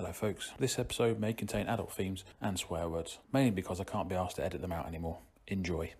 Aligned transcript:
Hello, 0.00 0.12
folks. 0.14 0.52
This 0.58 0.78
episode 0.78 1.20
may 1.20 1.34
contain 1.34 1.66
adult 1.66 1.92
themes 1.92 2.24
and 2.40 2.58
swear 2.58 2.88
words, 2.88 3.18
mainly 3.34 3.50
because 3.50 3.82
I 3.82 3.84
can't 3.84 4.08
be 4.08 4.14
asked 4.14 4.36
to 4.36 4.42
edit 4.42 4.62
them 4.62 4.72
out 4.72 4.86
anymore. 4.88 5.18
Enjoy. 5.46 5.92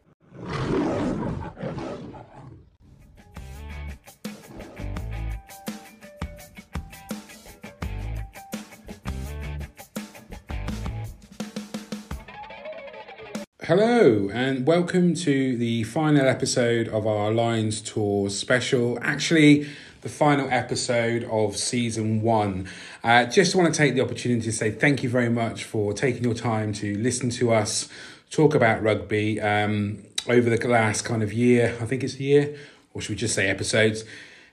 Hello, 13.64 14.30
and 14.32 14.66
welcome 14.66 15.14
to 15.14 15.58
the 15.58 15.82
final 15.82 16.26
episode 16.26 16.88
of 16.88 17.06
our 17.06 17.30
Lions 17.30 17.82
Tour 17.82 18.30
special. 18.30 18.98
Actually, 19.02 19.68
the 20.00 20.08
final 20.08 20.48
episode 20.50 21.24
of 21.24 21.56
season 21.56 22.22
one. 22.22 22.68
Uh, 23.04 23.24
just 23.26 23.54
want 23.54 23.72
to 23.72 23.76
take 23.76 23.94
the 23.94 24.00
opportunity 24.00 24.42
to 24.42 24.52
say 24.52 24.70
thank 24.70 25.02
you 25.02 25.08
very 25.08 25.28
much 25.28 25.64
for 25.64 25.92
taking 25.92 26.24
your 26.24 26.34
time 26.34 26.72
to 26.74 26.96
listen 26.98 27.30
to 27.30 27.52
us 27.52 27.88
talk 28.30 28.54
about 28.54 28.82
rugby 28.82 29.40
um, 29.40 30.02
over 30.28 30.48
the 30.48 30.68
last 30.68 31.04
kind 31.04 31.22
of 31.22 31.32
year. 31.32 31.76
I 31.80 31.84
think 31.84 32.02
it's 32.04 32.14
a 32.14 32.22
year, 32.22 32.56
or 32.94 33.00
should 33.00 33.10
we 33.10 33.16
just 33.16 33.34
say 33.34 33.48
episodes? 33.48 34.04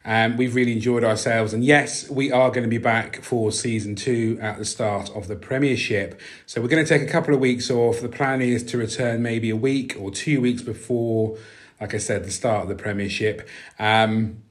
Um, 0.03 0.37
we've 0.37 0.55
really 0.55 0.71
enjoyed 0.71 1.03
ourselves. 1.03 1.53
And 1.53 1.63
yes, 1.63 2.09
we 2.09 2.31
are 2.31 2.49
going 2.49 2.63
to 2.63 2.69
be 2.69 2.77
back 2.77 3.21
for 3.23 3.51
season 3.51 3.95
two 3.95 4.39
at 4.41 4.57
the 4.57 4.65
start 4.65 5.09
of 5.13 5.27
the 5.27 5.35
Premiership. 5.35 6.19
So 6.45 6.61
we're 6.61 6.69
going 6.69 6.85
to 6.85 6.89
take 6.89 7.07
a 7.07 7.11
couple 7.11 7.33
of 7.33 7.41
weeks 7.41 7.69
off. 7.69 7.99
The 7.99 8.09
plan 8.09 8.41
is 8.41 8.63
to 8.63 8.77
return 8.77 9.21
maybe 9.21 9.49
a 9.49 9.55
week 9.55 9.97
or 9.99 10.09
two 10.09 10.39
weeks 10.39 10.61
before, 10.61 11.37
like 11.81 11.93
I 11.93 11.97
said, 11.97 12.23
the 12.23 12.31
start 12.31 12.63
of 12.63 12.69
the 12.69 12.75
Premiership. 12.75 13.47
Um, 13.79 14.43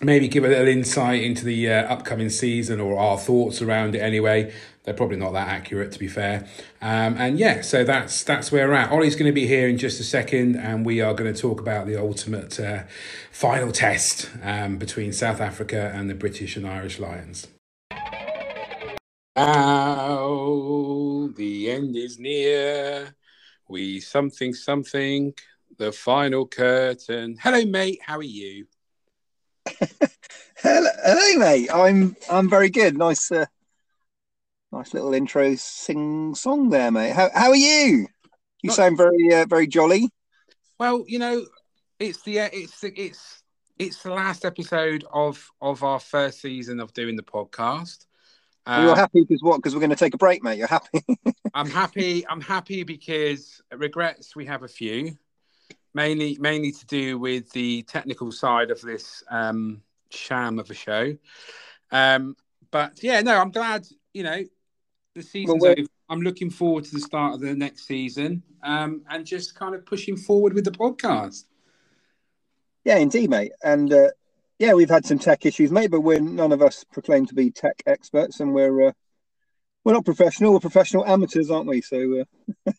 maybe 0.00 0.28
give 0.28 0.44
a 0.44 0.48
little 0.48 0.68
insight 0.68 1.22
into 1.22 1.44
the 1.44 1.70
uh, 1.70 1.82
upcoming 1.92 2.30
season 2.30 2.80
or 2.80 2.98
our 2.98 3.18
thoughts 3.18 3.60
around 3.60 3.94
it 3.94 4.00
anyway. 4.00 4.52
They're 4.84 4.94
probably 4.94 5.18
not 5.18 5.32
that 5.32 5.48
accurate, 5.48 5.92
to 5.92 5.98
be 5.98 6.08
fair. 6.08 6.46
Um, 6.80 7.16
and 7.18 7.38
yeah, 7.38 7.60
so 7.60 7.84
that's 7.84 8.24
that's 8.24 8.50
where 8.50 8.66
we're 8.66 8.74
at. 8.74 8.90
Ollie's 8.90 9.14
going 9.14 9.26
to 9.26 9.32
be 9.32 9.46
here 9.46 9.68
in 9.68 9.76
just 9.76 10.00
a 10.00 10.04
second, 10.04 10.56
and 10.56 10.86
we 10.86 11.02
are 11.02 11.12
going 11.12 11.32
to 11.32 11.38
talk 11.38 11.60
about 11.60 11.86
the 11.86 11.96
ultimate 11.96 12.58
uh, 12.58 12.84
final 13.30 13.72
test 13.72 14.30
um, 14.42 14.78
between 14.78 15.12
South 15.12 15.40
Africa 15.40 15.92
and 15.94 16.08
the 16.08 16.14
British 16.14 16.56
and 16.56 16.66
Irish 16.66 16.98
Lions. 16.98 17.46
Now 19.36 21.28
the 21.36 21.70
end 21.70 21.96
is 21.96 22.18
near. 22.18 23.14
We 23.68 24.00
something 24.00 24.54
something. 24.54 25.34
The 25.76 25.92
final 25.92 26.46
curtain. 26.46 27.36
Hello, 27.40 27.64
mate. 27.64 28.00
How 28.02 28.16
are 28.16 28.22
you? 28.22 28.66
hello, 30.56 30.90
hello, 31.04 31.38
mate. 31.38 31.68
I'm 31.72 32.16
I'm 32.30 32.48
very 32.48 32.70
good. 32.70 32.96
Nice. 32.96 33.30
Uh 33.30 33.46
Nice 34.72 34.94
little 34.94 35.14
intro 35.14 35.56
sing 35.56 36.34
song 36.36 36.70
there, 36.70 36.92
mate. 36.92 37.12
How 37.12 37.28
how 37.34 37.48
are 37.48 37.56
you? 37.56 38.06
You 38.62 38.68
Not... 38.68 38.76
sound 38.76 38.96
very 38.96 39.34
uh, 39.34 39.46
very 39.46 39.66
jolly. 39.66 40.10
Well, 40.78 41.04
you 41.08 41.18
know, 41.18 41.44
it's 41.98 42.22
the 42.22 42.38
it's 42.38 42.80
the, 42.80 42.92
it's 42.94 43.42
it's 43.80 44.02
the 44.02 44.12
last 44.12 44.44
episode 44.44 45.04
of 45.12 45.44
of 45.60 45.82
our 45.82 45.98
first 45.98 46.40
season 46.40 46.78
of 46.78 46.92
doing 46.94 47.16
the 47.16 47.22
podcast. 47.24 48.06
Um, 48.64 48.84
You're 48.84 48.94
happy 48.94 49.22
because 49.22 49.42
what? 49.42 49.56
Because 49.56 49.74
we're 49.74 49.80
going 49.80 49.90
to 49.90 49.96
take 49.96 50.14
a 50.14 50.18
break, 50.18 50.44
mate. 50.44 50.58
You're 50.58 50.68
happy. 50.68 51.04
I'm 51.54 51.68
happy. 51.68 52.24
I'm 52.28 52.40
happy 52.40 52.84
because 52.84 53.60
regrets 53.76 54.36
we 54.36 54.46
have 54.46 54.62
a 54.62 54.68
few, 54.68 55.16
mainly 55.94 56.36
mainly 56.40 56.72
to 56.72 56.86
do 56.86 57.18
with 57.18 57.50
the 57.50 57.82
technical 57.84 58.32
side 58.32 58.70
of 58.70 58.80
this 58.80 59.22
um, 59.30 59.82
sham 60.10 60.58
of 60.58 60.70
a 60.70 60.74
show. 60.74 61.16
Um, 61.90 62.36
but 62.70 63.02
yeah, 63.02 63.20
no, 63.20 63.36
I'm 63.38 63.50
glad. 63.50 63.86
You 64.12 64.22
know, 64.24 64.44
the 65.14 65.22
season's 65.22 65.62
well, 65.62 65.72
over. 65.72 65.88
I'm 66.08 66.22
looking 66.22 66.50
forward 66.50 66.84
to 66.84 66.90
the 66.92 67.00
start 67.00 67.34
of 67.34 67.40
the 67.40 67.54
next 67.54 67.86
season 67.86 68.42
um, 68.62 69.02
and 69.08 69.24
just 69.24 69.54
kind 69.54 69.74
of 69.74 69.86
pushing 69.86 70.16
forward 70.16 70.54
with 70.54 70.64
the 70.64 70.72
podcast. 70.72 71.44
Yeah, 72.84 72.96
indeed, 72.96 73.30
mate. 73.30 73.52
And 73.62 73.92
uh, 73.92 74.08
yeah, 74.58 74.74
we've 74.74 74.90
had 74.90 75.06
some 75.06 75.18
tech 75.18 75.46
issues, 75.46 75.70
mate, 75.70 75.90
but 75.90 76.00
we're 76.00 76.20
none 76.20 76.52
of 76.52 76.62
us 76.62 76.84
proclaim 76.84 77.26
to 77.26 77.34
be 77.34 77.50
tech 77.50 77.82
experts, 77.86 78.40
and 78.40 78.52
we're 78.52 78.88
uh, 78.88 78.92
we're 79.84 79.92
not 79.92 80.04
professional. 80.04 80.52
We're 80.52 80.60
professional 80.60 81.06
amateurs, 81.06 81.50
aren't 81.50 81.68
we? 81.68 81.80
So 81.80 82.24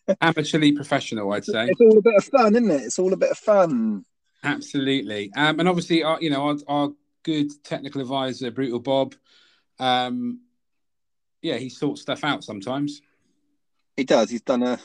uh... 0.08 0.14
amateurly 0.20 0.74
professional, 0.74 1.32
I'd 1.32 1.44
say. 1.44 1.66
It's 1.66 1.80
all 1.80 1.98
a 1.98 2.02
bit 2.02 2.14
of 2.16 2.24
fun, 2.24 2.54
isn't 2.54 2.70
it? 2.70 2.82
It's 2.82 2.98
all 2.98 3.12
a 3.12 3.16
bit 3.16 3.30
of 3.30 3.38
fun. 3.38 4.04
Absolutely, 4.44 5.30
um, 5.36 5.60
and 5.60 5.68
obviously, 5.68 6.02
our, 6.02 6.20
you 6.20 6.30
know, 6.30 6.48
our, 6.48 6.56
our 6.66 6.90
good 7.22 7.50
technical 7.64 8.00
advisor, 8.00 8.50
Brutal 8.50 8.80
Bob. 8.80 9.14
Um, 9.78 10.40
yeah, 11.42 11.56
he 11.56 11.68
sorts 11.68 12.02
stuff 12.02 12.24
out 12.24 12.44
sometimes. 12.44 13.02
He 13.96 14.04
does. 14.04 14.30
He's 14.30 14.42
done 14.42 14.62
a 14.62 14.78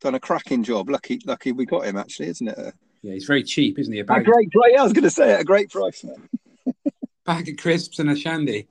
done 0.00 0.14
a 0.14 0.20
cracking 0.20 0.62
job. 0.62 0.88
Lucky, 0.88 1.20
lucky 1.24 1.52
we 1.52 1.66
got 1.66 1.86
him. 1.86 1.96
Actually, 1.96 2.28
isn't 2.28 2.48
it? 2.48 2.74
Yeah, 3.02 3.12
he's 3.12 3.26
very 3.26 3.42
cheap, 3.42 3.78
isn't 3.78 3.92
he? 3.92 4.00
A, 4.00 4.02
a 4.02 4.22
great 4.22 4.50
price. 4.50 4.70
Yeah, 4.72 4.80
I 4.80 4.84
was 4.84 4.92
going 4.92 5.04
to 5.04 5.10
say 5.10 5.34
it. 5.34 5.40
A 5.40 5.44
great 5.44 5.70
price. 5.70 6.04
Bag 7.26 7.48
of 7.48 7.56
crisps 7.56 7.98
and 7.98 8.10
a 8.10 8.16
shandy, 8.16 8.68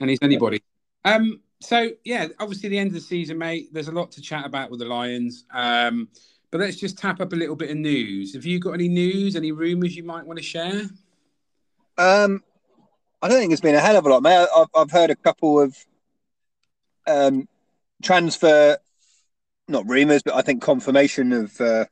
and 0.00 0.10
he's 0.10 0.18
anybody. 0.22 0.62
Um. 1.04 1.40
So 1.64 1.90
yeah, 2.04 2.28
obviously 2.38 2.68
the 2.68 2.78
end 2.78 2.88
of 2.88 2.94
the 2.94 3.00
season, 3.00 3.38
mate. 3.38 3.72
There's 3.72 3.88
a 3.88 3.92
lot 3.92 4.12
to 4.12 4.20
chat 4.20 4.46
about 4.46 4.70
with 4.70 4.80
the 4.80 4.86
Lions. 4.86 5.44
Um. 5.52 6.08
But 6.54 6.60
let's 6.60 6.76
just 6.76 6.96
tap 6.96 7.20
up 7.20 7.32
a 7.32 7.36
little 7.36 7.56
bit 7.56 7.72
of 7.72 7.78
news. 7.78 8.34
Have 8.34 8.46
you 8.46 8.60
got 8.60 8.74
any 8.74 8.86
news, 8.86 9.34
any 9.34 9.50
rumours 9.50 9.96
you 9.96 10.04
might 10.04 10.24
want 10.24 10.38
to 10.38 10.44
share? 10.44 10.82
Um, 11.98 12.44
I 13.20 13.26
don't 13.26 13.40
think 13.40 13.50
it's 13.50 13.60
been 13.60 13.74
a 13.74 13.80
hell 13.80 13.96
of 13.96 14.06
a 14.06 14.08
lot, 14.08 14.22
mate. 14.22 14.46
I've, 14.56 14.68
I've 14.72 14.90
heard 14.92 15.10
a 15.10 15.16
couple 15.16 15.60
of 15.60 15.76
um, 17.08 17.48
transfer, 18.04 18.78
not 19.66 19.88
rumours, 19.88 20.22
but 20.22 20.34
I 20.34 20.42
think 20.42 20.62
confirmation 20.62 21.32
of 21.32 21.60
uh, 21.60 21.86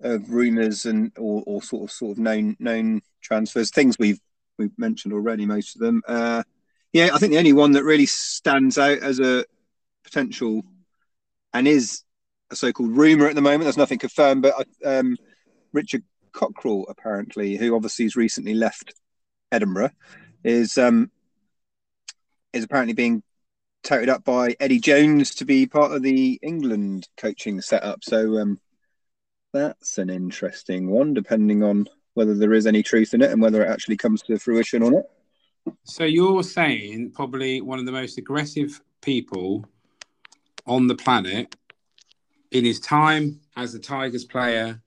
of 0.00 0.28
rumours 0.28 0.84
and 0.84 1.12
or, 1.16 1.44
or, 1.46 1.62
sort 1.62 1.84
of 1.84 1.92
sort 1.92 2.12
of 2.12 2.18
known 2.18 2.56
known 2.58 3.02
transfers, 3.20 3.70
things 3.70 3.96
we've 3.96 4.18
we've 4.58 4.76
mentioned 4.76 5.14
already, 5.14 5.46
most 5.46 5.76
of 5.76 5.82
them. 5.82 6.02
Uh, 6.08 6.42
yeah, 6.92 7.10
I 7.12 7.18
think 7.18 7.32
the 7.32 7.38
only 7.38 7.52
one 7.52 7.72
that 7.72 7.84
really 7.84 8.06
stands 8.06 8.78
out 8.78 8.98
as 8.98 9.18
a 9.18 9.44
potential 10.04 10.62
and 11.54 11.66
is 11.66 12.02
a 12.50 12.56
so-called 12.56 12.96
rumor 12.96 13.26
at 13.26 13.34
the 13.34 13.40
moment. 13.40 13.64
There's 13.64 13.76
nothing 13.76 13.98
confirmed, 13.98 14.42
but 14.42 14.66
um, 14.84 15.16
Richard 15.72 16.04
Cockerill, 16.32 16.84
apparently, 16.88 17.56
who 17.56 17.74
obviously 17.74 18.04
has 18.04 18.16
recently 18.16 18.54
left 18.54 18.94
Edinburgh, 19.50 19.90
is 20.44 20.76
um, 20.78 21.10
is 22.52 22.64
apparently 22.64 22.94
being 22.94 23.22
touted 23.82 24.08
up 24.08 24.24
by 24.24 24.54
Eddie 24.60 24.80
Jones 24.80 25.34
to 25.36 25.44
be 25.44 25.66
part 25.66 25.92
of 25.92 26.02
the 26.02 26.38
England 26.42 27.08
coaching 27.16 27.60
setup. 27.60 28.04
So 28.04 28.38
um, 28.38 28.60
that's 29.52 29.98
an 29.98 30.10
interesting 30.10 30.90
one, 30.90 31.14
depending 31.14 31.62
on 31.62 31.86
whether 32.14 32.34
there 32.34 32.52
is 32.52 32.66
any 32.66 32.82
truth 32.82 33.14
in 33.14 33.22
it 33.22 33.30
and 33.30 33.40
whether 33.40 33.62
it 33.62 33.70
actually 33.70 33.96
comes 33.96 34.22
to 34.22 34.38
fruition 34.38 34.82
or 34.82 34.90
not. 34.90 35.04
So 35.84 36.04
you're 36.04 36.42
saying 36.42 37.12
probably 37.12 37.60
one 37.60 37.78
of 37.78 37.86
the 37.86 37.92
most 37.92 38.18
aggressive 38.18 38.80
people 39.00 39.64
on 40.66 40.86
the 40.86 40.94
planet 40.94 41.54
in 42.50 42.64
his 42.64 42.80
time 42.80 43.40
as 43.56 43.74
a 43.74 43.78
Tigers 43.78 44.24
player 44.24 44.80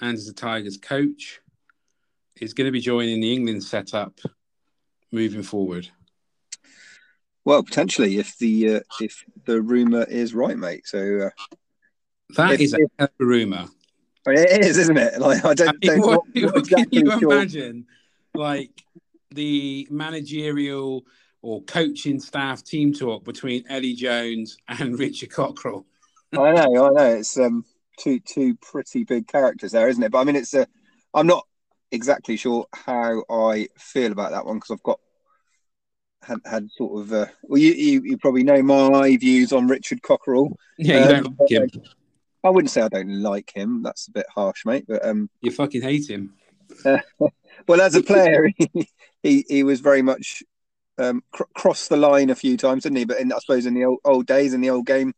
and 0.00 0.16
as 0.16 0.28
a 0.28 0.34
Tigers 0.34 0.76
coach 0.76 1.40
is 2.40 2.54
going 2.54 2.66
to 2.66 2.72
be 2.72 2.80
joining 2.80 3.20
the 3.20 3.32
England 3.32 3.62
setup 3.64 4.20
moving 5.12 5.42
forward. 5.42 5.88
Well, 7.44 7.62
potentially, 7.62 8.18
if 8.18 8.38
the 8.38 8.76
uh, 8.76 8.80
if 9.00 9.24
the 9.44 9.60
rumor 9.60 10.04
is 10.04 10.34
right, 10.34 10.56
mate. 10.56 10.86
So 10.86 11.26
uh, 11.26 11.30
that 12.36 12.54
if, 12.54 12.60
is 12.60 12.76
a 12.98 13.08
rumor. 13.18 13.66
It 14.26 14.64
is, 14.64 14.78
isn't 14.78 14.96
it? 14.96 15.20
Like 15.20 15.44
I 15.44 15.52
don't. 15.52 15.76
I 15.84 15.88
mean, 15.88 16.00
what, 16.00 16.22
what 16.34 16.56
exactly 16.56 17.02
can 17.02 17.10
you 17.10 17.20
sure. 17.20 17.32
imagine? 17.32 17.86
Like 18.34 18.70
the 19.34 19.86
managerial 19.90 21.04
or 21.42 21.62
coaching 21.64 22.18
staff 22.20 22.64
team 22.64 22.92
talk 22.92 23.24
between 23.24 23.64
Eddie 23.68 23.94
Jones 23.94 24.56
and 24.68 24.98
Richard 24.98 25.30
Cockerill. 25.30 25.84
I 26.32 26.52
know, 26.52 26.86
I 26.86 26.90
know. 26.90 27.16
It's 27.16 27.38
um 27.38 27.64
two 27.98 28.20
two 28.20 28.56
pretty 28.56 29.04
big 29.04 29.28
characters 29.28 29.72
there, 29.72 29.88
isn't 29.88 30.02
it? 30.02 30.12
But 30.12 30.18
I 30.18 30.24
mean, 30.24 30.36
it's 30.36 30.54
a. 30.54 30.66
I'm 31.12 31.26
not 31.26 31.46
exactly 31.92 32.36
sure 32.36 32.66
how 32.72 33.22
I 33.30 33.68
feel 33.78 34.10
about 34.10 34.32
that 34.32 34.44
one 34.44 34.56
because 34.56 34.72
I've 34.72 34.82
got 34.82 34.98
had 36.22 36.38
had 36.44 36.68
sort 36.76 37.00
of 37.00 37.12
uh, 37.12 37.26
well, 37.44 37.60
you, 37.60 37.72
you, 37.72 38.02
you 38.02 38.18
probably 38.18 38.42
know 38.42 38.62
my 38.62 39.16
views 39.16 39.52
on 39.52 39.68
Richard 39.68 40.02
Cockerill. 40.02 40.52
Yeah, 40.76 41.08
you 41.08 41.16
um, 41.16 41.22
don't 41.22 41.40
like 41.40 41.50
him. 41.50 41.82
I 42.42 42.50
wouldn't 42.50 42.70
say 42.70 42.82
I 42.82 42.88
don't 42.88 43.22
like 43.22 43.52
him. 43.54 43.84
That's 43.84 44.08
a 44.08 44.10
bit 44.10 44.26
harsh, 44.34 44.66
mate. 44.66 44.86
But 44.88 45.06
um, 45.06 45.30
you 45.40 45.52
fucking 45.52 45.82
hate 45.82 46.10
him. 46.10 46.34
Well, 47.66 47.80
as 47.80 47.94
a 47.94 48.02
player, 48.02 48.50
he, 48.56 48.88
he, 49.22 49.44
he 49.48 49.62
was 49.62 49.80
very 49.80 50.02
much 50.02 50.42
um, 50.98 51.22
cr- 51.32 51.44
crossed 51.54 51.88
the 51.88 51.96
line 51.96 52.30
a 52.30 52.34
few 52.34 52.56
times, 52.56 52.82
didn't 52.82 52.98
he? 52.98 53.04
But 53.04 53.20
in, 53.20 53.32
I 53.32 53.38
suppose 53.38 53.66
in 53.66 53.74
the 53.74 53.84
old, 53.84 54.00
old 54.04 54.26
days, 54.26 54.54
in 54.54 54.60
the 54.60 54.70
old 54.70 54.86
game, 54.86 55.14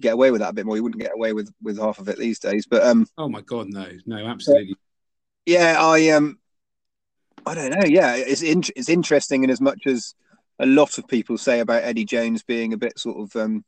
get 0.00 0.14
away 0.14 0.30
with 0.30 0.40
that 0.40 0.50
a 0.50 0.54
bit 0.54 0.66
more. 0.66 0.76
He 0.76 0.80
wouldn't 0.80 1.02
get 1.02 1.14
away 1.14 1.32
with 1.32 1.52
with 1.62 1.78
half 1.78 1.98
of 1.98 2.08
it 2.08 2.18
these 2.18 2.38
days. 2.38 2.66
But 2.66 2.84
um, 2.84 3.06
oh 3.18 3.28
my 3.28 3.40
god, 3.40 3.68
no, 3.68 3.88
no, 4.04 4.26
absolutely. 4.26 4.76
Yeah, 5.46 5.76
I 5.78 6.10
um, 6.10 6.38
I 7.46 7.54
don't 7.54 7.70
know. 7.70 7.86
Yeah, 7.86 8.14
it's 8.16 8.42
in, 8.42 8.62
it's 8.74 8.88
interesting 8.88 9.44
in 9.44 9.50
as 9.50 9.60
much 9.60 9.86
as 9.86 10.14
a 10.58 10.66
lot 10.66 10.98
of 10.98 11.06
people 11.06 11.38
say 11.38 11.60
about 11.60 11.84
Eddie 11.84 12.04
Jones 12.04 12.42
being 12.42 12.72
a 12.72 12.78
bit 12.78 12.98
sort 12.98 13.18
of 13.18 13.36
um, 13.40 13.64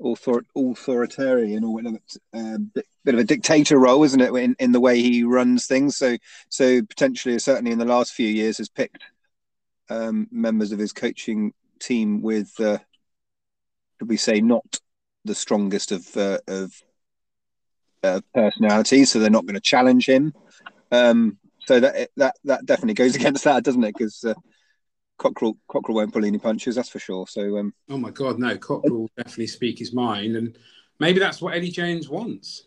author- 0.00 0.44
authoritarian 0.56 1.64
or 1.64 1.74
whatever, 1.74 1.98
uh, 2.34 2.58
bit, 3.04 3.14
of 3.14 3.20
a 3.20 3.24
dictator 3.24 3.78
role, 3.78 4.02
isn't 4.04 4.20
it, 4.20 4.32
in, 4.32 4.56
in 4.58 4.72
the 4.72 4.80
way 4.80 5.00
he 5.00 5.24
runs 5.24 5.66
things? 5.66 5.96
So, 5.96 6.16
so 6.48 6.82
potentially, 6.82 7.38
certainly 7.38 7.72
in 7.72 7.78
the 7.78 7.84
last 7.84 8.12
few 8.12 8.28
years, 8.28 8.58
has 8.58 8.68
picked 8.68 9.02
um, 9.88 10.28
members 10.30 10.72
of 10.72 10.78
his 10.78 10.92
coaching 10.92 11.52
team 11.80 12.22
with, 12.22 12.52
uh, 12.60 12.78
could 13.98 14.08
we 14.08 14.16
say, 14.16 14.40
not 14.40 14.80
the 15.24 15.34
strongest 15.34 15.92
of 15.92 16.16
uh, 16.16 16.38
of 16.46 16.72
uh, 18.02 18.20
personalities, 18.34 19.10
so 19.10 19.18
they're 19.18 19.30
not 19.30 19.44
going 19.44 19.54
to 19.54 19.60
challenge 19.60 20.08
him. 20.08 20.32
Um, 20.90 21.38
so 21.66 21.80
that 21.80 22.10
that 22.16 22.36
that 22.44 22.66
definitely 22.66 22.94
goes 22.94 23.16
against 23.16 23.44
that, 23.44 23.64
doesn't 23.64 23.84
it? 23.84 23.94
Because 23.96 24.24
uh, 24.24 24.34
Cockerill 25.20 25.56
Cockerill 25.70 25.94
won't 25.94 26.12
pull 26.12 26.24
any 26.24 26.38
punches, 26.38 26.74
that's 26.74 26.88
for 26.88 26.98
sure. 26.98 27.26
So, 27.26 27.58
um, 27.58 27.74
oh 27.88 27.98
my 27.98 28.10
God, 28.10 28.38
no, 28.38 28.56
Cockerill 28.56 28.90
will 28.90 29.10
definitely 29.16 29.48
speak 29.48 29.78
his 29.78 29.92
mind, 29.92 30.34
and 30.36 30.56
maybe 30.98 31.20
that's 31.20 31.42
what 31.42 31.54
Eddie 31.54 31.70
Jones 31.70 32.08
wants. 32.08 32.64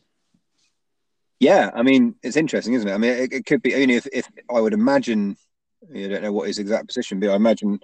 Yeah, 1.39 1.71
I 1.73 1.81
mean, 1.81 2.15
it's 2.21 2.37
interesting, 2.37 2.73
isn't 2.73 2.87
it? 2.87 2.93
I 2.93 2.97
mean, 2.97 3.11
it, 3.11 3.33
it 3.33 3.45
could 3.45 3.61
be 3.61 3.75
only 3.75 3.95
if, 3.95 4.07
if 4.13 4.27
I 4.53 4.61
would 4.61 4.73
imagine. 4.73 5.35
You 5.91 6.07
don't 6.07 6.21
know 6.21 6.31
what 6.31 6.47
his 6.47 6.59
exact 6.59 6.87
position, 6.87 7.19
but 7.19 7.29
I 7.29 7.35
imagine 7.35 7.79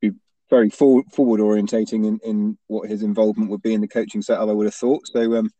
be 0.00 0.12
very 0.48 0.70
forward, 0.70 1.06
forward 1.12 1.40
orientating 1.40 2.06
in, 2.06 2.20
in 2.22 2.58
what 2.68 2.88
his 2.88 3.02
involvement 3.02 3.50
would 3.50 3.62
be 3.62 3.74
in 3.74 3.80
the 3.80 3.88
coaching 3.88 4.22
setup. 4.22 4.48
I 4.48 4.52
would 4.52 4.66
have 4.66 4.74
thought. 4.74 5.08
So, 5.08 5.36
um, 5.36 5.50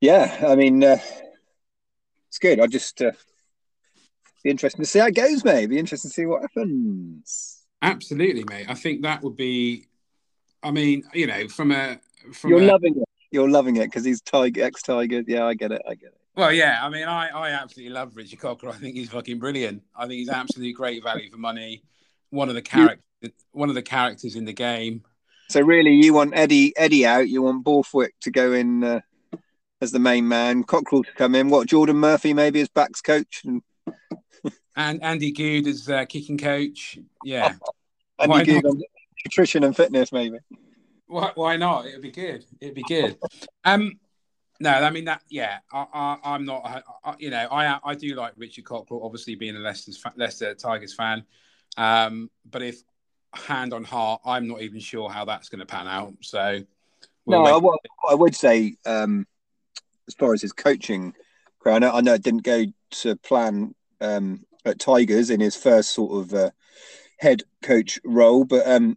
yeah, 0.00 0.44
I 0.48 0.56
mean, 0.56 0.82
uh, 0.82 0.96
it's 2.28 2.38
good. 2.40 2.58
I 2.58 2.66
just 2.66 3.00
uh, 3.00 3.12
be 4.42 4.50
interesting 4.50 4.82
to 4.82 4.90
see 4.90 4.98
how 4.98 5.06
it 5.06 5.14
goes, 5.14 5.44
mate. 5.44 5.66
Be 5.66 5.78
interesting 5.78 6.10
to 6.10 6.14
see 6.14 6.26
what 6.26 6.42
happens. 6.42 7.62
Absolutely, 7.80 8.44
mate. 8.44 8.66
I 8.68 8.74
think 8.74 9.02
that 9.02 9.22
would 9.22 9.36
be. 9.36 9.86
I 10.62 10.70
mean, 10.70 11.02
you 11.12 11.26
know, 11.26 11.48
from 11.48 11.72
a 11.72 11.98
from 12.32 12.50
you're 12.50 12.62
a, 12.62 12.66
loving 12.66 12.96
it. 12.96 13.08
You're 13.30 13.50
loving 13.50 13.76
it 13.76 13.86
because 13.86 14.04
he's 14.04 14.20
tiger, 14.20 14.62
ex 14.62 14.82
Tiger. 14.82 15.22
Yeah, 15.26 15.44
I 15.46 15.54
get 15.54 15.72
it. 15.72 15.82
I 15.88 15.94
get 15.94 16.08
it. 16.08 16.18
Well, 16.36 16.52
yeah. 16.52 16.78
I 16.82 16.88
mean, 16.88 17.08
I 17.08 17.28
I 17.28 17.50
absolutely 17.50 17.92
love 17.92 18.16
Richie 18.16 18.36
Cocker. 18.36 18.68
I 18.68 18.72
think 18.72 18.96
he's 18.96 19.10
fucking 19.10 19.38
brilliant. 19.38 19.82
I 19.96 20.02
think 20.02 20.14
he's 20.14 20.28
absolutely 20.28 20.72
great 20.72 21.02
value 21.02 21.30
for 21.30 21.38
money. 21.38 21.82
One 22.30 22.48
of 22.48 22.54
the 22.54 22.62
characters, 22.62 23.02
one 23.50 23.68
of 23.68 23.74
the 23.74 23.82
characters 23.82 24.36
in 24.36 24.44
the 24.44 24.52
game. 24.52 25.02
So 25.48 25.60
really, 25.60 25.92
you 25.92 26.14
want 26.14 26.34
Eddie 26.34 26.72
Eddie 26.76 27.06
out. 27.06 27.28
You 27.28 27.42
want 27.42 27.64
Borthwick 27.64 28.14
to 28.20 28.30
go 28.30 28.52
in 28.52 28.84
uh, 28.84 29.00
as 29.80 29.90
the 29.90 29.98
main 29.98 30.28
man. 30.28 30.64
Cockerill 30.64 31.04
to 31.04 31.12
come 31.12 31.34
in. 31.34 31.50
What 31.50 31.68
Geordan 31.68 31.96
Murphy 31.96 32.32
maybe 32.32 32.60
as 32.60 32.68
backs 32.68 33.00
coach 33.00 33.42
and 33.44 33.62
and 34.76 35.02
Andy 35.02 35.32
Goode 35.32 35.66
as 35.66 35.88
uh, 35.88 36.04
kicking 36.04 36.38
coach. 36.38 36.98
Yeah, 37.24 37.54
Andy 38.18 38.44
Goode 38.44 38.66
on 38.66 38.82
nutrition 39.24 39.64
and 39.64 39.76
fitness 39.76 40.12
maybe. 40.12 40.38
Why, 41.06 41.32
why 41.34 41.56
not? 41.56 41.86
It'd 41.86 42.00
be 42.00 42.10
good. 42.10 42.44
It'd 42.60 42.74
be 42.74 42.82
good. 42.82 43.18
Um, 43.64 44.00
no, 44.58 44.70
I 44.70 44.90
mean 44.90 45.04
that. 45.04 45.22
Yeah, 45.28 45.58
I, 45.72 46.18
I, 46.22 46.34
am 46.34 46.44
not. 46.44 46.84
I, 47.04 47.14
you 47.18 47.30
know, 47.30 47.48
I 47.50 47.78
I 47.84 47.94
do 47.94 48.14
like 48.14 48.32
Richard 48.36 48.64
Cockerill, 48.64 49.04
obviously 49.04 49.36
being 49.36 49.56
a 49.56 49.60
Leicester 49.60 49.92
Leicester 50.16 50.54
Tigers 50.54 50.94
fan. 50.94 51.24
Um, 51.76 52.30
but 52.48 52.62
if 52.62 52.82
hand 53.34 53.72
on 53.72 53.84
heart, 53.84 54.20
I'm 54.24 54.46
not 54.46 54.62
even 54.62 54.80
sure 54.80 55.08
how 55.08 55.24
that's 55.24 55.48
going 55.48 55.60
to 55.60 55.66
pan 55.66 55.88
out. 55.88 56.14
So, 56.20 56.60
we'll 57.24 57.44
no, 57.44 57.76
I, 58.08 58.12
I, 58.12 58.14
would 58.14 58.34
say 58.34 58.76
um, 58.84 59.26
as 60.06 60.14
far 60.14 60.32
as 60.34 60.42
his 60.42 60.52
coaching, 60.52 61.14
I 61.64 61.78
know, 61.78 61.90
I 61.90 62.00
know 62.00 62.14
it 62.14 62.22
didn't 62.22 62.42
go 62.42 62.64
to 62.90 63.16
plan 63.16 63.74
um, 64.00 64.44
at 64.64 64.78
Tigers 64.78 65.30
in 65.30 65.40
his 65.40 65.56
first 65.56 65.92
sort 65.92 66.24
of 66.24 66.34
uh, 66.34 66.50
head 67.18 67.42
coach 67.62 68.00
role, 68.04 68.44
but 68.44 68.66
um, 68.66 68.96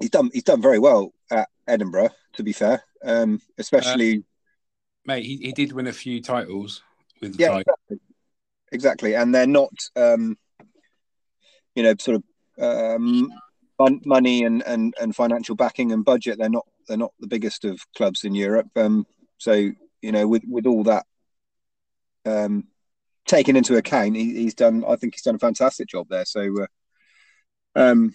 he's 0.00 0.10
done 0.10 0.30
he's 0.32 0.44
done 0.44 0.62
very 0.62 0.78
well 0.78 1.12
at 1.30 1.48
Edinburgh. 1.66 2.10
To 2.34 2.42
be 2.42 2.52
fair, 2.52 2.84
um, 3.04 3.40
especially, 3.58 4.18
uh, 4.18 4.22
mate, 5.06 5.24
he, 5.24 5.36
he 5.38 5.52
did 5.52 5.72
win 5.72 5.86
a 5.86 5.92
few 5.92 6.22
titles 6.22 6.82
with 7.20 7.38
yeah, 7.38 7.58
exactly. 7.58 7.98
exactly. 8.70 9.14
and 9.16 9.34
they're 9.34 9.46
not, 9.46 9.72
um, 9.96 10.36
you 11.74 11.82
know, 11.82 11.94
sort 11.98 12.16
of 12.16 12.22
um, 12.62 13.32
money 14.04 14.44
and, 14.44 14.62
and 14.62 14.94
and 15.00 15.16
financial 15.16 15.56
backing 15.56 15.92
and 15.92 16.04
budget. 16.04 16.38
They're 16.38 16.48
not 16.48 16.66
they're 16.86 16.96
not 16.96 17.12
the 17.18 17.26
biggest 17.26 17.64
of 17.64 17.80
clubs 17.96 18.24
in 18.24 18.34
Europe. 18.34 18.68
Um, 18.76 19.06
so 19.38 19.52
you 20.00 20.12
know, 20.12 20.28
with 20.28 20.42
with 20.48 20.66
all 20.66 20.84
that 20.84 21.06
um, 22.24 22.68
taken 23.28 23.54
into 23.56 23.76
account, 23.76 24.16
he, 24.16 24.34
he's 24.34 24.54
done. 24.54 24.84
I 24.86 24.96
think 24.96 25.14
he's 25.14 25.22
done 25.22 25.36
a 25.36 25.38
fantastic 25.38 25.88
job 25.88 26.08
there. 26.08 26.24
So, 26.24 26.62
uh, 26.62 26.66
um, 27.76 28.14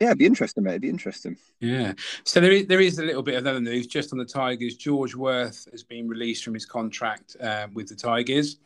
yeah, 0.00 0.08
it'd 0.08 0.18
be 0.18 0.26
interesting, 0.26 0.64
mate. 0.64 0.72
It'd 0.72 0.82
be 0.82 0.90
interesting. 0.90 1.36
Yeah. 1.60 1.94
So 2.24 2.40
there 2.40 2.52
is 2.52 2.66
there 2.66 2.80
is 2.80 2.98
a 2.98 3.04
little 3.04 3.22
bit 3.22 3.36
of 3.36 3.46
other 3.46 3.60
news 3.60 3.86
just 3.86 4.12
on 4.12 4.18
the 4.18 4.24
Tigers. 4.24 4.76
George 4.76 5.14
Worth 5.14 5.66
has 5.72 5.82
been 5.82 6.06
released 6.06 6.44
from 6.44 6.54
his 6.54 6.66
contract 6.66 7.36
uh, 7.40 7.68
with 7.72 7.88
the 7.88 7.96
Tigers. 7.96 8.58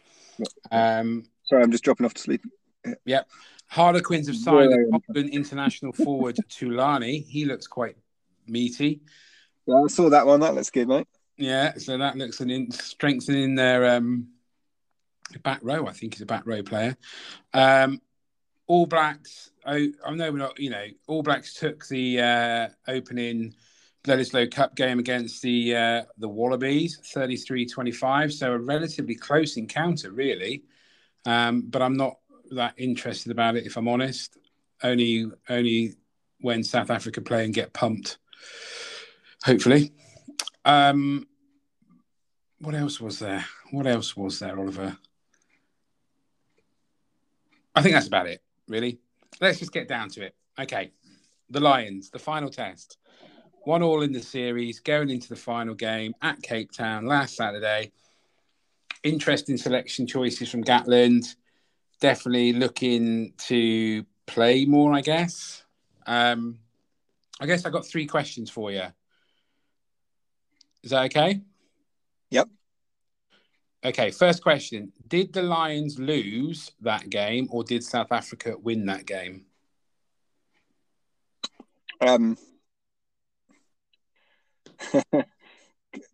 Um, 0.71 1.25
Sorry, 1.45 1.63
I'm 1.63 1.71
just 1.71 1.85
dropping 1.85 2.07
off 2.07 2.15
to 2.15 2.23
sleep. 2.23 2.43
Yeah. 2.85 2.95
Yep. 3.05 3.29
Harlequins 3.69 4.27
have 4.27 4.37
signed 4.37 4.71
yeah, 4.71 4.99
the 5.09 5.29
international 5.29 5.93
forward 5.93 6.37
Tulani. 6.51 7.25
He 7.25 7.47
looks 7.47 7.67
quite 7.67 7.97
meaty. 8.47 9.01
Yeah, 9.67 9.77
I 9.77 9.87
saw 9.87 10.11
that 10.11 10.27
one. 10.27 10.41
That 10.41 10.55
looks 10.55 10.69
good, 10.69 10.89
mate. 10.89 11.07
Yeah, 11.39 11.73
so 11.79 11.97
that 11.97 12.17
looks 12.17 12.41
an 12.41 12.51
in, 12.51 12.71
strengthening 12.71 13.55
their 13.55 13.97
um, 13.97 14.29
back 15.41 15.61
row. 15.63 15.87
I 15.87 15.93
think 15.93 16.15
he's 16.15 16.23
a 16.23 16.27
back 16.27 16.47
row 16.47 16.63
player. 16.63 16.97
Um, 17.53 18.01
All 18.67 18.87
Blacks. 18.87 19.51
I, 19.65 19.93
I 20.05 20.15
know 20.15 20.33
we're 20.33 20.39
not. 20.39 20.59
You 20.59 20.71
know, 20.71 20.87
All 21.07 21.23
Blacks 21.23 21.55
took 21.55 21.87
the 21.89 22.21
uh, 22.21 22.69
opening 22.89 23.55
Bledisloe 24.05 24.51
Cup 24.51 24.75
game 24.75 24.99
against 24.99 25.43
the 25.43 25.77
uh, 25.77 26.03
the 26.19 26.29
Wallabies, 26.29 27.01
33-25. 27.15 28.33
So 28.33 28.53
a 28.53 28.59
relatively 28.59 29.15
close 29.15 29.57
encounter, 29.57 30.11
really. 30.11 30.65
Um, 31.25 31.63
but 31.63 31.83
I'm 31.83 31.97
not 31.97 32.19
that 32.51 32.75
interested 32.77 33.31
about 33.31 33.57
it, 33.57 33.67
if 33.67 33.77
I'm 33.77 33.89
honest. 33.89 34.37
Only 34.83 35.31
only 35.49 35.95
when 36.41 36.65
South 36.65 36.91
Africa 36.91 37.21
play 37.21 37.45
and 37.45 37.55
get 37.55 37.73
pumped. 37.73 38.19
Hopefully. 39.45 39.93
Um, 40.65 41.27
what 42.59 42.75
else 42.75 43.01
was 43.01 43.19
there? 43.19 43.45
What 43.71 43.87
else 43.87 44.17
was 44.17 44.39
there, 44.39 44.59
Oliver? 44.59 44.97
I 47.75 47.83
think 47.83 47.95
that's 47.95 48.07
about 48.07 48.27
it, 48.27 48.43
really. 48.69 48.99
Let's 49.41 49.59
just 49.59 49.73
get 49.73 49.89
down 49.89 50.09
to 50.11 50.23
it. 50.23 50.35
Okay. 50.59 50.93
The 51.51 51.61
Lions, 51.61 52.11
the 52.11 52.19
final 52.19 52.51
test. 52.51 52.99
One 53.65 53.83
all 53.83 54.03
in 54.03 54.13
the 54.13 54.23
series, 54.23 54.81
going 54.81 55.11
into 55.11 55.29
the 55.29 55.37
final 55.37 55.75
game 55.75 56.15
at 56.21 56.43
Cape 56.43 56.73
Town 56.73 57.07
last 57.07 57.37
Saturday. 57.37 57.93
Interesting 59.03 59.57
selection 59.57 60.07
choices 60.07 60.51
from 60.51 60.65
Gatland. 60.65 61.35
Definitely 62.01 62.55
looking 62.55 63.35
to 63.47 64.05
play 64.27 64.65
more, 64.65 64.93
I 64.93 65.01
guess. 65.01 65.63
Um, 66.07 66.59
I 67.41 67.47
guess 67.47 67.65
I 67.65 67.71
got 67.71 67.87
three 67.87 68.07
questions 68.07 68.51
for 68.51 68.71
you. 68.71 68.85
Is 70.83 70.91
that 70.91 71.05
okay? 71.05 71.41
Yep. 72.31 72.49
Okay, 73.85 74.13
first 74.13 74.43
question. 74.43 74.93
Did 75.09 75.33
the 75.33 75.43
Lions 75.43 75.99
lose 75.99 76.71
that 76.83 77.11
game 77.11 77.49
or 77.51 77.65
did 77.65 77.83
South 77.83 78.13
Africa 78.13 78.55
win 78.57 78.87
that 78.87 79.07
game? 79.07 79.47
Um, 82.01 82.37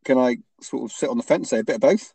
can 0.04 0.18
I 0.18 0.38
sort 0.60 0.84
of 0.84 0.92
sit 0.92 1.10
on 1.10 1.18
the 1.18 1.22
fence, 1.22 1.50
say 1.50 1.58
a 1.58 1.64
bit 1.64 1.76
of 1.76 1.80
both? 1.82 2.14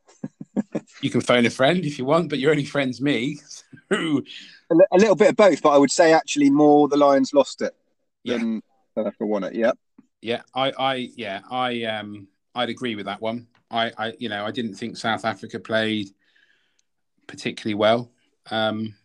you 1.02 1.12
can 1.12 1.22
phone 1.22 1.46
a 1.46 1.52
friend 1.52 1.86
if 1.86 2.00
you 2.00 2.06
want, 2.06 2.30
but 2.30 2.40
your 2.40 2.52
only 2.52 2.66
friend's 2.66 3.00
me. 3.00 3.40
a, 3.92 3.96
a, 3.96 4.98
little 4.98 5.16
bit 5.16 5.30
of 5.30 5.36
both, 5.36 5.62
but 5.62 5.70
I 5.70 5.78
would 5.78 5.92
say 5.92 6.14
actually 6.14 6.50
more 6.50 6.88
the 6.88 6.98
Lions 6.98 7.32
lost 7.34 7.62
it 7.62 7.76
yeah. 8.24 8.38
than 8.38 8.64
South 8.96 9.08
Africa 9.08 9.26
won 9.26 9.44
it. 9.44 9.54
Yeah. 9.54 9.74
Yeah, 10.22 10.42
I, 10.56 10.72
I, 10.80 10.96
yeah, 11.18 11.42
I, 11.52 11.84
um, 11.84 12.28
I'd 12.56 12.70
agree 12.70 12.96
with 12.96 13.06
that 13.08 13.22
one. 13.22 13.48
I, 13.74 13.92
I, 13.98 14.14
you 14.20 14.30
know, 14.30 14.46
I 14.46 14.52
didn't 14.52 14.76
think 14.76 14.98
South 14.98 15.26
Africa 15.26 15.60
played 15.60 16.10
particularly 17.28 17.74
well. 17.76 18.12
Um, 18.52 18.96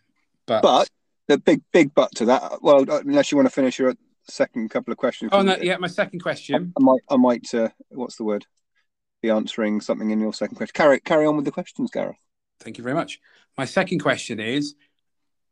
but 0.47 0.63
but 0.63 0.91
the 1.27 1.39
big 1.39 1.63
big 1.73 1.95
but 1.95 2.15
to 2.17 2.27
that. 2.27 2.63
Well, 2.63 2.85
unless 2.89 3.33
you 3.33 3.37
want 3.37 3.49
to 3.49 3.55
finish 3.55 3.79
your 3.79 3.95
second 4.29 4.71
couple 4.71 4.93
of 4.93 4.99
questions. 4.99 5.31
Oh 5.33 5.43
no, 5.43 5.57
yeah, 5.57 5.77
my 5.79 5.89
second 5.89 6.21
question. 6.21 6.73
I, 6.77 6.81
I 6.81 6.85
might, 6.85 7.01
I 7.09 7.17
might. 7.17 7.55
Uh, 7.55 7.71
what's 7.91 8.17
the 8.17 8.25
word? 8.25 8.47
Be 9.23 9.31
answering 9.31 9.81
something 9.81 10.11
in 10.11 10.21
your 10.21 10.33
second 10.33 10.57
question. 10.57 10.73
Carry 10.75 11.01
carry 11.01 11.27
on 11.27 11.37
with 11.37 11.45
the 11.45 11.51
questions, 11.51 11.91
Gareth. 11.91 12.17
Thank 12.61 12.79
you 12.79 12.85
very 12.85 12.95
much. 12.95 13.21
My 13.57 13.65
second 13.65 14.01
question 14.01 14.39
is 14.41 14.75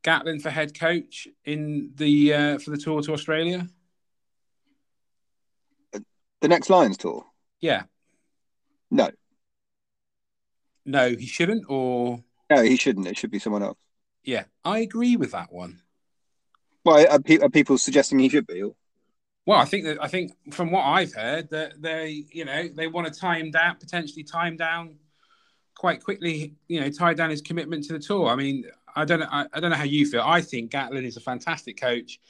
Gatland 0.02 0.42
for 0.42 0.50
head 0.50 0.78
coach 0.78 1.26
in 1.44 1.92
the 1.94 2.35
uh, 2.35 2.58
for 2.58 2.70
the 2.70 2.76
tour 2.76 3.02
to 3.02 3.12
Australia. 3.12 3.68
The 5.92 6.49
next 6.49 6.68
Lions 6.68 6.96
tour. 6.96 7.25
Yeah. 7.61 7.85
No. 8.90 9.11
No, 10.85 11.09
he 11.11 11.26
shouldn't, 11.26 11.64
or 11.69 12.23
no, 12.49 12.62
he 12.62 12.76
shouldn't. 12.76 13.09
It 13.09 13.19
should 13.19 13.33
be 13.33 13.40
someone 13.40 13.62
else. 13.62 13.78
Yeah, 14.23 14.45
I 14.64 14.78
agree 14.78 15.16
with 15.16 15.33
that 15.33 15.52
one. 15.52 15.81
Well, 16.85 17.05
are, 17.11 17.21
pe- 17.21 17.38
are 17.38 17.49
people 17.49 17.76
suggesting 17.78 18.21
he 18.21 18.28
should 18.28 18.47
be? 18.47 18.62
Or? 18.62 18.75
Well, 19.47 19.59
I 19.59 19.64
think 19.64 19.85
that 19.85 20.02
I 20.02 20.07
think 20.07 20.33
from 20.52 20.71
what 20.71 20.83
I've 20.83 21.12
heard 21.12 21.50
that 21.50 21.83
they, 21.83 22.25
you 22.31 22.45
know, 22.45 22.69
they 22.69 22.87
want 22.87 23.12
to 23.12 23.19
tie 23.19 23.38
him 23.38 23.50
down, 23.50 23.76
potentially 23.76 24.23
tie 24.23 24.47
him 24.47 24.57
down 24.57 24.97
quite 25.76 26.02
quickly. 26.02 26.55
You 26.69 26.81
know, 26.81 26.90
tie 26.90 27.14
down 27.14 27.31
his 27.31 27.43
commitment 27.43 27.85
to 27.85 27.93
the 27.93 27.99
tour. 27.99 28.28
I 28.28 28.37
mean, 28.37 28.64
I 28.95 29.05
don't 29.05 29.21
know. 29.21 29.28
I, 29.31 29.47
I 29.52 29.61
don't 29.61 29.71
know 29.71 29.76
how 29.76 29.85
you 29.85 30.07
feel. 30.07 30.23
I 30.25 30.40
think 30.40 30.71
Gatland 30.71 31.05
is 31.05 31.16
a 31.16 31.21
fantastic 31.21 31.81
coach, 31.81 32.21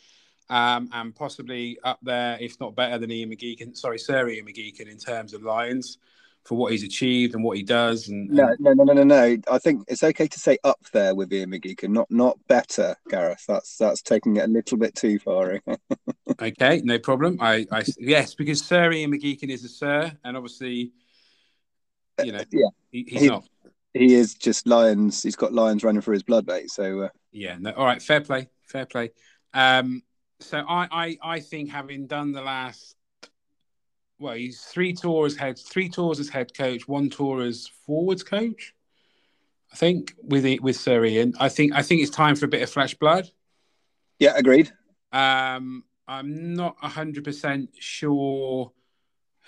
um, 0.49 0.89
and 0.93 1.15
possibly 1.15 1.79
up 1.85 1.99
there, 2.03 2.39
if 2.41 2.59
not 2.59 2.75
better 2.75 2.97
than 2.97 3.11
Ian 3.11 3.31
McGeechan. 3.31 3.77
Sorry, 3.77 3.99
Sir 3.99 4.29
Ian 4.29 4.47
McGeechan 4.47 4.91
in 4.91 4.99
terms 4.99 5.35
of 5.35 5.43
Lions 5.43 5.99
for 6.47 6.55
what 6.55 6.73
he's 6.73 6.85
achieved 6.85 7.35
and 7.35 7.43
what 7.43 7.57
he 7.57 7.63
does. 7.63 8.09
And, 8.09 8.31
no, 8.31 8.55
no, 8.59 8.73
no, 8.73 8.85
no, 8.85 8.93
no, 8.93 9.05
no. 9.05 9.37
I 9.51 9.59
think 9.59 9.85
it's 9.89 10.03
okay 10.03 10.29
to 10.29 10.39
say 10.39 10.59
up 10.65 10.79
there 10.93 11.15
with 11.15 11.33
Ian 11.33 11.51
McGeechan, 11.51 11.91
not 11.91 12.11
not 12.11 12.39
better, 12.49 12.97
Gareth. 13.09 13.45
That's 13.49 13.77
that's 13.77 14.03
taking 14.03 14.37
it 14.37 14.45
a 14.45 14.49
little 14.49 14.79
bit 14.79 14.95
too 14.95 15.19
far. 15.19 15.61
okay, 16.41 16.81
no 16.85 16.99
problem. 16.99 17.39
I, 17.41 17.67
I 17.73 17.85
yes, 17.99 18.35
because 18.35 18.65
Sir 18.65 18.93
Ian 18.93 19.13
McGeechan 19.13 19.51
is 19.51 19.65
a 19.65 19.69
sir, 19.69 20.13
and 20.25 20.37
obviously, 20.37 20.93
you 22.25 22.33
know, 22.33 22.45
yeah, 22.51 22.69
he, 22.91 23.05
he's 23.09 23.23
he, 23.23 23.29
not. 23.29 23.49
He 23.93 24.15
is 24.15 24.35
just 24.35 24.67
lions. 24.67 25.23
He's 25.23 25.37
got 25.37 25.53
lions 25.53 25.83
running 25.83 26.03
through 26.03 26.15
his 26.15 26.23
blood, 26.23 26.47
mate. 26.47 26.71
So 26.71 27.03
uh... 27.03 27.09
yeah, 27.33 27.57
no, 27.59 27.73
all 27.73 27.85
right, 27.85 28.01
fair 28.01 28.21
play, 28.21 28.49
fair 28.63 28.87
play. 28.87 29.11
Um, 29.53 30.03
so 30.41 30.59
I, 30.59 30.89
I, 30.91 31.19
I 31.23 31.41
think 31.41 31.71
having 31.71 32.07
done 32.07 32.33
the 32.33 32.43
last 32.43 32.95
well, 34.19 34.35
he's 34.35 34.61
three 34.61 34.93
tours 34.93 35.37
head, 35.37 35.59
three 35.59 35.89
tours 35.89 36.21
as 36.21 36.29
head 36.29 36.57
coach, 36.57 36.89
one 36.89 37.11
tour 37.11 37.43
as 37.43 37.67
forwards 37.87 38.23
coach. 38.23 38.75
I 39.73 39.77
think 39.77 40.15
with 40.23 40.47
it 40.47 40.63
with 40.63 40.77
Sir 40.77 41.05
Ian, 41.05 41.35
I 41.39 41.49
think 41.49 41.75
I 41.75 41.83
think 41.83 42.01
it's 42.01 42.11
time 42.11 42.37
for 42.37 42.47
a 42.47 42.49
bit 42.49 42.63
of 42.63 42.71
flesh 42.71 42.95
blood. 42.95 43.31
Yeah, 44.19 44.33
agreed. 44.37 44.71
Um, 45.13 45.85
I'm 46.09 46.55
not 46.55 46.77
hundred 46.79 47.25
percent 47.25 47.71
sure 47.79 48.73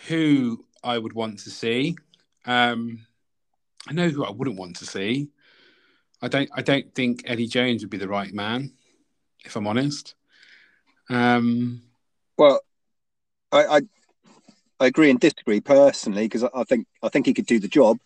who 0.07 0.65
I 0.83 0.99
would 0.99 1.13
want 1.13 1.39
to 1.41 1.51
see. 1.51 1.97
Um, 2.45 3.07
I 3.89 3.93
know 3.93 4.09
who 4.09 4.25
I 4.25 4.31
wouldn't 4.31 4.59
want 4.59 4.77
to 4.77 4.87
see. 4.87 5.29
I 6.21 6.29
don't. 6.29 6.51
I 6.53 6.63
don't 6.63 6.95
think 6.95 7.23
Eddie 7.25 7.47
Jones 7.47 7.83
would 7.83 7.91
be 7.91 7.97
the 7.97 8.09
right 8.09 8.33
man, 8.33 8.73
if 9.45 9.57
I'm 9.57 9.67
honest. 9.67 10.15
Um, 11.09 11.83
well, 12.37 12.61
I, 13.53 13.65
I 13.65 13.81
I 14.81 14.87
agree 14.87 15.11
and 15.11 15.19
disagree 15.19 15.61
personally 15.61 16.25
because 16.25 16.45
I, 16.45 16.51
I, 16.55 16.65
think 16.65 16.87
I 17.03 17.09
think 17.09 17.27
he 17.27 17.35
could 17.35 17.47
do 17.47 17.59
the 17.59 17.69
job. 17.69 17.99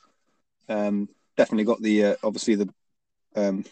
Um, 0.68 1.08
definitely 1.36 1.64
got 1.64 1.82
the 1.82 2.04
uh, 2.04 2.16
obviously 2.22 2.54
the 2.54 2.68
um, 3.36 3.64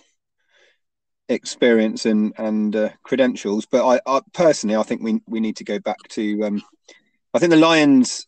experience 1.29 2.07
and 2.07 2.35
and 2.37 2.77
uh, 2.77 2.91
credentials, 3.03 3.67
but 3.67 3.87
I, 3.87 4.01
I, 4.07 4.21
personally 4.33 4.77
I 4.77 4.83
think 4.83 5.03
we 5.03 5.21
we 5.27 5.41
need 5.41 5.57
to 5.57 5.65
go 5.65 5.79
back 5.79 5.99
to. 6.11 6.43
Um, 6.45 6.63
I 7.33 7.39
think 7.39 7.51
the 7.51 7.57
Lions, 7.57 8.27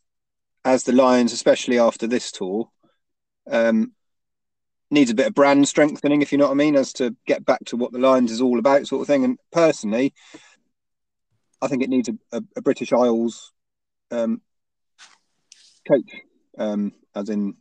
as 0.65 0.85
the 0.85 0.93
Lions, 0.93 1.33
especially 1.33 1.79
after 1.79 2.07
this 2.07 2.31
tour, 2.31 2.69
um, 3.51 3.93
needs 4.91 5.11
a 5.11 5.15
bit 5.15 5.27
of 5.27 5.35
brand 5.35 5.67
strengthening, 5.67 6.23
if 6.23 6.31
you 6.31 6.39
know 6.39 6.47
what 6.47 6.53
I 6.53 6.55
mean, 6.55 6.77
as 6.77 6.93
to 6.95 7.17
get 7.27 7.45
back 7.45 7.65
to 7.67 7.77
what 7.77 7.93
the 7.93 7.99
Lions 7.99 8.31
is 8.31 8.41
all 8.41 8.59
about, 8.59 8.87
sort 8.87 9.01
of 9.01 9.09
thing. 9.09 9.25
And 9.25 9.39
personally, 9.51 10.15
I 11.61 11.67
think 11.67 11.83
it 11.83 11.91
needs 11.91 12.09
a, 12.09 12.37
a, 12.37 12.43
a 12.57 12.63
British 12.63 12.93
Isles 12.93 13.53
um, 14.13 14.41
coach, 15.87 16.21
um, 16.59 16.93
as 17.15 17.29
in 17.29 17.55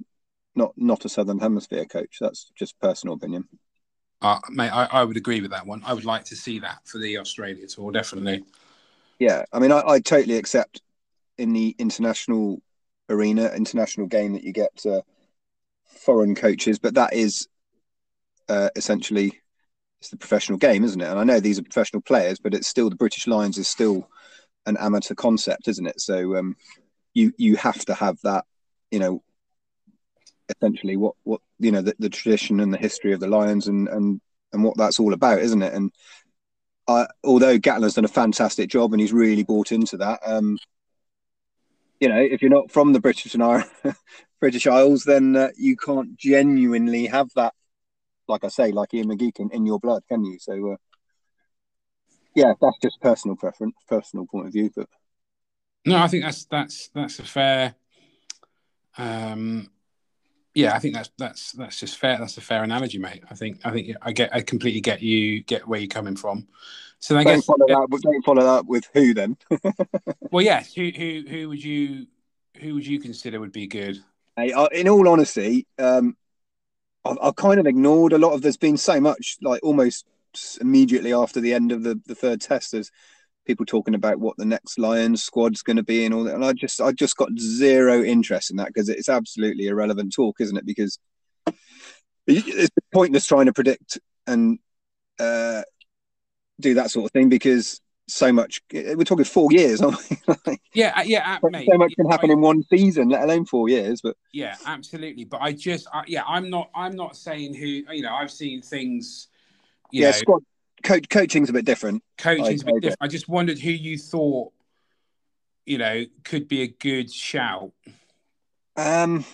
not 0.55 0.73
not 0.77 1.05
a 1.05 1.09
Southern 1.09 1.39
Hemisphere 1.39 1.85
coach. 1.85 2.17
That's 2.19 2.51
just 2.55 2.79
personal 2.79 3.15
opinion. 3.15 3.47
Uh, 4.21 4.39
mate, 4.49 4.69
I, 4.69 4.85
I 4.85 5.03
would 5.03 5.17
agree 5.17 5.41
with 5.41 5.51
that 5.51 5.65
one. 5.65 5.81
I 5.85 5.93
would 5.93 6.05
like 6.05 6.25
to 6.25 6.35
see 6.35 6.59
that 6.59 6.79
for 6.85 6.99
the 6.99 7.17
Australia 7.17 7.65
tour, 7.65 7.91
definitely. 7.91 8.43
Yeah, 9.19 9.43
I 9.51 9.59
mean, 9.59 9.71
I, 9.71 9.81
I 9.85 9.99
totally 9.99 10.37
accept 10.37 10.81
in 11.37 11.53
the 11.53 11.75
international 11.79 12.61
arena, 13.09 13.51
international 13.55 14.07
game 14.07 14.33
that 14.33 14.43
you 14.43 14.53
get 14.53 14.85
uh, 14.85 15.01
foreign 15.85 16.35
coaches, 16.35 16.77
but 16.77 16.93
that 16.95 17.13
is 17.13 17.47
uh, 18.47 18.69
essentially 18.75 19.41
it's 19.99 20.09
the 20.09 20.17
professional 20.17 20.57
game, 20.57 20.83
isn't 20.83 21.01
it? 21.01 21.07
And 21.07 21.19
I 21.19 21.23
know 21.23 21.39
these 21.39 21.59
are 21.59 21.63
professional 21.63 22.01
players, 22.01 22.39
but 22.39 22.53
it's 22.53 22.67
still 22.67 22.89
the 22.89 22.95
British 22.95 23.27
Lions 23.27 23.57
is 23.57 23.67
still 23.67 24.07
an 24.65 24.77
amateur 24.77 25.15
concept, 25.15 25.67
isn't 25.67 25.85
it? 25.85 26.01
So 26.01 26.35
um, 26.37 26.55
you 27.13 27.33
you 27.37 27.55
have 27.55 27.83
to 27.85 27.93
have 27.93 28.19
that 28.21 28.45
you 28.89 28.99
know 28.99 29.23
essentially 30.49 30.97
what 30.97 31.15
what 31.23 31.41
you 31.59 31.71
know 31.71 31.81
the, 31.81 31.95
the 31.99 32.09
tradition 32.09 32.59
and 32.59 32.73
the 32.73 32.77
history 32.77 33.13
of 33.13 33.19
the 33.19 33.27
lions 33.27 33.67
and 33.67 33.87
and 33.87 34.21
and 34.53 34.63
what 34.63 34.77
that's 34.77 34.99
all 34.99 35.13
about 35.13 35.39
isn't 35.39 35.61
it? 35.61 35.73
And 35.73 35.91
I, 36.87 37.07
although 37.23 37.57
Gatland's 37.57 37.93
done 37.93 38.05
a 38.05 38.09
fantastic 38.09 38.69
job 38.69 38.91
and 38.91 38.99
he's 38.99 39.13
really 39.13 39.43
bought 39.43 39.71
into 39.71 39.97
that 39.97 40.19
um 40.25 40.57
you 41.99 42.09
know 42.09 42.19
if 42.19 42.41
you're 42.41 42.51
not 42.51 42.71
from 42.71 42.93
the 42.93 42.99
British 42.99 43.33
and 43.33 43.43
our 43.43 43.65
British 44.39 44.67
Isles 44.67 45.03
then 45.03 45.35
uh, 45.35 45.49
you 45.55 45.77
can't 45.77 46.17
genuinely 46.17 47.05
have 47.05 47.29
that 47.35 47.53
like 48.27 48.43
I 48.43 48.49
say 48.49 48.71
like 48.71 48.93
Ian 48.93 49.09
McGeechan 49.09 49.51
in 49.51 49.65
your 49.65 49.79
blood 49.79 50.03
can 50.09 50.25
you? 50.25 50.39
So 50.39 50.73
uh, 50.73 50.75
yeah 52.35 52.53
that's 52.59 52.77
just 52.81 52.99
personal 53.01 53.37
preference 53.37 53.75
personal 53.87 54.25
point 54.25 54.47
of 54.47 54.53
view 54.53 54.71
but 54.75 54.87
no, 55.85 55.97
I 55.97 56.07
think 56.07 56.23
that's 56.23 56.45
that's 56.45 56.89
that's 56.89 57.19
a 57.19 57.23
fair. 57.23 57.75
Um, 58.97 59.69
yeah, 60.53 60.75
I 60.75 60.79
think 60.79 60.95
that's 60.95 61.11
that's 61.17 61.51
that's 61.53 61.79
just 61.79 61.97
fair. 61.97 62.17
That's 62.17 62.37
a 62.37 62.41
fair 62.41 62.63
analogy, 62.63 62.97
mate. 62.97 63.23
I 63.29 63.35
think 63.35 63.61
I 63.63 63.71
think 63.71 63.95
I 64.01 64.11
get 64.11 64.33
I 64.33 64.41
completely 64.41 64.81
get 64.81 65.01
you 65.01 65.43
get 65.43 65.67
where 65.67 65.79
you're 65.79 65.87
coming 65.87 66.15
from. 66.15 66.47
So 66.99 67.17
I 67.17 67.23
don't 67.23 67.37
guess 67.37 67.45
follow 67.45 67.65
that. 67.67 67.99
Don't 68.01 68.25
follow 68.25 68.43
that 68.43 68.65
with 68.65 68.87
who 68.93 69.13
then? 69.13 69.37
well, 70.31 70.43
yes. 70.43 70.73
Who 70.73 70.91
who 70.95 71.23
who 71.27 71.49
would 71.49 71.63
you 71.63 72.05
who 72.59 72.75
would 72.75 72.85
you 72.85 72.99
consider 72.99 73.39
would 73.39 73.51
be 73.51 73.67
good? 73.67 74.03
Hey, 74.35 74.51
uh, 74.51 74.67
in 74.67 74.87
all 74.87 75.07
honesty, 75.07 75.67
um, 75.79 76.15
I've, 77.03 77.17
I've 77.21 77.35
kind 77.35 77.59
of 77.59 77.65
ignored 77.65 78.13
a 78.13 78.17
lot 78.17 78.33
of. 78.33 78.41
There's 78.41 78.57
been 78.57 78.77
so 78.77 78.99
much 78.99 79.37
like 79.41 79.61
almost 79.63 80.05
immediately 80.61 81.13
after 81.13 81.39
the 81.39 81.53
end 81.53 81.71
of 81.71 81.83
the 81.83 81.99
the 82.05 82.15
third 82.15 82.41
test. 82.41 82.73
There's 82.73 82.91
people 83.45 83.65
talking 83.65 83.95
about 83.95 84.19
what 84.19 84.37
the 84.37 84.45
next 84.45 84.77
Lions 84.77 85.23
squad's 85.23 85.61
going 85.61 85.77
to 85.77 85.83
be 85.83 86.05
and 86.05 86.13
all 86.13 86.23
that. 86.25 86.35
And 86.35 86.45
I 86.45 86.53
just, 86.53 86.79
I 86.79 86.91
just 86.91 87.17
got 87.17 87.29
zero 87.37 88.03
interest 88.03 88.51
in 88.51 88.57
that 88.57 88.67
because 88.67 88.89
it's 88.89 89.09
absolutely 89.09 89.67
irrelevant 89.67 90.13
talk, 90.13 90.39
isn't 90.39 90.57
it? 90.57 90.65
Because 90.65 90.99
it's 92.27 92.69
pointless 92.93 93.25
trying 93.25 93.47
to 93.47 93.53
predict 93.53 93.99
and 94.27 94.59
uh, 95.19 95.63
do 96.59 96.75
that 96.75 96.91
sort 96.91 97.05
of 97.05 97.11
thing 97.11 97.29
because 97.29 97.81
so 98.07 98.31
much. 98.31 98.61
We're 98.71 99.03
talking 99.03 99.25
four 99.25 99.51
years, 99.51 99.81
aren't 99.81 99.97
we? 100.09 100.59
yeah, 100.73 100.93
uh, 100.97 101.03
yeah, 101.03 101.37
uh, 101.41 101.49
mate, 101.49 101.67
so 101.69 101.77
much 101.77 101.93
can 101.95 102.09
happen 102.09 102.29
I, 102.29 102.33
in 102.33 102.41
one 102.41 102.63
season, 102.63 103.09
let 103.09 103.23
alone 103.23 103.45
four 103.45 103.69
years. 103.69 104.01
But 104.01 104.15
yeah, 104.33 104.55
absolutely. 104.65 105.25
But 105.25 105.41
I 105.41 105.53
just, 105.53 105.87
I, 105.93 106.03
yeah, 106.07 106.23
I'm 106.27 106.49
not, 106.49 106.69
I'm 106.75 106.95
not 106.95 107.15
saying 107.15 107.55
who. 107.55 107.65
You 107.65 108.01
know, 108.01 108.13
I've 108.13 108.31
seen 108.31 108.61
things. 108.61 109.27
yeah, 109.91 110.07
know, 110.07 110.11
squad 110.11 110.43
coach, 110.83 111.09
coaching's 111.09 111.49
a 111.49 111.53
bit 111.53 111.65
different. 111.65 112.03
Coaching's 112.17 112.63
I, 112.63 112.69
a 112.69 112.73
bit 112.73 112.81
different. 112.81 112.97
I 113.01 113.07
just 113.07 113.27
wondered 113.27 113.59
who 113.59 113.71
you 113.71 113.97
thought, 113.97 114.53
you 115.65 115.77
know, 115.77 116.05
could 116.23 116.47
be 116.47 116.61
a 116.63 116.67
good 116.67 117.11
shout. 117.11 117.71
Um, 118.75 119.25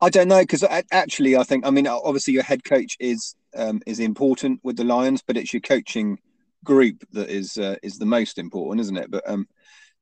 I 0.00 0.10
don't 0.10 0.28
know 0.28 0.40
because 0.40 0.64
actually, 0.92 1.36
I 1.36 1.42
think 1.42 1.66
I 1.66 1.70
mean 1.70 1.86
obviously 1.86 2.34
your 2.34 2.42
head 2.42 2.64
coach 2.64 2.96
is 3.00 3.34
um, 3.54 3.80
is 3.86 4.00
important 4.00 4.60
with 4.62 4.76
the 4.76 4.84
Lions, 4.84 5.22
but 5.26 5.36
it's 5.36 5.52
your 5.52 5.60
coaching 5.60 6.18
group 6.64 7.04
that 7.12 7.30
is 7.30 7.56
uh, 7.56 7.76
is 7.82 7.98
the 7.98 8.06
most 8.06 8.38
important, 8.38 8.80
isn't 8.80 8.96
it? 8.96 9.10
But 9.10 9.28
um, 9.28 9.48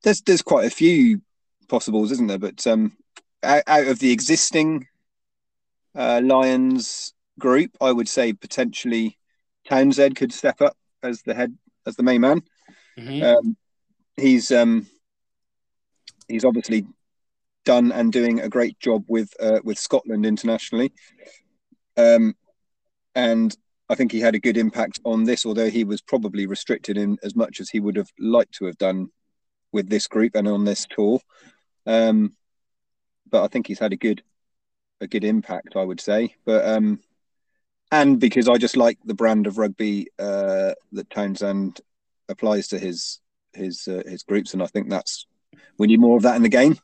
there's 0.03 0.21
there's 0.21 0.41
quite 0.41 0.65
a 0.65 0.75
few 0.75 1.21
possibles, 1.69 2.11
isn't 2.11 2.27
there? 2.27 2.39
But 2.39 2.65
um, 2.67 2.97
out, 3.43 3.63
out 3.67 3.87
of 3.87 3.99
the 3.99 4.11
existing 4.11 4.87
uh, 5.95 6.21
Lions 6.23 7.13
group, 7.39 7.71
I 7.79 7.91
would 7.91 8.09
say 8.09 8.33
potentially 8.33 9.17
Townsend 9.67 10.15
could 10.15 10.33
step 10.33 10.61
up 10.61 10.77
as 11.03 11.21
the 11.23 11.33
head 11.33 11.57
as 11.85 11.95
the 11.95 12.03
main 12.03 12.21
man. 12.21 12.41
Mm-hmm. 12.97 13.23
Um, 13.23 13.57
he's 14.17 14.51
um, 14.51 14.87
he's 16.27 16.45
obviously 16.45 16.85
done 17.65 17.91
and 17.91 18.11
doing 18.11 18.39
a 18.39 18.49
great 18.49 18.79
job 18.79 19.05
with 19.07 19.33
uh, 19.39 19.59
with 19.63 19.77
Scotland 19.77 20.25
internationally, 20.25 20.93
um, 21.97 22.35
and 23.15 23.55
I 23.89 23.95
think 23.95 24.11
he 24.11 24.19
had 24.19 24.35
a 24.35 24.39
good 24.39 24.57
impact 24.57 24.99
on 25.03 25.23
this. 25.23 25.45
Although 25.45 25.69
he 25.69 25.83
was 25.83 26.01
probably 26.01 26.47
restricted 26.47 26.97
in 26.97 27.17
as 27.23 27.35
much 27.35 27.59
as 27.59 27.69
he 27.69 27.79
would 27.79 27.95
have 27.95 28.09
liked 28.19 28.53
to 28.55 28.65
have 28.65 28.77
done 28.77 29.09
with 29.71 29.89
this 29.89 30.07
group 30.07 30.35
and 30.35 30.47
on 30.47 30.63
this 30.63 30.85
tour. 30.89 31.19
Um, 31.85 32.33
but 33.29 33.43
I 33.43 33.47
think 33.47 33.67
he's 33.67 33.79
had 33.79 33.93
a 33.93 33.97
good 33.97 34.23
a 35.01 35.07
good 35.07 35.23
impact, 35.23 35.75
I 35.75 35.83
would 35.83 35.99
say. 35.99 36.35
But 36.45 36.65
um, 36.65 36.99
and 37.91 38.19
because 38.19 38.49
I 38.49 38.57
just 38.57 38.77
like 38.77 38.97
the 39.05 39.13
brand 39.13 39.47
of 39.47 39.57
rugby 39.57 40.07
uh, 40.19 40.73
that 40.91 41.09
Townsend 41.09 41.81
applies 42.29 42.67
to 42.69 42.79
his 42.79 43.19
his 43.53 43.87
uh, 43.87 44.03
his 44.05 44.23
groups, 44.23 44.53
and 44.53 44.63
I 44.63 44.67
think 44.67 44.89
that's 44.89 45.27
we 45.77 45.87
need 45.87 45.99
more 45.99 46.17
of 46.17 46.23
that 46.23 46.35
in 46.35 46.43
the 46.43 46.49
game, 46.49 46.77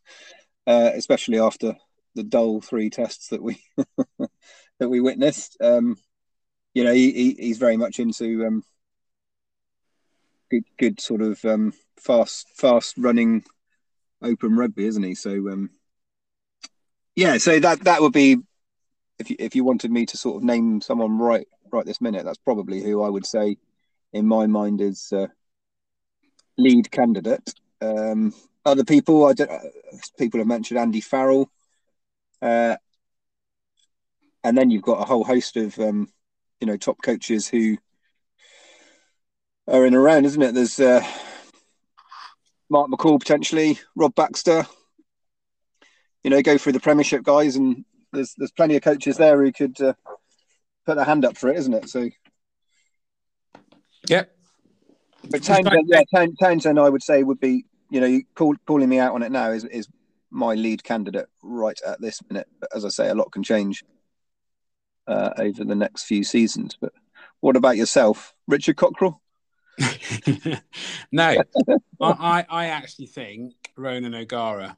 uh, 0.68 0.92
especially 0.94 1.40
after 1.40 1.76
the 2.16 2.24
dull 2.24 2.62
three 2.62 2.90
tests 2.90 3.30
that 3.30 3.42
we 3.42 3.64
that 4.80 4.90
we 4.90 5.00
witnessed. 5.00 5.58
Um, 5.62 5.98
you 6.74 6.84
know, 6.84 6.94
he, 6.94 7.12
he, 7.12 7.34
he's 7.34 7.58
very 7.58 7.78
much 7.78 8.00
into 8.00 8.46
um, 8.46 8.64
good, 10.50 10.64
good 10.78 11.00
sort 11.02 11.22
of 11.22 11.44
um, 11.46 11.74
fast, 12.00 12.48
fast 12.56 12.96
running 12.98 13.44
open 14.22 14.56
rugby, 14.56 14.86
isn't 14.86 15.04
he? 15.04 15.16
So 15.16 15.32
um, 15.50 15.72
yeah, 17.16 17.38
so 17.38 17.60
that 17.60 17.82
that 17.82 18.02
would 18.02 18.14
be 18.14 18.38
if 19.22 19.30
you, 19.30 19.36
if 19.40 19.56
you 19.56 19.64
wanted 19.64 19.92
me 19.92 20.06
to 20.08 20.18
sort 20.18 20.38
of 20.38 20.44
name 20.44 20.82
someone 20.82 21.18
right 21.18 21.48
right 21.72 21.86
this 21.86 22.02
minute, 22.02 22.26
that's 22.26 22.40
probably 22.40 22.82
who 22.82 23.02
I 23.02 23.10
would 23.10 23.26
say 23.26 23.58
in 24.12 24.28
my 24.28 24.48
mind 24.48 24.82
is 24.82 25.14
uh, 25.14 25.28
lead 26.58 26.92
candidate. 26.92 27.54
Um, 27.82 28.34
other 28.66 28.84
people, 28.84 29.26
I 29.26 29.34
don't, 29.34 29.50
uh, 29.50 29.60
people 30.18 30.40
have 30.40 30.48
mentioned 30.48 30.80
Andy 30.80 31.02
Farrell, 31.02 31.50
uh, 32.42 32.76
and 34.44 34.58
then 34.58 34.70
you've 34.70 34.82
got 34.82 35.02
a 35.02 35.06
whole 35.06 35.24
host 35.24 35.56
of 35.56 35.80
um, 35.80 36.10
you 36.60 36.68
know 36.68 36.78
top 36.78 36.98
coaches 37.02 37.48
who 37.48 37.78
are 39.68 39.86
in 39.86 39.96
around, 39.96 40.26
isn't 40.26 40.42
it? 40.42 40.54
There's 40.54 40.80
uh, 40.80 41.06
Mark 42.70 42.90
McCall 42.90 43.20
potentially, 43.20 43.80
Rob 43.96 44.16
Baxter. 44.16 44.66
You 46.24 46.30
know, 46.30 46.42
go 46.42 46.58
through 46.58 46.74
the 46.74 46.80
Premiership 46.80 47.24
guys, 47.24 47.56
and 47.56 47.86
there's 48.12 48.34
there's 48.38 48.52
plenty 48.52 48.76
of 48.76 48.84
coaches 48.84 49.18
there 49.18 49.42
who 49.44 49.52
could 49.52 49.80
uh, 49.82 49.94
put 50.86 50.96
their 50.96 51.06
hand 51.06 51.26
up 51.26 51.38
for 51.38 51.50
it, 51.50 51.58
isn't 51.58 51.74
it? 51.74 51.90
So, 51.90 52.10
yep. 54.08 54.36
But 55.30 55.44
Townsend, 55.44 55.88
yeah, 55.88 56.04
Townsend, 56.40 56.80
I 56.80 56.90
would 56.90 57.04
say 57.04 57.24
would 57.24 57.40
be, 57.40 57.66
you 57.90 58.02
know, 58.02 58.08
you 58.08 58.24
call, 58.36 58.56
calling 58.66 58.90
me 58.90 59.00
out 59.00 59.14
on 59.14 59.24
it 59.24 59.32
now 59.32 59.52
is 59.52 59.64
is 59.66 59.88
my 60.32 60.56
lead 60.56 60.84
candidate 60.84 61.28
right 61.44 61.80
at 61.86 62.02
this 62.02 62.22
minute. 62.30 62.48
But 62.60 62.70
as 62.76 62.86
I 62.86 62.90
say, 62.90 63.10
a 63.10 63.16
lot 63.16 63.32
can 63.32 63.44
change 63.44 63.84
uh, 65.08 65.32
over 65.38 65.64
the 65.64 65.76
next 65.76 66.04
few 66.04 66.24
seasons. 66.24 66.78
But 66.80 66.94
what 67.40 67.56
about 67.56 67.78
yourself, 67.78 68.34
Richard 68.48 68.78
Cockerill? 68.78 69.20
no, 71.12 71.44
I, 72.02 72.46
I 72.50 72.66
actually 72.68 73.08
think 73.08 73.54
Ronan 73.76 74.16
O'Gara. 74.16 74.78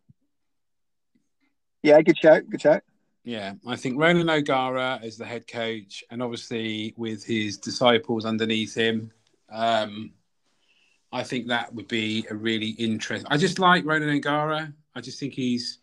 Yeah, 1.81 2.01
good 2.01 2.17
shout. 2.17 2.49
Good 2.49 2.61
shout. 2.61 2.83
Yeah, 3.23 3.53
I 3.65 3.77
think 3.77 3.97
Ronan 3.97 4.29
O'Gara 4.29 4.99
is 5.01 5.17
the 5.17 5.25
head 5.25 5.47
coach, 5.47 6.03
and 6.11 6.21
obviously 6.21 6.93
with 6.97 7.23
his 7.23 7.57
disciples 7.57 8.25
underneath 8.25 8.75
him, 8.75 9.11
um, 9.49 10.11
I 11.11 11.23
think 11.23 11.47
that 11.47 11.73
would 11.73 11.87
be 11.87 12.25
a 12.29 12.35
really 12.35 12.69
interesting. 12.71 13.31
I 13.31 13.37
just 13.37 13.59
like 13.59 13.85
Ronan 13.85 14.09
O'Gara. 14.09 14.73
I 14.93 15.01
just 15.01 15.19
think 15.19 15.33
he's. 15.33 15.79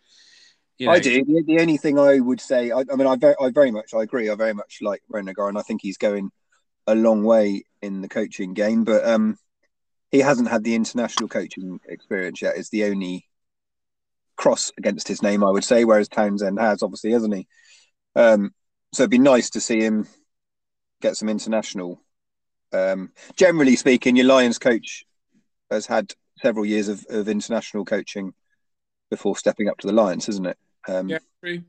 You 0.76 0.86
know... 0.86 0.92
I 0.92 0.98
do. 0.98 1.24
The, 1.24 1.42
the, 1.46 1.60
only 1.60 1.78
thing 1.78 1.98
I 1.98 2.20
would 2.20 2.40
say, 2.40 2.72
I, 2.72 2.80
I 2.80 2.96
mean, 2.96 3.06
I 3.06 3.16
very, 3.16 3.34
I 3.40 3.50
very 3.50 3.70
much, 3.70 3.94
I 3.94 4.02
agree. 4.02 4.28
I 4.28 4.34
very 4.34 4.54
much 4.54 4.78
like 4.82 5.02
Ronan 5.08 5.30
O'Gara, 5.30 5.48
and 5.48 5.58
I 5.58 5.62
think 5.62 5.80
he's 5.82 5.98
going 5.98 6.30
a 6.86 6.94
long 6.94 7.24
way 7.24 7.64
in 7.80 8.02
the 8.02 8.08
coaching 8.08 8.52
game, 8.52 8.84
but 8.84 9.06
um, 9.06 9.38
he 10.10 10.18
hasn't 10.18 10.48
had 10.48 10.62
the 10.62 10.74
international 10.74 11.28
coaching 11.28 11.80
experience 11.88 12.42
yet. 12.42 12.56
It's 12.56 12.68
the 12.68 12.84
only 12.84 13.29
cross 14.40 14.72
against 14.78 15.06
his 15.06 15.22
name, 15.22 15.44
I 15.44 15.50
would 15.50 15.64
say, 15.64 15.84
whereas 15.84 16.08
Townsend 16.08 16.58
has, 16.58 16.82
obviously, 16.82 17.12
hasn't 17.12 17.34
he? 17.34 17.46
Um, 18.16 18.54
so 18.94 19.02
it'd 19.02 19.10
be 19.10 19.18
nice 19.18 19.50
to 19.50 19.60
see 19.60 19.80
him 19.80 20.08
get 21.02 21.16
some 21.16 21.28
international. 21.28 22.00
Um, 22.72 23.12
generally 23.36 23.76
speaking, 23.76 24.16
your 24.16 24.26
Lions 24.26 24.58
coach 24.58 25.04
has 25.70 25.84
had 25.84 26.14
several 26.40 26.64
years 26.64 26.88
of, 26.88 27.04
of 27.10 27.28
international 27.28 27.84
coaching 27.84 28.32
before 29.10 29.36
stepping 29.36 29.68
up 29.68 29.76
to 29.78 29.86
the 29.86 29.92
Lions, 29.92 30.26
isn't 30.30 30.46
it? 30.46 30.56
Um, 30.88 31.10
yeah, 31.10 31.18
true. 31.44 31.62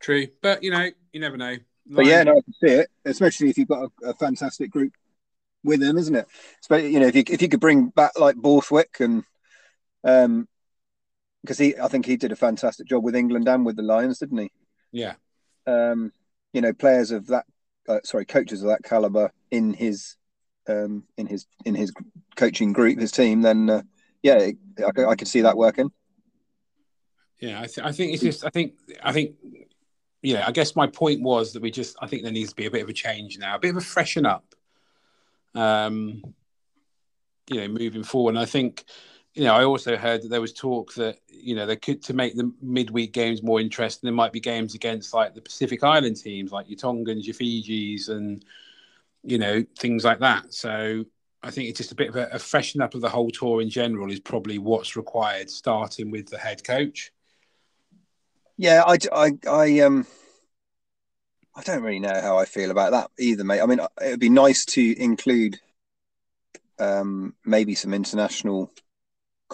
True. 0.00 0.26
But, 0.42 0.64
you 0.64 0.72
know, 0.72 0.90
you 1.12 1.20
never 1.20 1.36
know. 1.36 1.56
But 1.86 2.06
yeah, 2.06 2.24
no, 2.24 2.32
I 2.32 2.40
can 2.40 2.54
see 2.54 2.74
it, 2.74 2.88
especially 3.04 3.50
if 3.50 3.58
you've 3.58 3.68
got 3.68 3.90
a, 4.02 4.08
a 4.08 4.14
fantastic 4.14 4.72
group 4.72 4.92
with 5.62 5.78
them, 5.78 5.98
isn't 5.98 6.16
it? 6.16 6.26
So, 6.62 6.74
you 6.74 6.98
know, 6.98 7.06
if 7.06 7.14
you 7.14 7.22
if 7.28 7.42
you 7.42 7.48
could 7.48 7.60
bring 7.60 7.90
back 7.90 8.18
like 8.18 8.36
Borthwick 8.36 8.96
and 9.00 9.22
um, 10.02 10.48
because 11.44 11.58
he, 11.58 11.76
I 11.78 11.88
think 11.88 12.06
he 12.06 12.16
did 12.16 12.32
a 12.32 12.36
fantastic 12.36 12.86
job 12.86 13.04
with 13.04 13.14
England 13.14 13.46
and 13.46 13.66
with 13.66 13.76
the 13.76 13.82
Lions, 13.82 14.18
didn't 14.18 14.38
he? 14.38 14.50
Yeah. 14.92 15.14
Um, 15.66 16.10
you 16.54 16.62
know, 16.62 16.72
players 16.72 17.10
of 17.10 17.26
that, 17.26 17.44
uh, 17.86 17.98
sorry, 18.02 18.24
coaches 18.24 18.62
of 18.62 18.68
that 18.68 18.82
caliber 18.82 19.30
in 19.50 19.74
his, 19.74 20.16
um, 20.66 21.04
in 21.18 21.26
his 21.26 21.46
in 21.66 21.74
his 21.74 21.92
coaching 22.34 22.72
group, 22.72 22.98
his 22.98 23.12
team, 23.12 23.42
then 23.42 23.68
uh, 23.68 23.82
yeah, 24.22 24.52
I, 24.78 25.04
I 25.04 25.14
could 25.16 25.28
see 25.28 25.42
that 25.42 25.58
working. 25.58 25.92
Yeah, 27.40 27.60
I, 27.60 27.66
th- 27.66 27.86
I 27.86 27.92
think 27.92 28.14
it's 28.14 28.22
just, 28.22 28.46
I 28.46 28.48
think, 28.48 28.72
I 29.02 29.12
think 29.12 29.34
yeah, 30.22 30.46
I 30.46 30.52
guess 30.52 30.74
my 30.74 30.86
point 30.86 31.20
was 31.20 31.52
that 31.52 31.60
we 31.60 31.70
just, 31.70 31.94
I 32.00 32.06
think 32.06 32.22
there 32.22 32.32
needs 32.32 32.50
to 32.50 32.56
be 32.56 32.64
a 32.64 32.70
bit 32.70 32.82
of 32.82 32.88
a 32.88 32.94
change 32.94 33.36
now, 33.36 33.56
a 33.56 33.58
bit 33.58 33.72
of 33.72 33.76
a 33.76 33.82
freshen 33.82 34.24
up, 34.24 34.46
um, 35.54 36.22
you 37.50 37.60
know, 37.60 37.68
moving 37.68 38.02
forward. 38.02 38.30
And 38.30 38.38
I 38.38 38.46
think, 38.46 38.84
you 39.34 39.42
know, 39.42 39.54
I 39.54 39.64
also 39.64 39.96
heard 39.96 40.22
that 40.22 40.28
there 40.28 40.40
was 40.40 40.52
talk 40.52 40.94
that, 40.94 41.18
you 41.28 41.56
know, 41.56 41.66
they 41.66 41.76
could, 41.76 42.02
to 42.04 42.14
make 42.14 42.36
the 42.36 42.52
midweek 42.62 43.12
games 43.12 43.42
more 43.42 43.60
interesting, 43.60 44.06
there 44.06 44.14
might 44.14 44.32
be 44.32 44.40
games 44.40 44.74
against 44.74 45.12
like 45.12 45.34
the 45.34 45.40
Pacific 45.40 45.82
Island 45.82 46.16
teams, 46.16 46.52
like 46.52 46.68
your 46.68 46.78
Tongans, 46.78 47.26
your 47.26 47.34
Fijis, 47.34 48.08
and, 48.08 48.44
you 49.24 49.38
know, 49.38 49.64
things 49.76 50.04
like 50.04 50.20
that. 50.20 50.54
So 50.54 51.04
I 51.42 51.50
think 51.50 51.68
it's 51.68 51.78
just 51.78 51.90
a 51.90 51.96
bit 51.96 52.10
of 52.10 52.16
a, 52.16 52.28
a 52.32 52.38
freshen 52.38 52.80
up 52.80 52.94
of 52.94 53.00
the 53.00 53.08
whole 53.08 53.30
tour 53.30 53.60
in 53.60 53.70
general 53.70 54.12
is 54.12 54.20
probably 54.20 54.58
what's 54.58 54.94
required, 54.94 55.50
starting 55.50 56.12
with 56.12 56.28
the 56.28 56.38
head 56.38 56.62
coach. 56.62 57.10
Yeah, 58.56 58.84
I, 58.86 58.98
I, 59.12 59.32
I, 59.50 59.80
um, 59.80 60.06
I 61.56 61.62
don't 61.62 61.82
really 61.82 61.98
know 61.98 62.20
how 62.20 62.38
I 62.38 62.44
feel 62.44 62.70
about 62.70 62.92
that 62.92 63.10
either, 63.18 63.42
mate. 63.42 63.60
I 63.60 63.66
mean, 63.66 63.80
it 63.80 64.10
would 64.10 64.20
be 64.20 64.28
nice 64.28 64.64
to 64.66 65.02
include 65.02 65.58
um, 66.78 67.34
maybe 67.44 67.74
some 67.74 67.92
international 67.92 68.70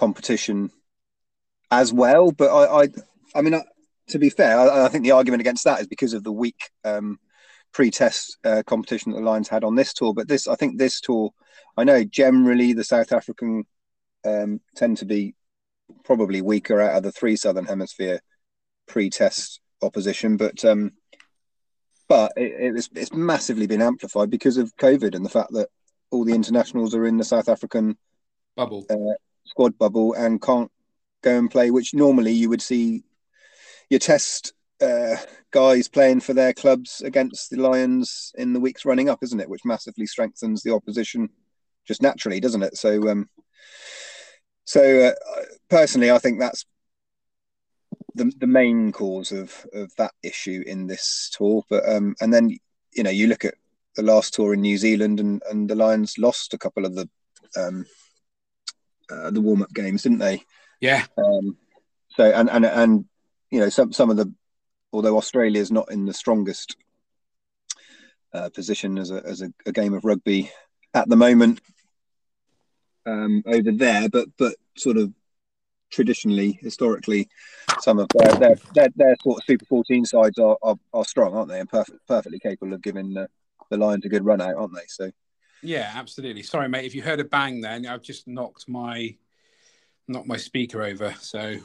competition 0.00 0.70
as 1.70 1.92
well, 1.92 2.32
but 2.32 2.46
I, 2.46 2.82
I, 2.82 2.88
I 3.34 3.42
mean, 3.42 3.60
to 4.08 4.18
be 4.18 4.30
fair, 4.30 4.58
I, 4.58 4.86
I, 4.86 4.88
think 4.88 5.04
the 5.04 5.10
argument 5.10 5.42
against 5.42 5.64
that 5.64 5.80
is 5.80 5.86
because 5.86 6.14
of 6.14 6.24
the 6.24 6.32
weak 6.32 6.70
um, 6.86 7.18
pre-test 7.72 8.38
uh, 8.42 8.62
competition 8.66 9.12
that 9.12 9.18
the 9.18 9.24
Lions 9.24 9.48
had 9.48 9.62
on 9.62 9.74
this 9.74 9.92
tour. 9.92 10.14
But 10.14 10.26
this, 10.26 10.48
I 10.48 10.54
think, 10.54 10.78
this 10.78 11.02
tour, 11.02 11.32
I 11.76 11.84
know 11.84 12.02
generally 12.02 12.72
the 12.72 12.82
South 12.82 13.12
African 13.12 13.64
um, 14.24 14.62
tend 14.74 14.96
to 14.98 15.04
be 15.04 15.34
probably 16.02 16.40
weaker 16.40 16.80
out 16.80 16.96
of 16.96 17.02
the 17.02 17.12
three 17.12 17.36
Southern 17.36 17.66
Hemisphere 17.66 18.20
pre-test 18.88 19.60
opposition, 19.82 20.38
but 20.38 20.64
um, 20.64 20.92
but 22.08 22.32
it, 22.36 22.74
it's 22.76 22.88
it's 22.94 23.12
massively 23.12 23.66
been 23.66 23.82
amplified 23.82 24.30
because 24.30 24.56
of 24.56 24.74
COVID 24.76 25.14
and 25.14 25.26
the 25.26 25.30
fact 25.30 25.52
that 25.52 25.68
all 26.10 26.24
the 26.24 26.34
internationals 26.34 26.94
are 26.94 27.04
in 27.04 27.18
the 27.18 27.24
South 27.24 27.50
African 27.50 27.98
bubble 28.56 28.86
uh, 28.90 29.14
squad 29.44 29.79
bubble 29.79 30.14
and 30.14 30.42
can't 30.42 30.70
go 31.22 31.38
and 31.38 31.50
play, 31.50 31.70
which 31.70 31.94
normally 31.94 32.33
you 32.33 32.48
would 32.48 32.62
see 32.62 33.03
your 33.88 34.00
test 34.00 34.53
uh, 34.81 35.16
guys 35.50 35.88
playing 35.88 36.20
for 36.20 36.33
their 36.33 36.55
clubs 36.55 37.03
against 37.03 37.50
the 37.50 37.61
Lions 37.61 38.33
in 38.38 38.53
the 38.53 38.61
weeks 38.61 38.85
running 38.85 39.09
up, 39.09 39.22
isn't 39.22 39.40
it? 39.40 39.48
Which 39.48 39.64
massively 39.64 40.07
strengthens 40.07 40.62
the 40.62 40.72
opposition 40.74 41.29
just 41.87 42.03
naturally, 42.03 42.40
doesn't 42.40 42.62
it? 42.62 42.76
So, 42.76 43.09
um, 43.11 43.29
so 44.64 45.09
uh, 45.09 45.42
personally, 45.68 46.11
I 46.11 46.18
think 46.18 46.38
that's 46.38 46.64
the 48.14 48.33
the 48.38 48.46
main 48.46 48.92
cause 48.92 49.33
of 49.33 49.66
of 49.72 49.94
that 49.96 50.12
issue 50.22 50.62
in 50.66 50.87
this 50.87 51.31
tour. 51.37 51.62
But 51.68 51.88
um, 51.88 52.14
and 52.20 52.33
then 52.33 52.57
you 52.92 53.03
know 53.03 53.11
you 53.11 53.26
look 53.26 53.44
at 53.44 53.55
the 53.96 54.03
last 54.03 54.35
tour 54.35 54.55
in 54.55 54.61
New 54.61 54.79
Zealand, 54.79 55.20
and 55.20 55.42
and 55.50 55.68
the 55.68 55.74
Lions 55.74 56.16
lost 56.18 56.55
a 56.55 56.59
couple 56.59 56.87
of 56.87 56.94
the 56.94 57.09
um, 57.57 57.87
uh, 59.11 59.31
the 59.31 59.40
warm 59.40 59.62
up 59.62 59.73
games, 59.73 60.03
didn't 60.03 60.18
they? 60.18 60.42
Yeah. 60.81 61.05
Um, 61.16 61.57
so 62.11 62.25
and 62.25 62.51
and 62.51 62.64
and 62.66 63.05
you 63.51 63.61
know 63.61 63.68
some 63.68 63.92
some 63.92 64.11
of 64.11 64.16
the 64.16 64.33
although 64.92 65.16
Australia 65.16 65.61
is 65.61 65.70
not 65.70 65.90
in 65.90 66.07
the 66.07 66.14
strongest 66.14 66.77
uh, 68.33 68.49
position 68.51 68.99
as 68.99 69.11
a 69.11 69.23
as 69.25 69.42
a, 69.42 69.53
a, 69.66 69.73
game 69.73 69.94
of 69.94 70.05
rugby 70.05 70.51
at 70.94 71.09
the 71.09 71.16
moment 71.16 71.61
um, 73.07 73.42
over 73.46 73.73
there, 73.73 74.09
but 74.09 74.29
but 74.37 74.55
sort 74.77 74.96
of 74.96 75.12
traditionally, 75.90 76.59
historically, 76.62 77.29
some 77.81 77.99
of 77.99 78.09
their 78.14 78.35
their, 78.35 78.57
their, 78.75 78.88
their 78.96 79.16
sort 79.23 79.38
of 79.38 79.44
Super 79.44 79.64
14 79.66 80.05
sides 80.05 80.38
are, 80.38 80.57
are, 80.62 80.77
are 80.94 81.05
strong, 81.05 81.35
aren't 81.35 81.49
they? 81.49 81.61
And 81.61 81.68
perfect, 81.68 81.99
perfectly 82.07 82.38
capable 82.38 82.73
of 82.73 82.83
giving 82.83 83.12
the, 83.14 83.29
the 83.70 83.77
Lions 83.77 84.05
a 84.05 84.09
good 84.09 84.25
run 84.25 84.40
out, 84.40 84.55
aren't 84.55 84.75
they? 84.75 84.87
So, 84.88 85.11
yeah, 85.62 85.92
absolutely. 85.94 86.42
Sorry, 86.42 86.68
mate, 86.68 86.85
if 86.85 86.94
you 86.94 87.03
heard 87.03 87.20
a 87.20 87.25
bang, 87.25 87.61
then 87.61 87.87
I've 87.87 88.03
just 88.03 88.27
knocked 88.27 88.68
my 88.68 89.16
knocked 90.09 90.27
my 90.27 90.37
speaker 90.37 90.83
over. 90.83 91.14
So, 91.20 91.57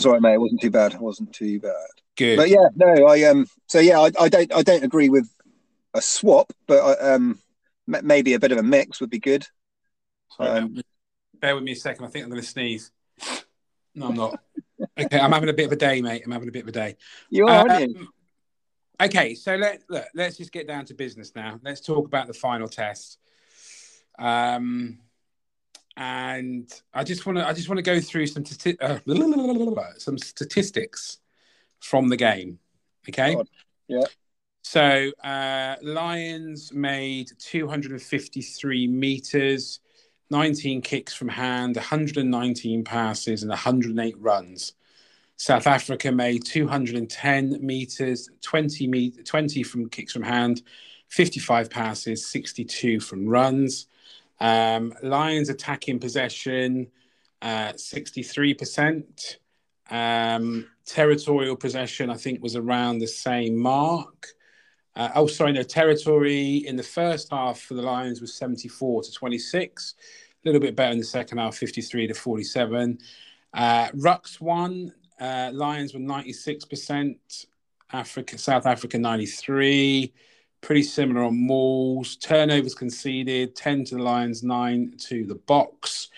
sorry, 0.00 0.20
mate. 0.20 0.34
It 0.34 0.40
wasn't 0.40 0.60
too 0.60 0.70
bad. 0.70 0.94
It 0.94 1.00
wasn't 1.00 1.32
too 1.32 1.60
bad. 1.60 1.72
Good. 2.16 2.36
But 2.36 2.48
yeah, 2.48 2.68
no, 2.76 3.06
I 3.06 3.24
um. 3.24 3.46
So 3.66 3.80
yeah, 3.80 4.00
I, 4.00 4.10
I 4.20 4.28
don't 4.28 4.52
I 4.52 4.62
don't 4.62 4.84
agree 4.84 5.08
with 5.08 5.28
a 5.94 6.02
swap, 6.02 6.52
but 6.66 6.80
I, 6.80 7.14
um, 7.14 7.40
maybe 7.86 8.34
a 8.34 8.40
bit 8.40 8.52
of 8.52 8.58
a 8.58 8.62
mix 8.62 9.00
would 9.00 9.10
be 9.10 9.18
good. 9.18 9.46
Sorry, 10.36 10.60
um, 10.60 10.82
Bear 11.40 11.54
with 11.54 11.64
me 11.64 11.72
a 11.72 11.76
second. 11.76 12.04
I 12.04 12.08
think 12.08 12.24
I'm 12.24 12.30
going 12.30 12.42
to 12.42 12.48
sneeze. 12.48 12.90
No, 13.94 14.08
I'm 14.08 14.14
not. 14.14 14.40
okay, 14.98 15.20
I'm 15.20 15.32
having 15.32 15.48
a 15.48 15.52
bit 15.52 15.66
of 15.66 15.72
a 15.72 15.76
day, 15.76 16.00
mate. 16.00 16.22
I'm 16.24 16.32
having 16.32 16.48
a 16.48 16.52
bit 16.52 16.62
of 16.62 16.68
a 16.68 16.72
day. 16.72 16.96
You 17.30 17.46
are, 17.46 17.70
um, 17.70 17.80
you? 17.80 18.08
Okay, 19.00 19.34
so 19.34 19.56
let 19.56 19.82
look, 19.88 20.06
let's 20.14 20.36
just 20.36 20.52
get 20.52 20.68
down 20.68 20.84
to 20.86 20.94
business 20.94 21.32
now. 21.34 21.58
Let's 21.62 21.80
talk 21.80 22.06
about 22.06 22.26
the 22.26 22.34
final 22.34 22.68
test. 22.68 23.18
Um, 24.18 24.98
and 25.96 26.70
I 26.92 27.04
just 27.04 27.26
want 27.26 27.38
to 27.38 27.46
I 27.46 27.52
just 27.52 27.68
want 27.68 27.78
to 27.78 27.82
go 27.82 28.00
through 28.00 28.26
some 28.26 28.44
uh, 28.80 28.98
some 29.98 30.18
statistics 30.18 31.18
from 31.80 32.08
the 32.08 32.16
game. 32.16 32.58
Okay. 33.08 33.34
God. 33.34 33.48
Yeah. 33.88 34.04
So 34.62 35.10
uh, 35.22 35.76
Lions 35.82 36.72
made 36.72 37.30
253 37.38 38.88
meters, 38.88 39.80
19 40.30 40.80
kicks 40.80 41.12
from 41.12 41.28
hand, 41.28 41.76
119 41.76 42.82
passes, 42.82 43.42
and 43.42 43.50
108 43.50 44.14
runs. 44.18 44.72
South 45.36 45.66
Africa 45.66 46.12
made 46.12 46.44
210 46.44 47.58
meters, 47.64 48.30
20 48.40 48.86
meet, 48.86 49.26
20 49.26 49.62
from 49.62 49.88
kicks 49.88 50.12
from 50.12 50.22
hand, 50.22 50.62
55 51.08 51.70
passes, 51.70 52.26
62 52.26 53.00
from 53.00 53.26
runs. 53.26 53.86
Um, 54.40 54.94
Lions 55.02 55.48
attacking 55.48 55.98
possession, 55.98 56.88
uh, 57.42 57.72
63%. 57.72 59.38
Um, 59.90 60.66
territorial 60.86 61.56
possession, 61.56 62.10
I 62.10 62.16
think, 62.16 62.42
was 62.42 62.56
around 62.56 62.98
the 62.98 63.06
same 63.06 63.56
mark. 63.56 64.28
Uh, 64.96 65.10
oh, 65.14 65.26
sorry, 65.26 65.52
no, 65.52 65.62
territory 65.62 66.64
in 66.66 66.76
the 66.76 66.82
first 66.82 67.30
half 67.30 67.60
for 67.60 67.74
the 67.74 67.82
Lions 67.82 68.20
was 68.20 68.34
74 68.34 69.02
to 69.02 69.12
26. 69.12 69.94
A 70.44 70.48
little 70.48 70.60
bit 70.60 70.76
better 70.76 70.92
in 70.92 70.98
the 70.98 71.04
second 71.04 71.38
half, 71.38 71.56
53 71.56 72.06
to 72.06 72.14
47. 72.14 72.98
Uh, 73.52 73.88
Rucks 73.88 74.40
won. 74.40 74.92
Uh, 75.20 75.50
Lions 75.52 75.94
were 75.94 76.00
96%. 76.00 77.46
Africa, 77.92 78.38
South 78.38 78.66
Africa 78.66 78.98
93. 78.98 80.12
Pretty 80.60 80.82
similar 80.82 81.24
on 81.24 81.46
mauls. 81.46 82.16
Turnovers 82.16 82.74
conceded 82.74 83.54
10 83.54 83.84
to 83.86 83.96
the 83.96 84.02
Lions, 84.02 84.42
9 84.42 84.94
to 85.08 85.24
the 85.24 85.36
Boks. 85.36 86.08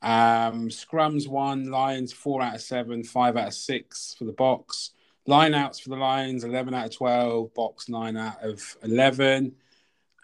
Um, 0.00 0.68
scrums 0.68 1.28
won. 1.28 1.70
Lions 1.70 2.12
4 2.12 2.42
out 2.42 2.54
of 2.56 2.60
7, 2.60 3.04
5 3.04 3.36
out 3.36 3.48
of 3.48 3.54
6 3.54 4.14
for 4.18 4.24
the 4.24 4.32
Boks. 4.32 4.90
Line 5.26 5.54
outs 5.54 5.78
for 5.78 5.90
the 5.90 5.96
Lions 5.96 6.42
11 6.42 6.74
out 6.74 6.86
of 6.86 6.96
12, 6.96 7.54
Boks 7.54 7.88
9 7.88 8.16
out 8.16 8.42
of 8.42 8.76
11. 8.82 9.54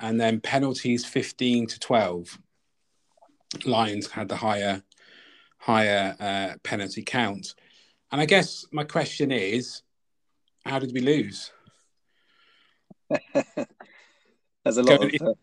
And 0.00 0.20
then 0.20 0.40
penalties 0.40 1.04
15 1.04 1.68
to 1.68 1.78
12. 1.78 2.38
Lions 3.64 4.10
had 4.10 4.28
the 4.28 4.36
higher 4.36 4.82
higher 5.58 6.16
uh, 6.20 6.56
penalty 6.62 7.02
count. 7.02 7.54
And 8.10 8.20
I 8.20 8.26
guess 8.26 8.64
my 8.72 8.84
question 8.84 9.30
is, 9.30 9.82
how 10.64 10.78
did 10.78 10.92
we 10.92 11.00
lose? 11.00 11.52
There's 13.34 14.76
a 14.78 14.82
lot 14.82 14.98
Go- 15.00 15.06
of 15.06 15.10
if- 15.14 15.22
uh, 15.22 15.34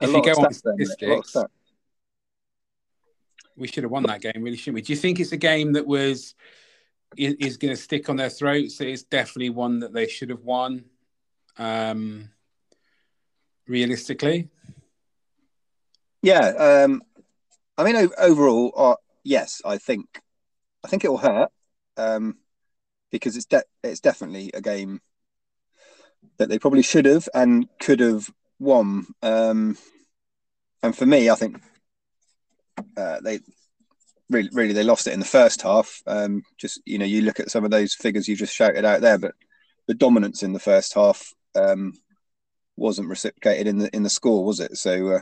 a 0.00 0.04
if 0.04 0.14
you 0.14 0.22
go 0.22 0.32
on 0.40 0.46
stats 0.52 0.62
there, 0.62 0.74
mate, 0.76 1.02
a 1.02 1.08
lot 1.08 1.18
of 1.18 1.26
statistics, 1.26 1.52
we 3.56 3.66
should 3.66 3.82
have 3.82 3.90
won 3.90 4.04
that 4.04 4.20
game, 4.20 4.42
really, 4.42 4.56
shouldn't 4.56 4.76
we? 4.76 4.82
Do 4.82 4.92
you 4.92 4.96
think 4.98 5.18
it's 5.18 5.32
a 5.32 5.36
game 5.36 5.72
that 5.72 5.86
was 5.86 6.34
is, 7.16 7.34
is 7.40 7.56
going 7.56 7.74
to 7.74 7.80
stick 7.80 8.08
on 8.08 8.16
their 8.16 8.30
throats? 8.30 8.80
It's 8.80 9.02
definitely 9.02 9.50
one 9.50 9.80
that 9.80 9.92
they 9.92 10.06
should 10.06 10.30
have 10.30 10.44
won. 10.44 10.84
Um, 11.58 12.30
realistically, 13.66 14.48
Yeah, 16.22 16.84
um, 16.84 17.02
I 17.76 17.82
mean, 17.84 18.08
overall, 18.16 18.72
uh, 18.76 18.94
yes, 19.24 19.60
I 19.64 19.78
think, 19.78 20.20
I 20.84 20.88
think 20.88 21.04
it 21.04 21.08
will 21.10 21.18
hurt 21.18 21.50
um, 21.98 22.36
because 23.10 23.36
it's 23.36 23.46
de- 23.46 23.64
it's 23.82 24.00
definitely 24.00 24.50
a 24.54 24.60
game 24.60 25.00
that 26.38 26.48
they 26.48 26.58
probably 26.58 26.82
should 26.82 27.04
have 27.04 27.28
and 27.34 27.68
could 27.80 28.00
have 28.00 28.30
won. 28.58 29.06
Um, 29.22 29.76
and 30.82 30.96
for 30.96 31.06
me, 31.06 31.30
I 31.30 31.34
think 31.34 31.60
uh, 32.96 33.20
they 33.20 33.40
really, 34.30 34.50
really 34.52 34.72
they 34.72 34.84
lost 34.84 35.06
it 35.06 35.12
in 35.12 35.20
the 35.20 35.26
first 35.26 35.62
half. 35.62 36.02
Um, 36.06 36.42
just 36.56 36.80
you 36.86 36.98
know, 36.98 37.04
you 37.04 37.22
look 37.22 37.40
at 37.40 37.50
some 37.50 37.64
of 37.64 37.70
those 37.70 37.94
figures 37.94 38.28
you 38.28 38.36
just 38.36 38.54
shouted 38.54 38.84
out 38.84 39.00
there, 39.00 39.18
but 39.18 39.34
the 39.86 39.94
dominance 39.94 40.42
in 40.42 40.52
the 40.52 40.60
first 40.60 40.94
half 40.94 41.32
um, 41.54 41.94
wasn't 42.76 43.08
reciprocated 43.08 43.66
in 43.66 43.78
the 43.78 43.94
in 43.94 44.02
the 44.02 44.10
score, 44.10 44.44
was 44.44 44.60
it? 44.60 44.76
So. 44.76 45.08
Uh, 45.08 45.20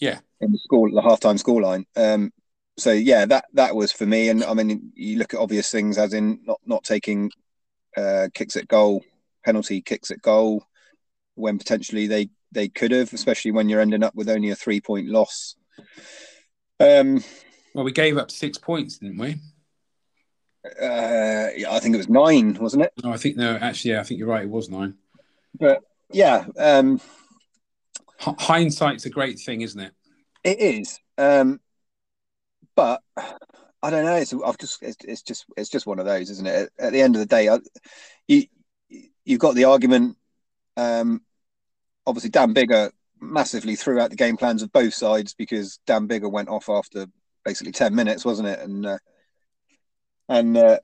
yeah, 0.00 0.18
in 0.40 0.52
the 0.52 0.58
school 0.58 0.90
the 0.90 1.00
halftime 1.00 1.40
scoreline. 1.42 1.84
Um, 1.96 2.32
so 2.76 2.92
yeah, 2.92 3.26
that 3.26 3.46
that 3.54 3.74
was 3.74 3.92
for 3.92 4.06
me. 4.06 4.28
And 4.28 4.44
I 4.44 4.54
mean, 4.54 4.92
you 4.94 5.18
look 5.18 5.34
at 5.34 5.40
obvious 5.40 5.70
things 5.70 5.98
as 5.98 6.12
in 6.14 6.40
not 6.44 6.60
not 6.66 6.84
taking 6.84 7.30
uh, 7.96 8.28
kicks 8.34 8.56
at 8.56 8.68
goal, 8.68 9.02
penalty 9.44 9.80
kicks 9.80 10.10
at 10.10 10.22
goal, 10.22 10.64
when 11.34 11.58
potentially 11.58 12.06
they 12.06 12.30
they 12.52 12.68
could 12.68 12.92
have, 12.92 13.12
especially 13.12 13.52
when 13.52 13.68
you're 13.68 13.80
ending 13.80 14.02
up 14.02 14.14
with 14.14 14.28
only 14.28 14.50
a 14.50 14.56
three 14.56 14.80
point 14.80 15.08
loss. 15.08 15.56
Um, 16.80 17.22
well, 17.74 17.84
we 17.84 17.92
gave 17.92 18.16
up 18.18 18.30
six 18.30 18.58
points, 18.58 18.98
didn't 18.98 19.18
we? 19.18 19.36
uh, 20.64 21.48
yeah, 21.56 21.72
I 21.72 21.78
think 21.80 21.94
it 21.94 21.98
was 21.98 22.08
nine, 22.08 22.54
wasn't 22.54 22.84
it? 22.84 22.92
No, 23.02 23.12
I 23.12 23.16
think 23.16 23.36
no. 23.36 23.56
Actually, 23.56 23.92
yeah, 23.92 24.00
I 24.00 24.02
think 24.04 24.18
you're 24.18 24.28
right. 24.28 24.44
It 24.44 24.50
was 24.50 24.70
nine. 24.70 24.94
But 25.58 25.82
yeah, 26.10 26.46
um, 26.58 27.00
H- 28.26 28.34
hindsight's 28.38 29.06
a 29.06 29.10
great 29.10 29.38
thing, 29.38 29.60
isn't 29.60 29.80
it? 29.80 29.92
It 30.42 30.58
is, 30.58 30.98
um, 31.18 31.60
but 32.74 33.02
I 33.82 33.90
don't 33.90 34.04
know. 34.04 34.16
It's 34.16 34.32
I've 34.32 34.58
just 34.58 34.82
it's, 34.82 34.96
it's 35.04 35.22
just 35.22 35.44
it's 35.56 35.70
just 35.70 35.86
one 35.86 35.98
of 35.98 36.06
those, 36.06 36.30
isn't 36.30 36.46
it? 36.46 36.70
At, 36.78 36.86
at 36.86 36.92
the 36.92 37.02
end 37.02 37.16
of 37.16 37.20
the 37.20 37.26
day, 37.26 37.48
I, 37.48 37.58
you 38.26 38.44
you've 39.24 39.40
got 39.40 39.54
the 39.54 39.64
argument. 39.64 40.16
Um, 40.76 41.22
obviously, 42.06 42.30
Dan 42.30 42.54
Biggar 42.54 42.90
massively 43.20 43.76
threw 43.76 44.00
out 44.00 44.10
the 44.10 44.16
game 44.16 44.36
plans 44.36 44.62
of 44.62 44.72
both 44.72 44.94
sides 44.94 45.34
because 45.34 45.78
Dan 45.86 46.08
Biggar 46.08 46.30
went 46.30 46.48
off 46.48 46.68
after 46.68 47.06
basically 47.44 47.72
ten 47.72 47.94
minutes, 47.94 48.24
wasn't 48.24 48.48
it? 48.48 48.60
And 48.60 48.86
uh, 48.86 48.98
and 50.28 50.56
uh, 50.56 50.78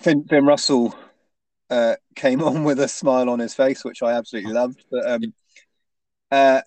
Finn, 0.00 0.24
Finn 0.24 0.44
Russell 0.44 0.94
uh, 1.70 1.94
came 2.16 2.42
on 2.42 2.64
with 2.64 2.80
a 2.80 2.88
smile 2.88 3.30
on 3.30 3.38
his 3.38 3.54
face, 3.54 3.84
which 3.84 4.02
I 4.02 4.12
absolutely 4.12 4.52
loved. 4.52 4.84
But 4.90 5.10
um, 5.10 5.34
uh, 6.30 6.60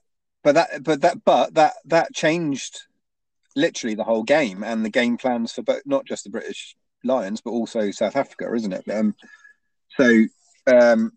but 0.44 0.56
that 0.56 0.84
but 0.84 1.02
that 1.02 1.24
but 1.26 1.54
that 1.56 1.74
that 1.86 2.14
changed 2.14 2.88
literally 3.58 3.96
the 3.96 4.04
whole 4.04 4.24
game 4.24 4.64
and 4.64 4.86
the 4.86 4.90
game 4.90 5.18
plans 5.18 5.52
for 5.52 5.64
both 5.64 5.82
not 5.86 6.06
just 6.06 6.24
the 6.24 6.30
British 6.30 6.76
Lions 7.04 7.42
but 7.42 7.52
also 7.52 7.92
South 7.92 8.16
Africa, 8.16 8.54
isn't 8.54 8.74
it? 8.74 8.84
Um, 8.90 9.16
so 9.98 10.26
um, 10.68 11.12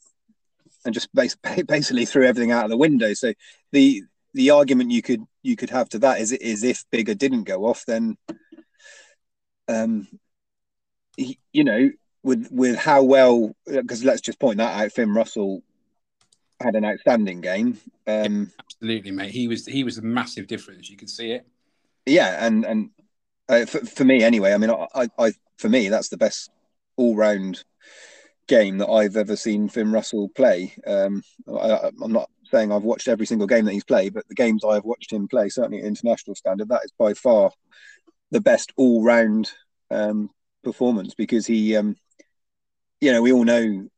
and 0.84 0.94
just 0.94 1.14
base, 1.14 1.36
basically 1.68 2.06
threw 2.06 2.26
everything 2.26 2.50
out 2.50 2.64
of 2.64 2.70
the 2.70 2.76
window. 2.76 3.14
So 3.14 3.34
the 3.72 4.02
the 4.32 4.50
argument 4.50 4.90
you 4.90 5.02
could 5.02 5.24
you 5.42 5.56
could 5.56 5.70
have 5.70 5.88
to 5.90 5.98
that 6.00 6.20
is 6.20 6.32
is 6.32 6.64
if 6.64 6.84
Biggar 6.92 7.18
didn't 7.18 7.44
go 7.44 7.66
off, 7.66 7.84
then 7.86 8.16
um, 9.68 10.08
he, 11.16 11.38
you 11.52 11.64
know 11.64 11.90
with 12.22 12.48
with 12.50 12.76
how 12.76 13.02
well 13.02 13.54
because 13.66 14.04
let's 14.04 14.20
just 14.20 14.40
point 14.40 14.58
that 14.58 14.80
out, 14.80 14.92
Finn 14.92 15.14
Russell 15.14 15.62
had 16.60 16.74
an 16.74 16.84
outstanding 16.84 17.40
game. 17.40 17.78
Um, 18.06 18.52
Absolutely, 18.60 19.10
mate. 19.10 19.30
He 19.30 19.48
was 19.48 19.66
he 19.66 19.84
was 19.84 19.98
a 19.98 20.02
massive 20.02 20.46
difference. 20.46 20.90
You 20.90 20.96
could 20.96 21.10
see 21.10 21.32
it. 21.32 21.46
Yeah, 22.06 22.44
and 22.44 22.64
and 22.64 22.90
uh, 23.48 23.66
for, 23.66 23.84
for 23.84 24.04
me 24.04 24.22
anyway. 24.22 24.52
I 24.52 24.58
mean, 24.58 24.70
I, 24.70 24.86
I, 24.94 25.08
I 25.18 25.32
for 25.58 25.68
me 25.68 25.88
that's 25.88 26.08
the 26.08 26.16
best 26.16 26.50
all 26.96 27.16
round 27.16 27.64
game 28.46 28.78
that 28.78 28.88
I've 28.88 29.16
ever 29.16 29.36
seen 29.36 29.68
Finn 29.68 29.92
Russell 29.92 30.28
play. 30.30 30.74
Um, 30.86 31.22
I, 31.48 31.90
I'm 32.02 32.12
not 32.12 32.28
saying 32.50 32.72
I've 32.72 32.82
watched 32.82 33.08
every 33.08 33.26
single 33.26 33.46
game 33.46 33.64
that 33.64 33.72
he's 33.72 33.84
played, 33.84 34.14
but 34.14 34.26
the 34.28 34.34
games 34.34 34.64
I've 34.64 34.84
watched 34.84 35.12
him 35.12 35.28
play, 35.28 35.48
certainly 35.48 35.78
at 35.78 35.84
international 35.84 36.34
standard, 36.34 36.68
that 36.68 36.84
is 36.84 36.92
by 36.98 37.14
far 37.14 37.50
the 38.30 38.40
best 38.40 38.72
all 38.76 39.02
round 39.02 39.50
um, 39.90 40.30
performance 40.64 41.14
because 41.14 41.46
he, 41.46 41.76
um, 41.76 41.96
you 43.00 43.12
know, 43.12 43.22
we 43.22 43.32
all 43.32 43.44
know 43.44 43.88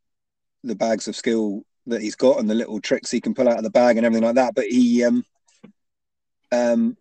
the 0.65 0.75
bags 0.75 1.09
of 1.09 1.17
skill 1.17 1.63
that 1.87 2.03
he's 2.03 2.15
got 2.15 2.39
and 2.39 2.49
the 2.49 2.55
little 2.55 2.81
tricks 2.81 3.11
he 3.11 3.21
can 3.21 3.35
pull 3.35 3.49
out 3.49 3.59
of 3.59 3.65
the 3.65 3.71
bag 3.71 3.97
and 3.97 4.07
everything 4.07 4.25
like 4.25 4.37
that. 4.37 4.55
But 4.55 4.67
he, 4.67 5.03
um, 5.05 5.25
um, 6.53 6.97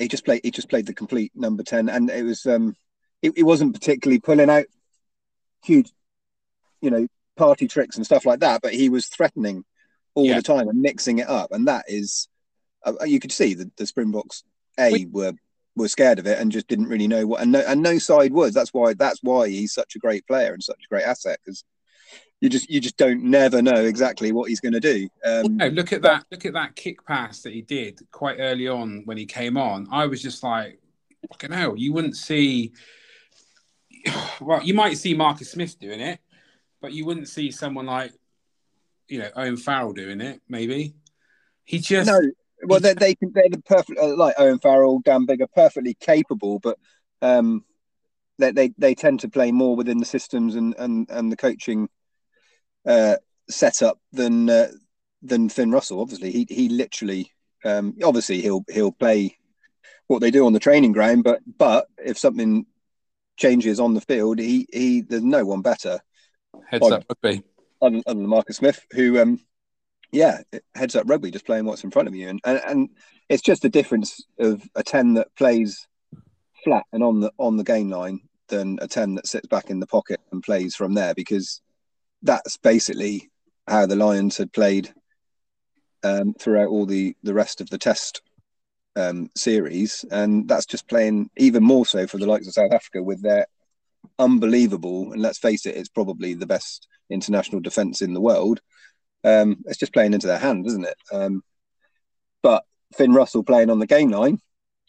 he 0.00 0.08
just 0.08 0.24
played. 0.24 0.40
He 0.42 0.50
just 0.50 0.68
played 0.68 0.86
the 0.86 0.94
complete 0.94 1.30
number 1.36 1.62
ten, 1.62 1.88
and 1.88 2.10
it 2.10 2.24
was. 2.24 2.44
Um, 2.46 2.74
it, 3.22 3.32
it 3.36 3.42
wasn't 3.44 3.74
particularly 3.74 4.18
pulling 4.18 4.48
out 4.50 4.64
huge, 5.62 5.92
you 6.80 6.90
know, 6.90 7.06
party 7.36 7.68
tricks 7.68 7.96
and 7.96 8.06
stuff 8.06 8.24
like 8.24 8.40
that. 8.40 8.62
But 8.62 8.72
he 8.74 8.88
was 8.88 9.06
threatening 9.06 9.64
all 10.14 10.26
Yeah. 10.26 10.36
the 10.36 10.42
time 10.42 10.68
and 10.68 10.80
mixing 10.80 11.18
it 11.18 11.28
up, 11.28 11.52
and 11.52 11.68
that 11.68 11.84
is, 11.86 12.28
uh, 12.84 12.94
you 13.04 13.20
could 13.20 13.30
see 13.30 13.54
the, 13.54 13.70
the 13.76 13.86
Springboks 13.86 14.42
a 14.78 14.90
We- 14.92 15.06
were 15.06 15.32
were 15.76 15.88
scared 15.88 16.18
of 16.18 16.26
it 16.26 16.38
and 16.38 16.50
just 16.50 16.66
didn't 16.66 16.88
really 16.88 17.06
know 17.06 17.26
what, 17.28 17.40
and 17.42 17.52
no, 17.52 17.60
and 17.60 17.80
no 17.80 17.96
side 17.98 18.32
was. 18.32 18.52
That's 18.54 18.74
why 18.74 18.94
that's 18.94 19.20
why 19.22 19.48
he's 19.48 19.72
such 19.72 19.94
a 19.94 20.00
great 20.00 20.26
player 20.26 20.52
and 20.52 20.62
such 20.62 20.82
a 20.84 20.88
great 20.92 21.04
asset 21.04 21.38
because 21.44 21.62
you 22.40 22.48
just 22.48 22.70
you 22.70 22.80
just 22.80 22.96
don't 22.96 23.22
never 23.22 23.60
know 23.60 23.84
exactly 23.84 24.32
what 24.32 24.48
he's 24.48 24.60
going 24.60 24.72
to 24.72 24.80
do. 24.80 25.08
Um, 25.24 25.58
No, 25.58 25.68
look 25.68 25.92
at 25.92 26.02
that! 26.02 26.24
Look 26.30 26.46
at 26.46 26.54
that 26.54 26.74
kick 26.74 27.04
pass 27.04 27.42
that 27.42 27.52
he 27.52 27.62
did 27.62 28.00
quite 28.10 28.38
early 28.38 28.66
on 28.66 29.02
when 29.04 29.18
he 29.18 29.26
came 29.26 29.56
on. 29.56 29.86
I 29.90 30.06
was 30.06 30.22
just 30.22 30.42
like, 30.42 30.80
"Fucking 31.28 31.52
hell!" 31.52 31.76
You 31.76 31.92
wouldn't 31.92 32.16
see. 32.16 32.72
Well, 34.40 34.62
you 34.62 34.72
might 34.72 34.96
see 34.96 35.12
Marcus 35.12 35.50
Smith 35.50 35.78
doing 35.78 36.00
it, 36.00 36.18
but 36.80 36.94
you 36.94 37.04
wouldn't 37.04 37.28
see 37.28 37.50
someone 37.50 37.84
like, 37.84 38.10
you 39.06 39.18
know, 39.18 39.28
Owen 39.36 39.58
Farrell 39.58 39.92
doing 39.92 40.22
it. 40.22 40.40
Maybe 40.48 40.94
he 41.64 41.78
just 41.78 42.06
No, 42.06 42.18
well, 42.64 42.80
they 42.80 42.94
they 42.94 43.14
they're 43.20 43.50
the 43.50 43.62
perfect 43.66 43.98
uh, 43.98 44.16
like 44.16 44.34
Owen 44.38 44.58
Farrell, 44.58 45.00
Dan 45.04 45.26
Biggar, 45.26 45.46
perfectly 45.54 45.94
capable, 46.00 46.58
but 46.58 46.78
um, 47.20 47.66
they 48.38 48.50
they 48.50 48.72
they 48.78 48.94
tend 48.94 49.20
to 49.20 49.28
play 49.28 49.52
more 49.52 49.76
within 49.76 49.98
the 49.98 50.06
systems 50.06 50.54
and 50.56 50.74
and 50.78 51.06
and 51.10 51.30
the 51.30 51.36
coaching 51.36 51.88
uh, 52.86 53.16
setup 53.48 53.98
than 54.12 54.48
uh, 54.48 54.68
than 55.22 55.48
Finn 55.48 55.70
Russell. 55.70 56.00
Obviously, 56.00 56.30
he 56.30 56.46
he 56.48 56.68
literally 56.68 57.32
um, 57.64 57.96
obviously 58.02 58.40
he'll 58.40 58.64
he'll 58.68 58.92
play 58.92 59.36
what 60.06 60.20
they 60.20 60.30
do 60.30 60.46
on 60.46 60.52
the 60.52 60.58
training 60.58 60.92
ground, 60.92 61.24
but 61.24 61.40
but 61.58 61.86
if 61.98 62.18
something 62.18 62.66
changes 63.36 63.80
on 63.80 63.94
the 63.94 64.00
field, 64.00 64.38
he 64.38 64.66
he 64.72 65.00
there's 65.02 65.22
no 65.22 65.44
one 65.44 65.62
better. 65.62 66.00
Heads 66.68 66.86
on, 66.86 66.92
up 66.94 67.04
rugby. 67.08 67.42
Other, 67.80 68.02
other 68.06 68.18
than 68.18 68.26
Marcus 68.28 68.56
Smith, 68.56 68.84
who 68.92 69.20
um 69.20 69.40
yeah, 70.12 70.42
heads 70.74 70.96
up 70.96 71.08
rugby, 71.08 71.30
just 71.30 71.46
playing 71.46 71.64
what's 71.64 71.84
in 71.84 71.90
front 71.90 72.08
of 72.08 72.14
you, 72.14 72.28
and, 72.28 72.40
and 72.44 72.60
and 72.66 72.88
it's 73.28 73.42
just 73.42 73.62
the 73.62 73.68
difference 73.68 74.24
of 74.38 74.62
a 74.74 74.82
ten 74.82 75.14
that 75.14 75.34
plays 75.36 75.86
flat 76.64 76.84
and 76.92 77.02
on 77.02 77.20
the 77.20 77.32
on 77.38 77.56
the 77.56 77.64
game 77.64 77.88
line 77.88 78.20
than 78.48 78.78
a 78.82 78.88
ten 78.88 79.14
that 79.14 79.26
sits 79.26 79.46
back 79.46 79.70
in 79.70 79.78
the 79.78 79.86
pocket 79.86 80.20
and 80.32 80.42
plays 80.42 80.74
from 80.74 80.94
there, 80.94 81.14
because 81.14 81.60
that's 82.22 82.56
basically 82.58 83.30
how 83.66 83.86
the 83.86 83.96
Lions 83.96 84.36
had 84.36 84.52
played 84.52 84.92
um, 86.02 86.34
throughout 86.34 86.68
all 86.68 86.86
the 86.86 87.14
the 87.22 87.34
rest 87.34 87.60
of 87.60 87.70
the 87.70 87.78
test 87.78 88.22
um, 88.96 89.30
series, 89.36 90.04
and 90.10 90.48
that's 90.48 90.66
just 90.66 90.88
playing 90.88 91.30
even 91.36 91.62
more 91.62 91.86
so 91.86 92.06
for 92.06 92.18
the 92.18 92.26
likes 92.26 92.46
of 92.46 92.54
South 92.54 92.72
Africa 92.72 93.02
with 93.02 93.22
their 93.22 93.46
unbelievable 94.18 95.12
and 95.12 95.20
let's 95.20 95.38
face 95.38 95.66
it, 95.66 95.76
it's 95.76 95.88
probably 95.88 96.34
the 96.34 96.46
best 96.46 96.88
international 97.10 97.60
defence 97.60 98.00
in 98.00 98.14
the 98.14 98.20
world 98.20 98.60
um, 99.24 99.58
it's 99.66 99.78
just 99.78 99.92
playing 99.92 100.14
into 100.14 100.26
their 100.26 100.38
hand, 100.38 100.66
isn't 100.66 100.86
it? 100.86 100.96
Um, 101.12 101.42
but 102.42 102.64
Finn 102.96 103.12
Russell 103.12 103.42
playing 103.42 103.70
on 103.70 103.78
the 103.78 103.86
game 103.86 104.10
line 104.10 104.38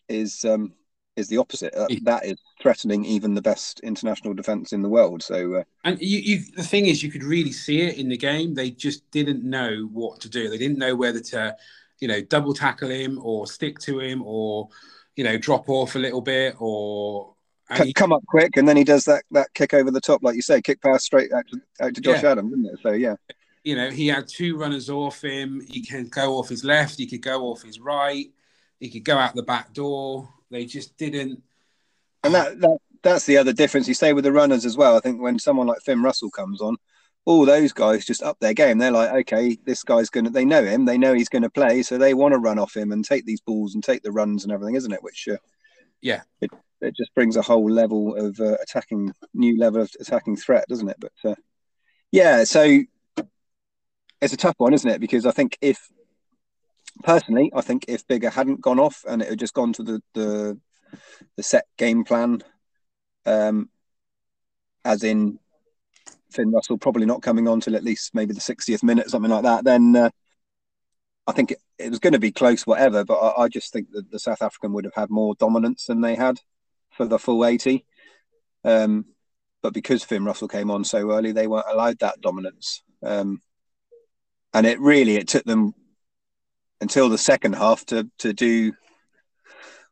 is 0.07 0.45
um, 0.45 0.73
is 1.21 1.29
the 1.29 1.37
opposite. 1.37 1.73
Uh, 1.73 1.87
that 2.03 2.25
is 2.25 2.35
threatening 2.61 3.05
even 3.05 3.33
the 3.33 3.41
best 3.41 3.79
international 3.79 4.33
defence 4.33 4.73
in 4.73 4.81
the 4.81 4.89
world. 4.89 5.23
So, 5.23 5.55
uh, 5.55 5.63
and 5.85 5.97
you, 6.01 6.19
you, 6.19 6.43
the 6.57 6.63
thing 6.63 6.87
is, 6.87 7.01
you 7.01 7.09
could 7.09 7.23
really 7.23 7.53
see 7.53 7.81
it 7.81 7.97
in 7.97 8.09
the 8.09 8.17
game. 8.17 8.53
They 8.53 8.71
just 8.71 9.09
didn't 9.11 9.43
know 9.43 9.87
what 9.93 10.19
to 10.21 10.29
do. 10.29 10.49
They 10.49 10.57
didn't 10.57 10.77
know 10.77 10.95
whether 10.95 11.21
to, 11.21 11.55
you 11.99 12.09
know, 12.09 12.21
double 12.21 12.53
tackle 12.53 12.89
him 12.89 13.19
or 13.23 13.47
stick 13.47 13.79
to 13.79 13.99
him 14.01 14.21
or, 14.25 14.67
you 15.15 15.23
know, 15.23 15.37
drop 15.37 15.69
off 15.69 15.95
a 15.95 15.99
little 15.99 16.21
bit 16.21 16.55
or 16.59 17.35
he, 17.77 17.93
come 17.93 18.11
up 18.11 18.25
quick, 18.27 18.57
and 18.57 18.67
then 18.67 18.75
he 18.75 18.83
does 18.83 19.05
that 19.05 19.23
that 19.31 19.53
kick 19.53 19.73
over 19.73 19.91
the 19.91 20.01
top, 20.01 20.21
like 20.23 20.35
you 20.35 20.41
say, 20.41 20.61
kick 20.61 20.81
pass 20.81 21.05
straight 21.05 21.31
out 21.31 21.45
to, 21.47 21.61
out 21.79 21.95
to 21.95 22.01
Josh 22.01 22.21
yeah. 22.21 22.31
Adams, 22.31 22.51
isn't 22.51 22.65
it? 22.65 22.79
So 22.83 22.91
yeah, 22.91 23.15
you 23.63 23.75
know, 23.75 23.89
he 23.89 24.07
had 24.07 24.27
two 24.27 24.57
runners 24.57 24.89
off 24.89 25.23
him. 25.23 25.61
He 25.67 25.85
can 25.85 26.07
go 26.07 26.37
off 26.37 26.49
his 26.49 26.63
left. 26.63 26.97
He 26.97 27.05
could 27.05 27.21
go 27.21 27.43
off 27.43 27.61
his 27.61 27.79
right. 27.79 28.25
He 28.79 28.89
could 28.89 29.03
go 29.03 29.17
out 29.17 29.35
the 29.35 29.43
back 29.43 29.73
door. 29.73 30.27
They 30.51 30.65
just 30.65 30.95
didn't. 30.97 31.41
And 32.23 32.35
that, 32.35 32.59
that 32.59 32.77
that's 33.01 33.25
the 33.25 33.37
other 33.37 33.53
difference. 33.53 33.87
You 33.87 33.93
say 33.93 34.13
with 34.13 34.25
the 34.25 34.31
runners 34.31 34.65
as 34.65 34.77
well. 34.77 34.95
I 34.95 34.99
think 34.99 35.21
when 35.21 35.39
someone 35.39 35.65
like 35.65 35.81
Finn 35.81 36.03
Russell 36.03 36.29
comes 36.29 36.61
on, 36.61 36.77
all 37.25 37.45
those 37.45 37.71
guys 37.71 38.05
just 38.05 38.21
up 38.21 38.37
their 38.39 38.53
game. 38.53 38.77
They're 38.77 38.91
like, 38.91 39.11
okay, 39.27 39.57
this 39.65 39.83
guy's 39.83 40.09
gonna. 40.09 40.29
They 40.29 40.45
know 40.45 40.63
him. 40.63 40.85
They 40.85 40.97
know 40.97 41.13
he's 41.13 41.29
going 41.29 41.43
to 41.43 41.49
play, 41.49 41.81
so 41.83 41.97
they 41.97 42.13
want 42.13 42.33
to 42.33 42.39
run 42.39 42.59
off 42.59 42.75
him 42.75 42.91
and 42.91 43.03
take 43.03 43.25
these 43.25 43.41
balls 43.41 43.73
and 43.73 43.83
take 43.83 44.03
the 44.03 44.11
runs 44.11 44.43
and 44.43 44.51
everything, 44.51 44.75
isn't 44.75 44.91
it? 44.91 45.01
Which, 45.01 45.27
uh, 45.31 45.37
yeah, 46.01 46.21
it, 46.41 46.51
it 46.81 46.95
just 46.95 47.13
brings 47.15 47.37
a 47.37 47.41
whole 47.41 47.69
level 47.69 48.15
of 48.15 48.39
uh, 48.39 48.57
attacking, 48.61 49.13
new 49.33 49.57
level 49.57 49.81
of 49.81 49.91
attacking 49.99 50.35
threat, 50.35 50.65
doesn't 50.67 50.89
it? 50.89 50.97
But 50.99 51.31
uh, 51.31 51.35
yeah, 52.11 52.43
so 52.43 52.81
it's 54.21 54.33
a 54.33 54.37
tough 54.37 54.55
one, 54.57 54.73
isn't 54.73 54.89
it? 54.89 55.01
Because 55.01 55.25
I 55.25 55.31
think 55.31 55.57
if 55.61 55.89
personally, 57.01 57.51
I 57.53 57.61
think 57.61 57.85
if 57.87 58.07
Biggar 58.07 58.31
hadn't 58.31 58.61
gone 58.61 58.79
off 58.79 59.03
and 59.07 59.21
it 59.21 59.29
had 59.29 59.39
just 59.39 59.53
gone 59.53 59.73
to 59.73 59.83
the 59.83 60.03
the, 60.13 60.59
the 61.37 61.43
set 61.43 61.65
game 61.77 62.03
plan, 62.03 62.43
um, 63.25 63.69
as 64.83 65.03
in 65.03 65.39
Finn 66.31 66.51
Russell 66.51 66.77
probably 66.77 67.05
not 67.05 67.21
coming 67.21 67.47
on 67.47 67.59
till 67.59 67.75
at 67.75 67.83
least 67.83 68.15
maybe 68.15 68.33
the 68.33 68.39
60th 68.39 68.83
minute, 68.83 69.09
something 69.09 69.31
like 69.31 69.43
that, 69.43 69.63
then 69.63 69.95
uh, 69.95 70.09
I 71.27 71.33
think 71.33 71.51
it, 71.51 71.59
it, 71.77 71.89
was 71.89 71.99
going 71.99 72.13
to 72.13 72.19
be 72.19 72.31
close, 72.31 72.65
whatever. 72.65 73.03
But 73.03 73.19
I, 73.19 73.43
I, 73.43 73.47
just 73.47 73.71
think 73.71 73.91
that 73.91 74.09
the 74.09 74.19
South 74.19 74.41
African 74.41 74.73
would 74.73 74.85
have 74.85 74.95
had 74.95 75.09
more 75.09 75.35
dominance 75.35 75.85
than 75.85 76.01
they 76.01 76.15
had 76.15 76.39
for 76.91 77.05
the 77.05 77.19
full 77.19 77.45
80. 77.45 77.85
Um, 78.63 79.05
but 79.61 79.73
because 79.73 80.03
Finn 80.03 80.25
Russell 80.25 80.47
came 80.47 80.71
on 80.71 80.83
so 80.83 81.11
early, 81.11 81.31
they 81.31 81.47
weren't 81.47 81.65
allowed 81.69 81.99
that 81.99 82.21
dominance. 82.21 82.81
Um, 83.03 83.41
and 84.53 84.65
it 84.65 84.79
really 84.79 85.15
it 85.15 85.27
took 85.27 85.45
them 85.45 85.73
until 86.81 87.09
the 87.09 87.17
second 87.17 87.53
half 87.53 87.85
to 87.85 88.09
to 88.19 88.33
do 88.33 88.73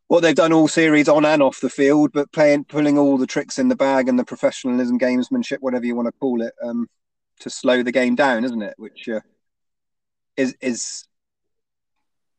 what 0.08 0.20
they've 0.20 0.34
done 0.34 0.52
all 0.52 0.66
series 0.66 1.08
on 1.08 1.24
and 1.24 1.40
off 1.40 1.60
the 1.60 1.70
field, 1.70 2.10
but 2.12 2.32
playing 2.32 2.64
pulling 2.64 2.98
all 2.98 3.16
the 3.16 3.26
tricks 3.26 3.58
in 3.58 3.68
the 3.68 3.76
bag 3.76 4.08
and 4.08 4.18
the 4.18 4.24
professionalism, 4.24 4.98
gamesmanship, 4.98 5.58
whatever 5.60 5.86
you 5.86 5.94
want 5.94 6.06
to 6.06 6.18
call 6.18 6.42
it, 6.42 6.52
um, 6.62 6.88
to 7.38 7.48
slow 7.48 7.82
the 7.82 7.92
game 7.92 8.16
down, 8.16 8.44
isn't 8.44 8.62
it? 8.62 8.74
Which 8.76 9.08
uh, 9.08 9.20
is 10.36 10.56
is 10.60 11.04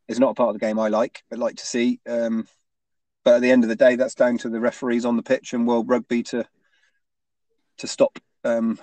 is 0.08 0.20
not 0.20 0.32
a 0.32 0.34
part 0.34 0.50
of 0.50 0.54
the 0.54 0.66
game 0.66 0.78
I 0.78 0.88
like, 0.88 1.22
but 1.30 1.38
like 1.38 1.56
to 1.56 1.66
see. 1.66 2.00
Um, 2.06 2.46
but 3.24 3.36
at 3.36 3.42
the 3.42 3.50
end 3.50 3.64
of 3.64 3.68
the 3.68 3.76
day, 3.76 3.96
that's 3.96 4.14
down 4.14 4.38
to 4.38 4.48
the 4.48 4.60
referees 4.60 5.04
on 5.04 5.16
the 5.16 5.22
pitch 5.22 5.52
and 5.52 5.66
World 5.66 5.88
Rugby 5.88 6.22
to 6.24 6.44
to 7.78 7.86
stop 7.86 8.18
um, 8.44 8.78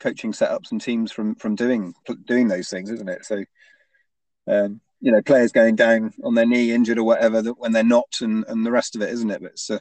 coaching 0.00 0.32
setups 0.32 0.72
and 0.72 0.80
teams 0.80 1.12
from 1.12 1.34
from 1.34 1.54
doing 1.54 1.94
doing 2.26 2.48
those 2.48 2.68
things, 2.68 2.90
isn't 2.90 3.08
it? 3.08 3.24
So, 3.24 3.44
um, 4.48 4.80
you 5.00 5.12
know, 5.12 5.22
players 5.22 5.52
going 5.52 5.76
down 5.76 6.12
on 6.24 6.34
their 6.34 6.46
knee, 6.46 6.72
injured 6.72 6.98
or 6.98 7.04
whatever, 7.04 7.40
that 7.42 7.58
when 7.58 7.72
they're 7.72 7.84
not, 7.84 8.20
and 8.20 8.44
and 8.48 8.64
the 8.66 8.72
rest 8.72 8.96
of 8.96 9.02
it, 9.02 9.10
isn't 9.10 9.30
it? 9.30 9.42
But 9.42 9.52
it's, 9.52 9.70
uh, 9.70 9.78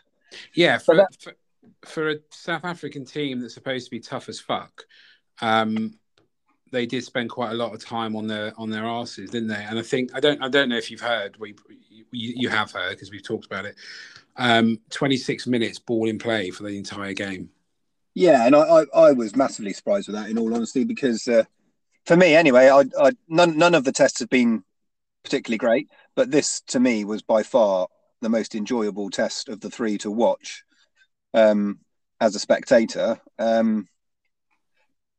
yeah, 0.54 0.78
for, 0.78 0.96
that... 0.96 1.08
for, 1.20 1.34
for 1.86 2.10
a 2.10 2.16
South 2.30 2.66
African 2.66 3.06
team 3.06 3.40
that's 3.40 3.54
supposed 3.54 3.86
to 3.86 3.92
be 3.92 4.00
tough 4.00 4.30
as 4.30 4.40
fuck, 4.40 4.86
um, 5.42 5.98
they 6.72 6.86
did 6.86 7.04
spend 7.04 7.30
quite 7.30 7.52
a 7.52 7.56
lot 7.56 7.74
of 7.74 7.84
time 7.84 8.16
on 8.16 8.28
their 8.28 8.54
on 8.58 8.70
their 8.70 8.86
asses, 8.86 9.30
didn't 9.30 9.50
they? 9.50 9.64
And 9.64 9.80
I 9.80 9.84
think 9.84 10.12
I 10.14 10.20
don't 10.20 10.42
I 10.42 10.50
don't 10.50 10.70
know 10.70 10.78
if 10.78 10.92
you've 10.92 11.02
heard 11.02 11.38
we 11.40 11.56
you, 11.90 12.06
you 12.12 12.50
have 12.50 12.72
heard 12.72 12.92
because 12.92 13.12
we've 13.12 13.24
talked 13.24 13.46
about 13.46 13.66
it. 13.66 13.76
Um, 14.36 14.80
26 14.92 15.48
minutes 15.48 15.80
ball 15.80 16.08
in 16.08 16.20
play 16.20 16.52
for 16.52 16.64
the 16.64 16.78
entire 16.78 17.14
game. 17.14 17.50
Yeah, 18.14 18.46
and 18.46 18.56
I, 18.56 18.60
I, 18.62 18.86
I, 18.96 19.12
was 19.12 19.36
massively 19.36 19.74
surprised 19.74 20.08
with 20.08 20.16
that, 20.16 20.30
in 20.30 20.38
all 20.38 20.54
honesty, 20.54 20.84
because 20.84 21.28
uh, 21.28 21.44
for 22.08 22.16
me, 22.16 22.36
anyway, 22.36 22.70
I, 22.70 22.86
I, 22.98 23.12
none, 23.28 23.58
none 23.58 23.76
of 23.76 23.84
the 23.84 23.92
tests 23.92 24.20
have 24.20 24.30
been 24.30 24.64
particularly 25.24 25.58
great, 25.58 25.90
but 26.16 26.32
this 26.32 26.62
to 26.68 26.80
me 26.80 27.04
was 27.04 27.22
by 27.22 27.44
far 27.44 27.88
the 28.22 28.30
most 28.30 28.56
enjoyable 28.56 29.10
test 29.10 29.50
of 29.50 29.60
the 29.60 29.70
three 29.70 29.98
to 30.00 30.10
watch 30.10 30.64
um, 31.34 31.80
as 32.22 32.34
a 32.34 32.40
spectator. 32.40 33.20
Um, 33.38 33.90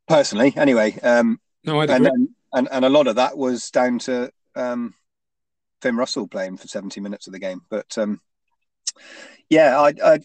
personally, 0.09 0.55
anyway. 0.57 0.98
Um, 1.01 1.38
no, 1.62 1.79
I 1.79 1.85
and, 1.85 2.07
and, 2.07 2.29
and, 2.55 2.68
and 2.72 2.85
a 2.87 2.88
lot 2.88 3.07
of 3.07 3.16
that 3.16 3.37
was 3.37 3.70
down 3.70 3.98
to 4.01 4.33
um, 4.57 4.94
Finn 5.83 5.96
Russell 5.96 6.27
playing 6.27 6.57
for 6.57 6.68
70 6.68 7.03
minutes 7.03 7.27
of 7.27 7.35
the 7.35 7.38
game. 7.38 7.61
But 7.68 7.98
um, 7.98 8.22
yeah, 9.51 9.79
I, 9.79 9.92
I 10.03 10.20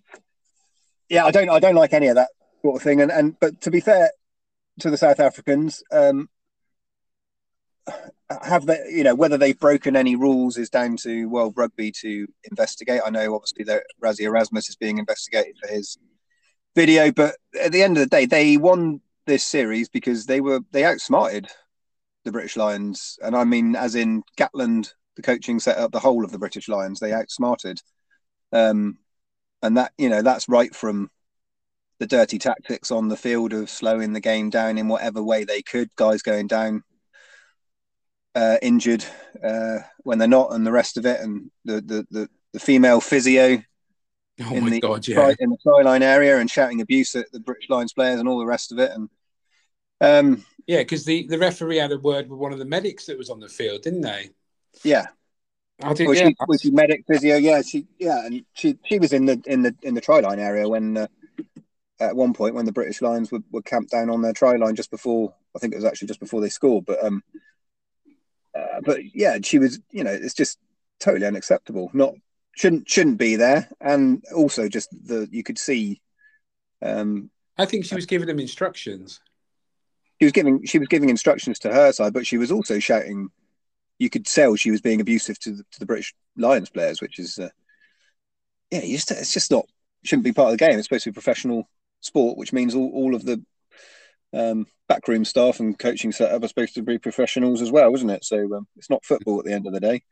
yeah, 1.10 1.26
I 1.26 1.32
don't 1.32 1.50
I 1.50 1.60
don't 1.60 1.76
like 1.76 1.92
any 1.92 2.08
of 2.08 2.16
that 2.16 2.30
sort 2.62 2.78
of 2.78 2.82
thing. 2.82 3.02
And 3.02 3.12
and 3.12 3.38
but 3.38 3.60
to 3.62 3.70
be 3.72 3.82
fair 3.82 4.12
to 4.80 4.90
the 4.90 4.98
South 4.98 5.20
Africans, 5.20 5.84
um, 5.92 6.30
have 8.42 8.66
they 8.66 8.84
you 8.90 9.04
know 9.04 9.16
whether 9.16 9.38
they've 9.38 9.60
broken 9.60 9.96
any 9.96 10.16
rules 10.16 10.58
is 10.58 10.70
down 10.70 10.98
to 10.98 11.28
World 11.30 11.54
Rugby 11.56 11.92
to 12.02 12.28
investigate. 12.50 13.02
I 13.06 13.10
know 13.10 13.36
obviously 13.36 13.64
that 13.66 13.84
Rassie 14.02 14.22
Erasmus 14.22 14.70
is 14.70 14.76
being 14.76 14.98
investigated 14.98 15.58
for 15.62 15.68
his 15.68 15.98
video, 16.76 17.12
but 17.12 17.36
at 17.62 17.72
the 17.72 17.84
end 17.84 17.98
of 17.98 18.04
the 18.04 18.10
day, 18.10 18.26
they 18.26 18.58
won 18.58 19.02
this 19.26 19.44
series 19.44 19.90
because 19.90 20.26
they 20.26 20.42
were 20.42 20.62
they 20.72 20.84
outsmarted 20.84 21.48
the 22.24 22.32
British 22.32 22.56
Lions, 22.56 23.18
and 23.22 23.36
I 23.36 23.44
mean 23.44 23.76
as 23.76 23.96
in 23.96 24.24
Gatland, 24.38 24.94
the 25.16 25.22
coaching 25.22 25.60
set 25.60 25.78
up 25.78 25.92
the 25.92 26.00
whole 26.00 26.24
of 26.24 26.32
the 26.32 26.40
British 26.40 26.70
Lions. 26.70 27.00
They 27.00 27.14
outsmarted, 27.14 27.82
um, 28.52 28.98
and 29.62 29.78
that 29.78 29.92
you 29.98 30.10
know 30.10 30.22
that's 30.22 30.50
right 30.50 30.74
from 30.74 31.10
the 32.00 32.08
dirty 32.08 32.40
tactics 32.40 32.92
on 32.92 33.08
the 33.08 33.18
field 33.18 33.54
of 33.54 33.70
slowing 33.70 34.14
the 34.14 34.20
game 34.20 34.50
down 34.50 34.78
in 34.78 34.88
whatever 34.88 35.22
way 35.22 35.44
they 35.44 35.62
could. 35.62 35.94
Guys 35.96 36.22
going 36.22 36.48
down 36.48 36.84
uh, 38.36 38.58
injured 38.62 39.06
uh, 39.44 39.80
when 40.00 40.18
they're 40.18 40.28
not, 40.28 40.54
and 40.54 40.66
the 40.66 40.72
rest 40.72 40.98
of 40.98 41.06
it, 41.06 41.20
and 41.20 41.52
the 41.66 41.76
the 41.82 42.08
the, 42.12 42.30
the 42.54 42.60
female 42.60 43.02
physio 43.02 43.64
oh 44.42 44.56
in 44.56 44.66
the 44.66 44.80
God, 44.80 45.08
yeah. 45.08 45.34
in 45.40 45.50
the 45.50 45.58
sideline 45.62 46.04
area 46.04 46.40
and 46.40 46.50
shouting 46.50 46.82
abuse 46.82 47.16
at 47.16 47.32
the 47.32 47.40
British 47.40 47.70
Lions 47.70 47.94
players 47.94 48.20
and 48.20 48.28
all 48.28 48.40
the 48.40 48.46
rest 48.46 48.72
of 48.72 48.80
it, 48.80 48.92
and 48.92 49.10
um, 50.02 50.46
yeah, 50.68 50.80
because 50.80 51.06
the 51.06 51.28
the 51.28 51.38
referee 51.38 51.78
had 51.78 51.92
a 51.92 51.98
word 51.98 52.30
with 52.30 52.40
one 52.40 52.54
of 52.54 52.60
the 52.60 52.66
medics 52.66 53.06
that 53.06 53.18
was 53.18 53.30
on 53.30 53.40
the 53.40 53.50
field, 53.50 53.82
didn't 53.82 54.02
they? 54.02 54.30
Yeah. 54.84 55.08
I 55.82 55.94
did, 55.94 56.08
well, 56.08 56.16
yeah. 56.16 56.30
she, 56.30 56.36
was 56.48 56.62
she 56.62 56.72
medic 56.72 57.04
physio? 57.08 57.36
Yeah, 57.36 57.62
she 57.62 57.88
yeah, 58.00 58.26
and 58.26 58.46
she 58.54 58.78
she 58.86 59.00
was 59.00 59.12
in 59.12 59.26
the 59.26 59.42
in 59.46 59.64
the 59.64 59.76
in 59.82 59.96
the 59.96 60.02
try 60.02 60.20
line 60.20 60.40
area 60.40 60.70
when 60.70 60.98
uh, 60.98 61.08
at 62.00 62.16
one 62.16 62.34
point 62.34 62.56
when 62.56 62.66
the 62.66 62.72
British 62.72 63.02
Lions 63.02 63.32
were, 63.32 63.42
were 63.52 63.62
camped 63.62 63.92
down 63.92 64.10
on 64.10 64.22
their 64.22 64.34
try 64.34 64.56
line 64.56 64.76
just 64.76 64.92
before 64.92 65.34
I 65.56 65.60
think 65.60 65.74
it 65.74 65.78
was 65.78 65.86
actually 65.86 66.08
just 66.08 66.20
before 66.20 66.42
they 66.42 66.50
scored. 66.50 66.86
But 66.86 67.04
um, 67.04 67.24
uh, 68.56 68.82
but 68.84 69.00
yeah, 69.14 69.38
she 69.44 69.60
was. 69.60 69.80
You 69.92 70.04
know, 70.04 70.12
it's 70.12 70.34
just 70.34 70.60
totally 71.00 71.26
unacceptable. 71.26 71.90
Not 71.94 72.14
shouldn't 72.56 72.90
shouldn't 72.90 73.18
be 73.18 73.36
there, 73.36 73.70
and 73.82 74.24
also 74.36 74.68
just 74.68 74.90
the 74.92 75.28
you 75.32 75.44
could 75.44 75.58
see. 75.58 76.02
Um, 76.82 77.30
I 77.58 77.66
think 77.66 77.86
she 77.86 77.96
was 77.96 78.06
giving 78.06 78.28
them 78.28 78.40
instructions. 78.40 79.20
She 80.20 80.26
was 80.26 80.32
giving 80.32 80.66
she 80.66 80.80
was 80.80 80.88
giving 80.88 81.10
instructions 81.10 81.60
to 81.60 81.74
her 81.74 81.92
side, 81.92 82.14
but 82.14 82.28
she 82.28 82.38
was 82.38 82.52
also 82.52 82.80
shouting. 82.80 83.30
You 84.00 84.10
could 84.10 84.26
tell 84.26 84.56
she 84.56 84.72
was 84.72 84.82
being 84.82 85.02
abusive 85.02 85.40
to 85.42 85.52
the, 85.52 85.64
to 85.72 85.80
the 85.80 85.86
British 85.86 86.14
Lions 86.36 86.70
players, 86.70 87.00
which 87.00 87.20
is, 87.20 87.38
uh, 87.38 87.50
yeah, 88.72 88.82
just, 88.82 89.12
it's 89.12 89.32
just 89.32 89.52
not 89.52 89.66
shouldn't 90.04 90.26
be 90.26 90.34
part 90.34 90.52
of 90.52 90.58
the 90.58 90.66
game. 90.66 90.78
It's 90.78 90.88
supposed 90.88 91.06
to 91.06 91.12
be 91.12 91.14
professional 91.14 91.70
sport, 92.02 92.38
which 92.38 92.54
means 92.54 92.76
all, 92.76 92.92
all 92.94 93.16
of 93.16 93.24
the 93.24 93.44
um, 94.34 94.66
backroom 94.94 95.26
staff 95.26 95.60
and 95.60 95.78
coaching 95.78 96.12
setup 96.12 96.44
are 96.44 96.48
supposed 96.48 96.76
to 96.76 96.84
be 96.84 96.98
professionals 96.98 97.62
as 97.62 97.72
well, 97.72 97.94
isn't 97.94 98.10
it? 98.10 98.24
So 98.24 98.38
um, 98.56 98.68
it's 98.76 98.90
not 98.90 99.04
football 99.04 99.40
at 99.40 99.46
the 99.46 99.54
end 99.54 99.66
of 99.66 99.74
the 99.74 99.80
day. 99.80 100.04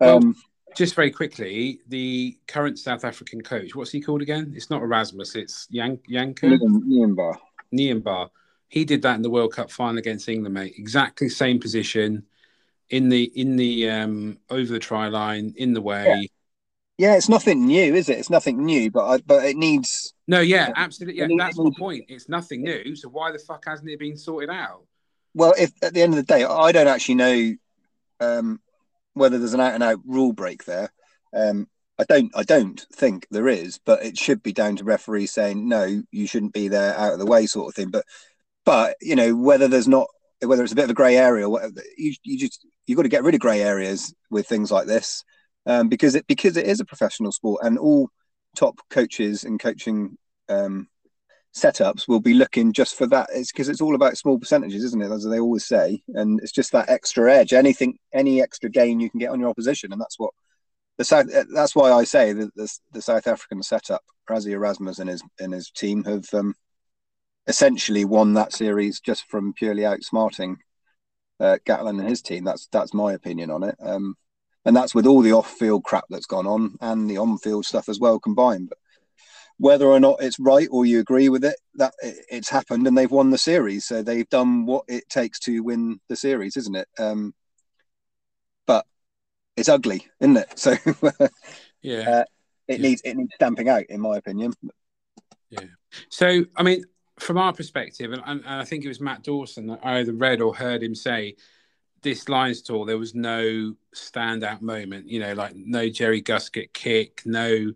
Um, 0.00 0.08
well, 0.20 0.34
just 0.76 0.94
very 0.94 1.10
quickly, 1.10 1.80
the 1.88 2.36
current 2.48 2.78
South 2.78 3.04
African 3.04 3.40
coach, 3.40 3.74
what's 3.74 3.92
he 3.92 4.00
called 4.00 4.22
again? 4.22 4.52
It's 4.56 4.70
not 4.70 4.82
Erasmus, 4.82 5.36
it's 5.36 5.68
Yan- 5.70 6.00
Yanko? 6.08 6.48
Nienaber. 6.48 7.36
Nienaber. 7.72 8.30
He 8.68 8.84
did 8.84 9.02
that 9.02 9.14
in 9.14 9.22
the 9.22 9.30
World 9.30 9.52
Cup 9.52 9.70
final 9.70 9.98
against 9.98 10.28
England, 10.28 10.54
mate. 10.54 10.74
Exactly 10.76 11.28
same 11.28 11.60
position 11.60 12.24
in 12.90 13.08
the 13.08 13.24
in 13.36 13.56
the 13.56 13.88
um 13.88 14.38
over 14.50 14.72
the 14.72 14.78
try 14.78 15.08
line 15.08 15.54
in 15.56 15.72
the 15.72 15.80
way. 15.80 16.04
Yeah. 16.06 16.26
Yeah, 16.96 17.16
it's 17.16 17.28
nothing 17.28 17.66
new, 17.66 17.94
is 17.94 18.08
it? 18.08 18.18
It's 18.18 18.30
nothing 18.30 18.64
new, 18.64 18.90
but 18.90 19.04
I, 19.04 19.18
but 19.18 19.44
it 19.44 19.56
needs. 19.56 20.14
No, 20.28 20.40
yeah, 20.40 20.72
absolutely. 20.76 21.20
Yeah, 21.20 21.28
that's 21.36 21.58
my 21.58 21.70
point. 21.76 22.04
It's 22.08 22.28
nothing 22.28 22.62
new. 22.62 22.94
So 22.94 23.08
why 23.08 23.32
the 23.32 23.38
fuck 23.38 23.64
hasn't 23.66 23.90
it 23.90 23.98
been 23.98 24.16
sorted 24.16 24.50
out? 24.50 24.84
Well, 25.34 25.54
if 25.58 25.72
at 25.82 25.92
the 25.92 26.02
end 26.02 26.12
of 26.12 26.16
the 26.16 26.22
day, 26.22 26.44
I 26.44 26.70
don't 26.70 26.86
actually 26.86 27.16
know 27.16 27.54
um, 28.20 28.60
whether 29.14 29.38
there's 29.38 29.54
an 29.54 29.60
out 29.60 29.74
and 29.74 29.82
out 29.82 30.00
rule 30.06 30.32
break 30.32 30.64
there. 30.64 30.92
Um, 31.32 31.66
I 31.98 32.04
don't. 32.04 32.30
I 32.36 32.44
don't 32.44 32.80
think 32.92 33.26
there 33.30 33.48
is, 33.48 33.80
but 33.84 34.04
it 34.04 34.16
should 34.16 34.42
be 34.42 34.52
down 34.52 34.76
to 34.76 34.84
referees 34.84 35.32
saying 35.32 35.68
no, 35.68 36.02
you 36.12 36.26
shouldn't 36.28 36.52
be 36.52 36.68
there, 36.68 36.96
out 36.96 37.14
of 37.14 37.18
the 37.18 37.26
way, 37.26 37.46
sort 37.46 37.68
of 37.68 37.74
thing. 37.74 37.90
But, 37.90 38.04
but 38.64 38.96
you 39.00 39.16
know, 39.16 39.34
whether 39.34 39.66
there's 39.66 39.88
not, 39.88 40.06
whether 40.44 40.62
it's 40.62 40.72
a 40.72 40.76
bit 40.76 40.84
of 40.84 40.90
a 40.90 40.94
grey 40.94 41.16
area, 41.16 41.48
whatever, 41.48 41.82
you 41.96 42.14
you 42.22 42.38
just 42.38 42.64
you've 42.86 42.96
got 42.96 43.02
to 43.02 43.08
get 43.08 43.24
rid 43.24 43.34
of 43.34 43.40
grey 43.40 43.62
areas 43.62 44.14
with 44.30 44.46
things 44.46 44.70
like 44.70 44.86
this 44.86 45.24
um, 45.66 45.88
because 45.88 46.14
it 46.14 46.26
because 46.26 46.56
it 46.56 46.66
is 46.66 46.80
a 46.80 46.84
professional 46.84 47.32
sport, 47.32 47.62
and 47.64 47.78
all 47.78 48.08
top 48.56 48.78
coaches 48.90 49.44
and 49.44 49.60
coaching 49.60 50.16
um, 50.48 50.88
setups 51.54 52.08
will 52.08 52.20
be 52.20 52.34
looking 52.34 52.72
just 52.72 52.96
for 52.96 53.06
that. 53.06 53.28
It's 53.32 53.52
because 53.52 53.68
it's 53.68 53.80
all 53.80 53.94
about 53.94 54.16
small 54.16 54.38
percentages, 54.38 54.84
isn't 54.84 55.02
it? 55.02 55.10
As 55.10 55.24
they 55.24 55.40
always 55.40 55.64
say, 55.64 56.02
and 56.08 56.40
it's 56.40 56.52
just 56.52 56.72
that 56.72 56.88
extra 56.88 57.32
edge. 57.32 57.52
Anything, 57.52 57.98
any 58.12 58.42
extra 58.42 58.68
gain 58.68 59.00
you 59.00 59.10
can 59.10 59.20
get 59.20 59.30
on 59.30 59.40
your 59.40 59.48
opposition, 59.48 59.92
and 59.92 60.00
that's 60.00 60.18
what 60.18 60.32
the 60.98 61.04
South. 61.04 61.26
That's 61.54 61.74
why 61.74 61.92
I 61.92 62.04
say 62.04 62.32
that 62.32 62.54
the, 62.54 62.78
the 62.92 63.02
South 63.02 63.26
African 63.26 63.62
setup, 63.62 64.02
Rassie 64.28 64.52
Erasmus 64.52 64.98
and 64.98 65.10
his 65.10 65.22
and 65.40 65.52
his 65.52 65.70
team 65.70 66.04
have 66.04 66.26
um, 66.34 66.54
essentially 67.46 68.04
won 68.04 68.34
that 68.34 68.52
series 68.52 69.00
just 69.00 69.28
from 69.28 69.52
purely 69.52 69.82
outsmarting 69.82 70.56
uh, 71.40 71.58
Gatland 71.66 72.00
and 72.00 72.08
his 72.08 72.22
team. 72.22 72.44
That's 72.44 72.68
that's 72.72 72.94
my 72.94 73.12
opinion 73.12 73.50
on 73.50 73.62
it. 73.62 73.76
Um, 73.80 74.16
and 74.64 74.74
that's 74.74 74.94
with 74.94 75.06
all 75.06 75.20
the 75.20 75.32
off-field 75.32 75.84
crap 75.84 76.04
that's 76.08 76.26
gone 76.26 76.46
on 76.46 76.76
and 76.80 77.08
the 77.08 77.18
on-field 77.18 77.66
stuff 77.66 77.88
as 77.88 78.00
well 78.00 78.18
combined. 78.18 78.68
But 78.68 78.78
whether 79.58 79.86
or 79.86 80.00
not 80.00 80.22
it's 80.22 80.40
right 80.40 80.68
or 80.70 80.84
you 80.84 81.00
agree 81.00 81.28
with 81.28 81.44
it, 81.44 81.56
that 81.74 81.94
it's 82.02 82.48
happened 82.48 82.86
and 82.86 82.96
they've 82.96 83.10
won 83.10 83.30
the 83.30 83.38
series, 83.38 83.84
so 83.84 84.02
they've 84.02 84.28
done 84.28 84.66
what 84.66 84.84
it 84.88 85.08
takes 85.08 85.38
to 85.40 85.62
win 85.62 86.00
the 86.08 86.16
series, 86.16 86.56
isn't 86.56 86.76
it? 86.76 86.88
Um, 86.98 87.34
but 88.66 88.84
it's 89.56 89.68
ugly, 89.68 90.06
isn't 90.20 90.36
it? 90.36 90.52
So 90.56 90.76
yeah, 91.82 92.08
uh, 92.08 92.24
it 92.66 92.80
yeah. 92.80 92.88
needs 92.88 93.02
it 93.04 93.16
needs 93.16 93.34
stamping 93.34 93.68
out, 93.68 93.84
in 93.90 94.00
my 94.00 94.16
opinion. 94.16 94.54
Yeah. 95.50 95.66
So 96.08 96.46
I 96.56 96.62
mean, 96.62 96.84
from 97.18 97.38
our 97.38 97.52
perspective, 97.52 98.12
and, 98.12 98.22
and 98.24 98.42
I 98.46 98.64
think 98.64 98.84
it 98.84 98.88
was 98.88 99.00
Matt 99.00 99.22
Dawson 99.22 99.66
that 99.68 99.80
I 99.82 99.98
either 99.98 100.14
read 100.14 100.40
or 100.40 100.54
heard 100.54 100.82
him 100.82 100.94
say 100.94 101.36
this 102.04 102.28
Lions 102.28 102.62
tour, 102.62 102.86
there 102.86 102.98
was 102.98 103.14
no 103.14 103.74
standout 103.94 104.60
moment. 104.60 105.08
You 105.08 105.18
know, 105.18 105.32
like 105.32 105.56
no 105.56 105.88
Jerry 105.88 106.22
Guscott 106.22 106.72
kick, 106.72 107.22
no 107.24 107.72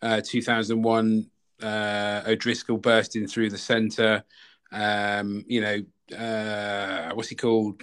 uh, 0.00 0.20
2001 0.24 1.28
uh, 1.62 2.22
O'Driscoll 2.26 2.78
bursting 2.78 3.26
through 3.26 3.50
the 3.50 3.58
centre. 3.58 4.22
Um, 4.70 5.44
you 5.48 5.60
know, 5.60 6.16
uh, 6.16 7.12
what's 7.14 7.28
he 7.28 7.34
called? 7.34 7.82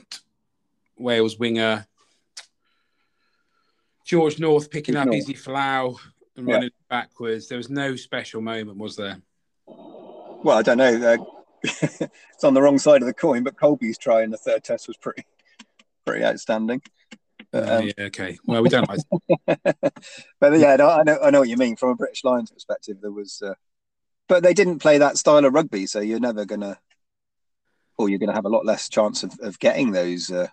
Wales 0.98 1.38
winger. 1.38 1.86
George 4.06 4.40
North 4.40 4.72
picking 4.72 4.96
up 4.96 5.14
Izzy 5.14 5.34
Folau 5.34 5.98
and 6.38 6.48
yeah. 6.48 6.54
running 6.56 6.70
backwards. 6.90 7.50
There 7.50 7.58
was 7.58 7.70
no 7.70 7.96
special 7.98 8.42
moment, 8.42 8.78
was 8.78 8.96
there? 8.96 9.22
Well, 9.68 10.58
I 10.58 10.62
don't 10.62 10.78
know. 10.78 10.96
Uh, 10.96 11.18
it's 11.64 12.44
on 12.44 12.54
the 12.54 12.62
wrong 12.62 12.78
side 12.78 13.02
of 13.02 13.08
the 13.08 13.14
coin, 13.14 13.44
but 13.44 13.58
Kolbe's 13.58 13.98
try 13.98 14.24
in 14.24 14.32
the 14.32 14.38
third 14.38 14.64
test 14.64 14.88
was 14.88 14.96
pretty 14.96 15.26
pretty 16.08 16.26
outstanding. 16.26 16.82
But, 17.52 17.70
um, 17.70 17.86
yeah, 17.86 18.06
okay. 18.06 18.38
Well, 18.46 18.64
we 18.64 18.70
don't 18.70 18.90
like. 18.90 19.00
but 20.40 20.60
yeah, 20.60 20.76
no, 20.76 20.90
I 20.90 21.04
know, 21.04 21.20
I 21.24 21.30
know 21.30 21.40
what 21.40 21.50
you 21.50 21.58
mean. 21.58 21.76
From 21.76 21.90
a 21.90 21.96
British 21.96 22.24
Lions 22.24 22.52
perspective, 22.52 22.98
there 23.02 23.12
was, 23.12 23.42
uh, 23.42 23.54
but 24.28 24.44
they 24.44 24.54
didn't 24.54 24.80
play 24.80 24.98
that 24.98 25.18
style 25.18 25.46
of 25.46 25.54
rugby, 25.54 25.86
so 25.86 26.00
you're 26.00 26.20
never 26.20 26.46
gonna, 26.46 26.78
or 27.98 28.10
you're 28.10 28.20
gonna 28.20 28.34
have 28.34 28.46
a 28.46 28.50
lot 28.50 28.66
less 28.66 28.90
chance 28.90 29.24
of, 29.24 29.34
of 29.42 29.60
getting 29.60 29.92
those 29.92 30.30
uh, 30.30 30.48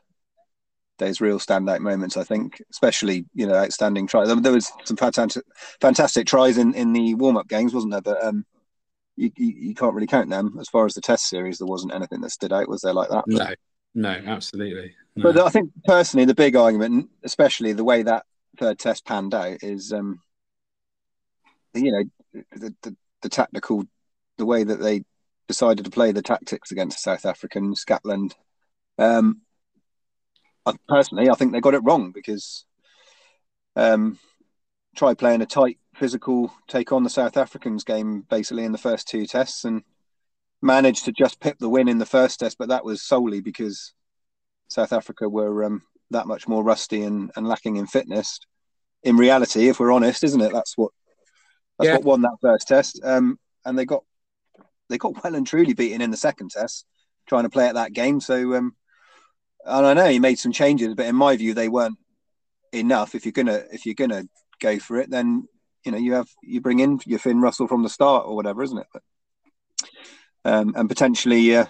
those 0.99 1.21
real 1.21 1.41
standout 1.41 1.81
moments. 1.81 2.17
I 2.17 2.23
think, 2.23 2.63
especially 2.71 3.27
you 3.35 3.47
know, 3.47 3.55
outstanding 3.55 4.07
tries. 4.07 4.29
There 4.29 4.53
was 4.53 4.71
some 4.85 4.97
fantastic 4.97 5.45
fantastic 5.81 6.27
tries 6.27 6.59
in 6.59 6.75
in 6.75 6.93
the 6.93 7.15
warm 7.17 7.37
up 7.37 7.49
games, 7.49 7.75
wasn't 7.75 7.93
there? 7.93 8.03
But 8.03 8.25
um, 8.25 8.47
you, 9.17 9.33
you, 9.37 9.55
you 9.57 9.75
can't 9.75 9.95
really 9.95 10.07
count 10.07 10.31
them 10.31 10.57
as 10.61 10.69
far 10.69 10.87
as 10.87 10.95
the 10.95 11.01
Test 11.01 11.29
series. 11.29 11.59
There 11.59 11.67
wasn't 11.67 11.95
anything 11.95 12.21
that 12.21 12.31
stood 12.31 12.53
out, 12.53 12.69
was 12.69 12.83
there, 12.83 12.95
like 12.95 13.11
that? 13.11 13.25
No, 13.27 13.49
no, 13.95 14.11
absolutely. 14.11 14.95
No. 15.17 15.33
But 15.33 15.47
I 15.47 15.49
think 15.49 15.71
personally, 15.85 16.25
the 16.25 16.35
big 16.35 16.57
argument, 16.57 17.11
especially 17.23 17.73
the 17.73 17.85
way 17.85 18.03
that 18.03 18.27
third 18.59 18.79
test 18.79 19.05
panned 19.05 19.35
out, 19.35 19.63
is 19.63 19.93
um, 19.93 20.21
you 21.73 21.93
know 21.93 22.43
the, 22.53 22.75
the, 22.83 22.97
the 23.23 23.29
tactical, 23.29 23.85
the 24.39 24.47
way 24.47 24.65
that 24.65 24.81
they 24.81 25.05
decided 25.47 25.85
to 25.85 25.91
play 25.91 26.11
the 26.13 26.23
tactics 26.23 26.73
against 26.73 27.03
South 27.03 27.27
African 27.27 27.77
Scotland. 27.77 28.35
Um, 28.99 29.43
I, 30.67 30.75
personally, 30.89 31.29
I 31.31 31.35
think 31.35 31.53
they 31.53 31.61
got 31.61 31.75
it 31.75 31.85
wrong 31.85 32.11
because 32.13 32.65
um, 33.77 34.19
try 34.97 35.15
playing 35.15 35.43
a 35.43 35.47
tight, 35.47 35.79
physical 35.95 36.53
take 36.69 36.93
on 36.93 37.05
the 37.05 37.11
South 37.11 37.37
Africans 37.37 37.85
game 37.85 38.25
basically 38.29 38.65
in 38.65 38.73
the 38.73 38.79
first 38.79 39.07
two 39.09 39.27
tests 39.27 39.65
and 39.65 39.83
managed 40.63 41.05
to 41.05 41.13
just 41.13 41.41
pip 41.41 41.59
the 41.59 41.69
win 41.69 41.89
in 41.89 41.99
the 41.99 42.07
first 42.07 42.41
test, 42.41 42.57
but 42.59 42.69
that 42.69 42.85
was 42.85 43.03
solely 43.03 43.41
because 43.41 43.93
South 44.75 44.93
Africa 44.93 45.29
were 45.29 45.65
um, 45.65 45.83
that 46.11 46.27
much 46.27 46.49
more 46.49 46.65
rusty 46.65 47.03
and, 47.03 47.31
and 47.37 47.47
lacking 47.47 47.77
in 47.77 47.87
fitness. 47.87 48.41
In 49.05 49.17
reality, 49.17 49.69
if 49.69 49.79
we're 49.79 49.93
honest, 49.93 50.25
isn't 50.25 50.41
it? 50.41 50.53
That's 50.53 50.77
what 50.77 50.91
that's 51.79 51.89
yeah. 51.89 51.95
what 51.95 52.05
won 52.05 52.23
that 52.23 52.39
first 52.41 52.67
test. 52.67 53.01
Um, 53.05 53.39
and 53.65 53.79
they 53.79 53.85
got 53.85 54.03
they 54.89 54.99
got 54.99 55.23
well 55.23 55.35
and 55.35 55.47
truly 55.47 55.75
beaten 55.75 56.01
in 56.01 56.11
the 56.11 56.17
second 56.17 56.51
test, 56.51 56.87
trying 57.29 57.45
to 57.45 57.51
play 57.51 57.69
at 57.69 57.75
that 57.75 57.93
game. 57.93 58.21
So, 58.21 58.55
um, 58.55 58.75
and 59.65 59.87
I 59.87 59.95
know 59.95 60.09
he 60.09 60.19
made 60.19 60.39
some 60.39 60.53
changes, 60.53 60.95
but 60.95 61.07
in 61.07 61.15
my 61.15 61.37
view, 61.37 61.55
they 61.55 61.69
weren't 61.69 61.99
enough. 62.73 63.15
If 63.15 63.25
you're 63.25 63.33
gonna 63.33 63.63
if 63.73 63.87
you're 63.87 63.95
gonna 63.95 64.25
go 64.61 64.79
for 64.79 64.99
it, 64.99 65.09
then 65.09 65.47
you 65.85 65.93
know 65.93 65.99
you 65.99 66.15
have 66.15 66.29
you 66.43 66.61
bring 66.61 66.81
in 66.81 66.99
your 67.07 67.21
Finn 67.21 67.41
Russell 67.41 67.69
from 67.69 67.83
the 67.85 67.89
start 67.89 68.27
or 68.27 68.35
whatever, 68.35 68.63
isn't 68.63 68.79
it? 68.79 68.87
But, 68.93 69.03
um, 70.45 70.75
and 70.77 70.89
potentially 70.89 71.57
uh, 71.57 71.67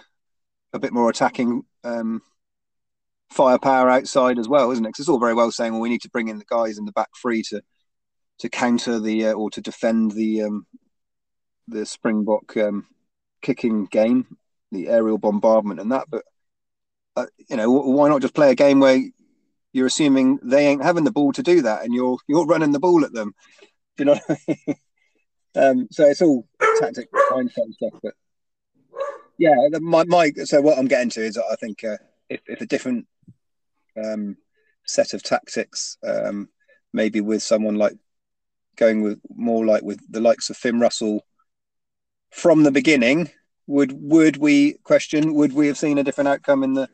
a 0.73 0.79
bit 0.79 0.93
more 0.93 1.09
attacking 1.09 1.63
um, 1.83 2.21
firepower 3.29 3.89
outside 3.89 4.39
as 4.39 4.47
well, 4.47 4.71
isn't 4.71 4.85
it? 4.85 4.89
Because 4.89 5.03
it's 5.03 5.09
all 5.09 5.19
very 5.19 5.33
well 5.33 5.51
saying, 5.51 5.73
well, 5.73 5.81
we 5.81 5.89
need 5.89 6.01
to 6.01 6.09
bring 6.09 6.27
in 6.27 6.37
the 6.37 6.45
guys 6.45 6.77
in 6.77 6.85
the 6.85 6.91
back 6.91 7.09
three 7.21 7.41
to 7.43 7.61
to 8.39 8.49
counter 8.49 8.99
the 8.99 9.27
uh, 9.27 9.33
or 9.33 9.49
to 9.51 9.61
defend 9.61 10.11
the 10.11 10.43
um, 10.43 10.65
the 11.67 11.85
Springbok 11.85 12.55
um, 12.57 12.85
kicking 13.41 13.85
game, 13.85 14.37
the 14.71 14.89
aerial 14.89 15.17
bombardment 15.17 15.79
and 15.79 15.91
that. 15.91 16.07
But 16.09 16.23
uh, 17.15 17.27
you 17.49 17.55
know, 17.55 17.71
why 17.71 18.09
not 18.09 18.21
just 18.21 18.33
play 18.33 18.51
a 18.51 18.55
game 18.55 18.79
where 18.79 19.01
you're 19.73 19.87
assuming 19.87 20.39
they 20.41 20.67
ain't 20.67 20.83
having 20.83 21.03
the 21.03 21.11
ball 21.11 21.33
to 21.33 21.43
do 21.43 21.61
that, 21.61 21.83
and 21.83 21.93
you're 21.93 22.17
you're 22.27 22.45
running 22.45 22.71
the 22.71 22.79
ball 22.79 23.03
at 23.05 23.13
them. 23.13 23.33
Do 23.97 24.03
you 24.03 24.05
know? 24.05 24.19
I 24.29 24.37
mean? 24.47 24.77
um, 25.55 25.87
so 25.91 26.05
it's 26.05 26.21
all 26.21 26.47
tactic, 26.79 27.09
stuff, 27.09 27.93
but 28.03 28.13
yeah, 29.37 29.53
my, 29.81 30.03
my 30.05 30.31
so 30.43 30.61
what 30.61 30.77
I'm 30.77 30.87
getting 30.87 31.09
to 31.11 31.21
is 31.21 31.37
I 31.37 31.55
think 31.55 31.83
uh, 31.83 31.97
if, 32.29 32.41
if 32.47 32.61
a 32.61 32.65
different 32.65 33.07
um, 34.03 34.37
set 34.85 35.13
of 35.13 35.23
tactics, 35.23 35.97
um, 36.05 36.49
maybe 36.93 37.21
with 37.21 37.43
someone 37.43 37.75
like 37.75 37.93
going 38.75 39.01
with 39.01 39.19
more 39.29 39.65
like 39.65 39.83
with 39.83 39.99
the 40.11 40.21
likes 40.21 40.49
of 40.49 40.57
Finn 40.57 40.79
Russell 40.79 41.25
from 42.31 42.63
the 42.63 42.71
beginning, 42.71 43.29
would 43.67 43.91
would 43.93 44.37
we 44.37 44.73
question 44.83 45.33
would 45.33 45.53
we 45.53 45.67
have 45.67 45.77
seen 45.77 45.97
a 45.97 46.03
different 46.03 46.27
outcome 46.27 46.63
in 46.63 46.73
the 46.73 46.89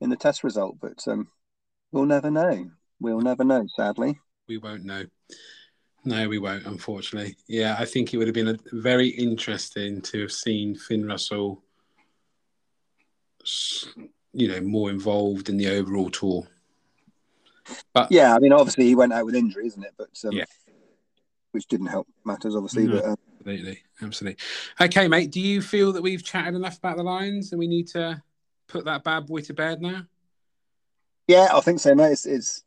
in 0.00 0.10
the 0.10 0.16
test 0.16 0.44
result, 0.44 0.76
but 0.80 1.06
um, 1.06 1.28
we'll 1.92 2.06
never 2.06 2.30
know. 2.30 2.70
We'll 3.00 3.20
never 3.20 3.44
know, 3.44 3.66
sadly. 3.76 4.18
We 4.48 4.58
won't 4.58 4.84
know. 4.84 5.04
No, 6.04 6.28
we 6.28 6.38
won't, 6.38 6.66
unfortunately. 6.66 7.36
Yeah, 7.48 7.76
I 7.78 7.84
think 7.84 8.14
it 8.14 8.18
would 8.18 8.28
have 8.28 8.34
been 8.34 8.48
a, 8.48 8.58
very 8.72 9.08
interesting 9.08 10.00
to 10.02 10.22
have 10.22 10.32
seen 10.32 10.76
Finn 10.76 11.04
Russell, 11.04 11.64
you 14.36 14.48
know, 14.48 14.60
more 14.60 14.90
involved 14.90 15.48
in 15.48 15.56
the 15.56 15.68
overall 15.68 16.10
tour. 16.10 16.46
But 17.94 18.12
yeah, 18.12 18.34
I 18.34 18.38
mean, 18.38 18.52
obviously 18.52 18.84
he 18.84 18.94
went 18.94 19.12
out 19.12 19.24
with 19.24 19.34
injury, 19.34 19.66
isn't 19.66 19.82
it? 19.82 19.94
But 19.96 20.10
um, 20.24 20.32
yeah, 20.32 20.44
which 21.52 21.66
didn't 21.66 21.86
help 21.86 22.06
matters, 22.24 22.54
obviously. 22.54 22.86
No, 22.86 22.96
but 22.96 23.04
um, 23.06 23.16
absolutely, 23.40 23.82
absolutely. 24.02 24.44
Okay, 24.80 25.08
mate. 25.08 25.32
Do 25.32 25.40
you 25.40 25.62
feel 25.62 25.92
that 25.92 26.02
we've 26.02 26.22
chatted 26.22 26.54
enough 26.54 26.78
about 26.78 26.98
the 26.98 27.02
Lions 27.02 27.52
and 27.52 27.58
we 27.58 27.66
need 27.66 27.88
to 27.88 28.22
put 28.68 28.84
that 28.84 29.04
bad 29.04 29.26
boy 29.26 29.40
to 29.40 29.54
bed 29.54 29.80
now? 29.80 30.04
Yeah, 31.26 31.48
I 31.52 31.60
think 31.60 31.80
so, 31.80 31.94
mate. 31.94 32.12
It's 32.12 32.26
it's 32.26 32.62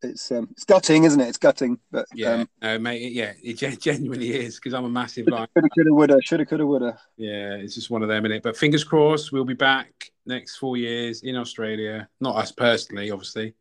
it's, 0.00 0.30
um, 0.30 0.48
it's 0.52 0.64
gutting, 0.64 1.04
isn't 1.04 1.20
it? 1.20 1.26
It's 1.26 1.38
gutting, 1.38 1.78
but 1.90 2.06
yeah, 2.14 2.34
um, 2.34 2.48
no, 2.62 2.78
mate. 2.78 3.12
Yeah, 3.12 3.32
it 3.42 3.80
genuinely 3.80 4.30
is 4.30 4.56
because 4.56 4.74
I'm 4.74 4.84
a 4.84 4.90
massive. 4.90 5.26
Shoulda, 5.26 5.48
coulda, 5.74 5.94
woulda. 5.94 6.18
Shoulda, 6.22 6.46
coulda, 6.46 6.66
woulda. 6.66 7.00
Yeah, 7.16 7.54
it's 7.54 7.74
just 7.74 7.90
one 7.90 8.02
of 8.02 8.08
them, 8.08 8.26
in 8.26 8.32
it. 8.32 8.42
But 8.42 8.56
fingers 8.56 8.84
crossed, 8.84 9.32
we'll 9.32 9.44
be 9.44 9.54
back 9.54 10.12
next 10.28 10.56
four 10.56 10.76
years 10.76 11.22
in 11.22 11.36
Australia. 11.36 12.08
Not 12.20 12.36
us 12.36 12.52
personally, 12.52 13.10
obviously, 13.10 13.54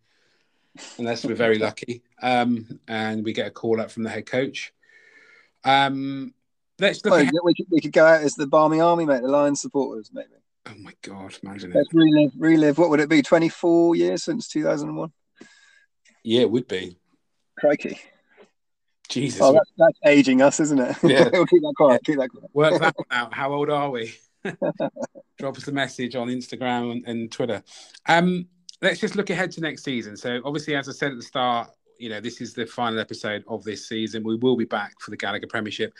unless 0.98 1.26
we're 1.26 1.36
very 1.36 1.58
lucky, 1.58 2.04
um, 2.22 2.80
and 2.88 3.24
we 3.24 3.34
get 3.34 3.48
a 3.48 3.52
call 3.52 3.82
up 3.82 3.92
from 3.92 4.04
the 4.04 4.10
head 4.10 4.26
coach. 4.26 4.74
Um, 5.64 6.34
let's 6.80 7.04
look. 7.04 7.14
Well, 7.14 7.26
we, 7.44 7.54
could, 7.54 7.68
we 7.72 7.82
could 7.82 7.94
go 7.94 8.06
out 8.06 8.22
as 8.22 8.36
the 8.36 8.48
Barmy 8.48 8.80
Army, 8.80 9.06
mate. 9.06 9.22
The 9.22 9.28
Lions 9.28 9.62
supporters, 9.62 10.12
maybe. 10.14 10.30
Oh 10.68 10.76
my 10.80 10.94
god, 11.02 11.36
imagine 11.44 11.72
Let's 11.74 11.94
it. 11.94 11.98
relive, 11.98 12.32
relive. 12.38 12.78
What 12.78 12.90
would 12.90 13.00
it 13.00 13.10
be? 13.10 13.22
Twenty 13.22 13.50
four 13.50 13.96
years 13.96 14.24
since 14.24 14.48
two 14.48 14.64
thousand 14.64 14.90
and 14.90 14.98
one. 14.98 15.14
Yeah, 16.24 16.42
it 16.42 16.52
would 16.52 16.68
be. 16.68 16.98
Crikey. 17.58 18.00
Jesus. 19.08 19.42
Oh, 19.42 19.54
that's, 19.54 19.72
that's 19.78 19.98
aging 20.06 20.42
us, 20.42 20.60
isn't 20.60 20.80
it? 20.80 20.98
Yeah. 21.02 21.30
we'll 21.34 21.46
keep 21.46 21.62
that 21.62 21.74
quiet. 21.78 22.04
Keep 22.04 22.18
that 22.18 22.30
quiet. 22.30 22.50
Work 22.54 22.82
that 22.82 22.96
one 22.98 23.08
out. 23.12 23.34
How 23.34 23.54
old 23.54 23.70
are 23.70 23.90
we? 23.90 24.14
Drop 25.38 25.58
us 25.58 25.68
a 25.68 25.72
message 25.72 26.16
on 26.16 26.28
Instagram 26.28 26.92
and, 26.92 27.08
and 27.08 27.32
Twitter. 27.32 27.64
Um, 28.08 28.48
let's 28.82 29.00
just 29.00 29.16
look 29.16 29.30
ahead 29.30 29.52
to 29.52 29.62
next 29.62 29.84
season. 29.84 30.18
So, 30.18 30.42
obviously, 30.46 30.76
as 30.76 30.90
I 30.90 30.92
said 30.92 31.12
at 31.12 31.18
the 31.18 31.24
start, 31.24 31.70
you 32.00 32.10
know, 32.10 32.20
this 32.20 32.42
is 32.42 32.54
the 32.54 32.66
final 32.66 33.00
episode 33.00 33.44
of 33.48 33.64
this 33.64 33.88
season. 33.88 34.24
We 34.24 34.36
will 34.36 34.56
be 34.56 34.66
back 34.66 35.00
for 35.00 35.12
the 35.12 35.18
Gallagher 35.18 35.48
Premiership. 35.48 35.94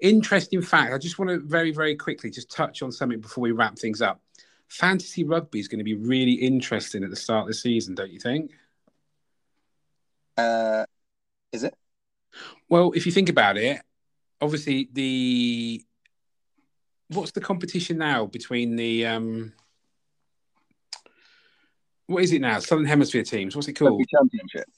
Interesting 0.00 0.62
fact. 0.62 0.92
I 0.92 0.98
just 0.98 1.18
want 1.18 1.30
to 1.30 1.40
very, 1.40 1.72
very 1.72 1.96
quickly 1.96 2.30
just 2.30 2.50
touch 2.50 2.82
on 2.82 2.90
something 2.92 3.20
before 3.20 3.42
we 3.42 3.52
wrap 3.52 3.78
things 3.78 4.02
up. 4.02 4.20
Fantasy 4.68 5.24
rugby 5.24 5.60
is 5.60 5.68
going 5.68 5.78
to 5.78 5.84
be 5.84 5.94
really 5.94 6.32
interesting 6.32 7.04
at 7.04 7.10
the 7.10 7.16
start 7.16 7.42
of 7.42 7.48
the 7.48 7.54
season, 7.54 7.94
don't 7.94 8.10
you 8.10 8.18
think? 8.18 8.50
Uh, 10.36 10.84
is 11.52 11.62
it? 11.62 11.74
Well, 12.68 12.92
if 12.94 13.06
you 13.06 13.12
think 13.12 13.28
about 13.28 13.56
it, 13.56 13.80
obviously 14.40 14.88
the 14.92 15.84
what's 17.08 17.32
the 17.32 17.40
competition 17.40 17.98
now 17.98 18.26
between 18.26 18.76
the 18.76 19.06
um 19.06 19.52
what 22.06 22.22
is 22.22 22.32
it 22.32 22.40
now? 22.40 22.60
Southern 22.60 22.84
Hemisphere 22.84 23.24
teams. 23.24 23.56
What's 23.56 23.68
it 23.68 23.72
called? 23.72 23.92
Rugby 23.92 24.06
Championship. 24.06 24.68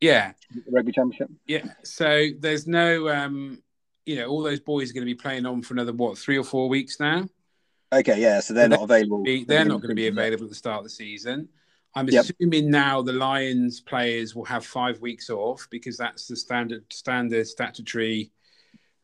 Yeah. 0.00 0.32
The 0.54 0.70
rugby 0.70 0.92
Championship. 0.92 1.30
Yeah. 1.46 1.64
So 1.82 2.28
there's 2.38 2.66
no 2.66 3.08
um 3.08 3.62
you 4.04 4.16
know, 4.16 4.28
all 4.28 4.42
those 4.42 4.60
boys 4.60 4.90
are 4.90 4.94
going 4.94 5.02
to 5.02 5.12
be 5.12 5.16
playing 5.16 5.46
on 5.46 5.62
for 5.62 5.74
another 5.74 5.92
what, 5.92 6.16
three 6.16 6.38
or 6.38 6.44
four 6.44 6.68
weeks 6.68 7.00
now. 7.00 7.28
Okay, 7.92 8.20
yeah. 8.20 8.38
So 8.40 8.54
they're, 8.54 8.70
so 8.70 8.76
not 8.76 8.82
available. 8.82 9.24
Be, 9.24 9.44
they're 9.44 9.64
not 9.64 9.80
going 9.80 9.90
to 9.90 9.96
be 9.96 10.06
available 10.06 10.44
at 10.44 10.50
the 10.50 10.56
start 10.56 10.78
of 10.78 10.84
the 10.84 10.90
season. 10.90 11.48
I'm 11.94 12.08
yep. 12.08 12.24
assuming 12.24 12.70
now 12.70 13.02
the 13.02 13.12
Lions 13.12 13.80
players 13.80 14.34
will 14.34 14.44
have 14.44 14.64
five 14.64 15.00
weeks 15.00 15.28
off 15.30 15.66
because 15.70 15.96
that's 15.96 16.28
the 16.28 16.36
standard 16.36 16.84
standard 16.92 17.46
statutory 17.46 18.30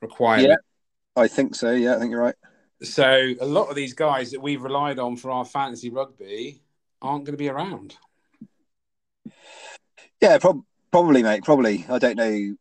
requirement. 0.01 0.49
Yeah, 0.51 1.23
I 1.23 1.27
think 1.27 1.55
so. 1.55 1.73
Yeah, 1.73 1.97
I 1.97 1.99
think 1.99 2.11
you're 2.11 2.21
right. 2.21 2.35
So 2.83 3.35
a 3.41 3.47
lot 3.47 3.69
of 3.69 3.77
these 3.77 3.95
guys 3.95 4.33
that 4.33 4.41
we've 4.41 4.63
relied 4.63 4.99
on 4.99 5.17
for 5.17 5.31
our 5.31 5.45
fantasy 5.45 5.91
rugby 5.91 6.63
aren't 7.01 7.25
going 7.25 7.35
to 7.35 7.39
be 7.39 7.49
around. 7.49 7.97
Yeah, 10.21 10.39
prob- 10.39 10.65
probably, 10.91 11.23
mate. 11.23 11.45
Probably. 11.45 11.85
I 11.89 11.99
don't 11.99 12.17
know 12.17 12.57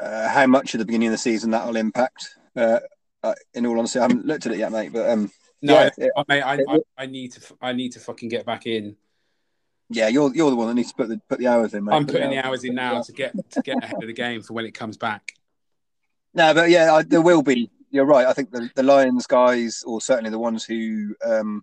uh, 0.00 0.28
how 0.28 0.46
much 0.46 0.74
at 0.74 0.78
the 0.78 0.84
beginning 0.84 1.08
of 1.08 1.12
the 1.12 1.18
season 1.18 1.50
that 1.50 1.66
will 1.66 1.76
impact. 1.76 2.36
Uh, 2.56 2.80
uh, 3.22 3.34
in 3.54 3.66
all 3.66 3.78
honesty, 3.78 3.98
I 3.98 4.02
haven't 4.02 4.26
looked 4.26 4.46
at 4.46 4.52
it 4.52 4.58
yet, 4.58 4.72
mate. 4.72 4.92
But 4.92 5.08
um, 5.08 5.30
no, 5.60 5.74
yeah, 5.74 5.90
it, 5.96 6.12
mate, 6.28 6.42
I, 6.42 6.58
I, 6.68 6.78
I, 6.98 7.06
need 7.06 7.32
to 7.32 7.54
I 7.60 7.72
need 7.72 7.92
to 7.92 8.00
fucking 8.00 8.28
get 8.28 8.44
back 8.44 8.66
in 8.66 8.96
yeah, 9.94 10.08
you're 10.08 10.34
you're 10.34 10.50
the 10.50 10.56
one 10.56 10.68
that 10.68 10.74
needs 10.74 10.88
to 10.88 10.94
put 10.94 11.08
the 11.08 11.20
put 11.28 11.38
the 11.38 11.46
hours 11.46 11.74
in. 11.74 11.84
Mate. 11.84 11.94
I'm 11.94 12.06
putting 12.06 12.30
the 12.30 12.44
hours 12.44 12.64
in 12.64 12.74
now 12.74 13.02
to 13.02 13.12
get 13.12 13.34
to 13.50 13.62
get 13.62 13.82
ahead 13.82 14.02
of 14.02 14.06
the 14.06 14.12
game 14.12 14.42
for 14.42 14.54
when 14.54 14.64
it 14.64 14.72
comes 14.72 14.96
back. 14.96 15.34
No, 16.34 16.54
but 16.54 16.70
yeah, 16.70 16.94
I, 16.94 17.02
there 17.02 17.20
will 17.20 17.42
be. 17.42 17.70
You're 17.92 18.06
right. 18.06 18.26
I 18.26 18.32
think 18.32 18.50
the, 18.50 18.70
the 18.74 18.82
Lions 18.82 19.26
guys, 19.26 19.84
or 19.86 20.00
certainly 20.00 20.30
the 20.30 20.38
ones 20.38 20.64
who, 20.64 21.14
um, 21.22 21.62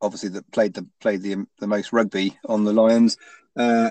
obviously 0.00 0.28
that 0.30 0.50
played 0.52 0.72
the 0.72 0.86
played 1.00 1.22
the 1.22 1.44
the 1.58 1.66
most 1.66 1.92
rugby 1.92 2.38
on 2.48 2.62
the 2.62 2.72
Lions, 2.72 3.16
uh, 3.56 3.90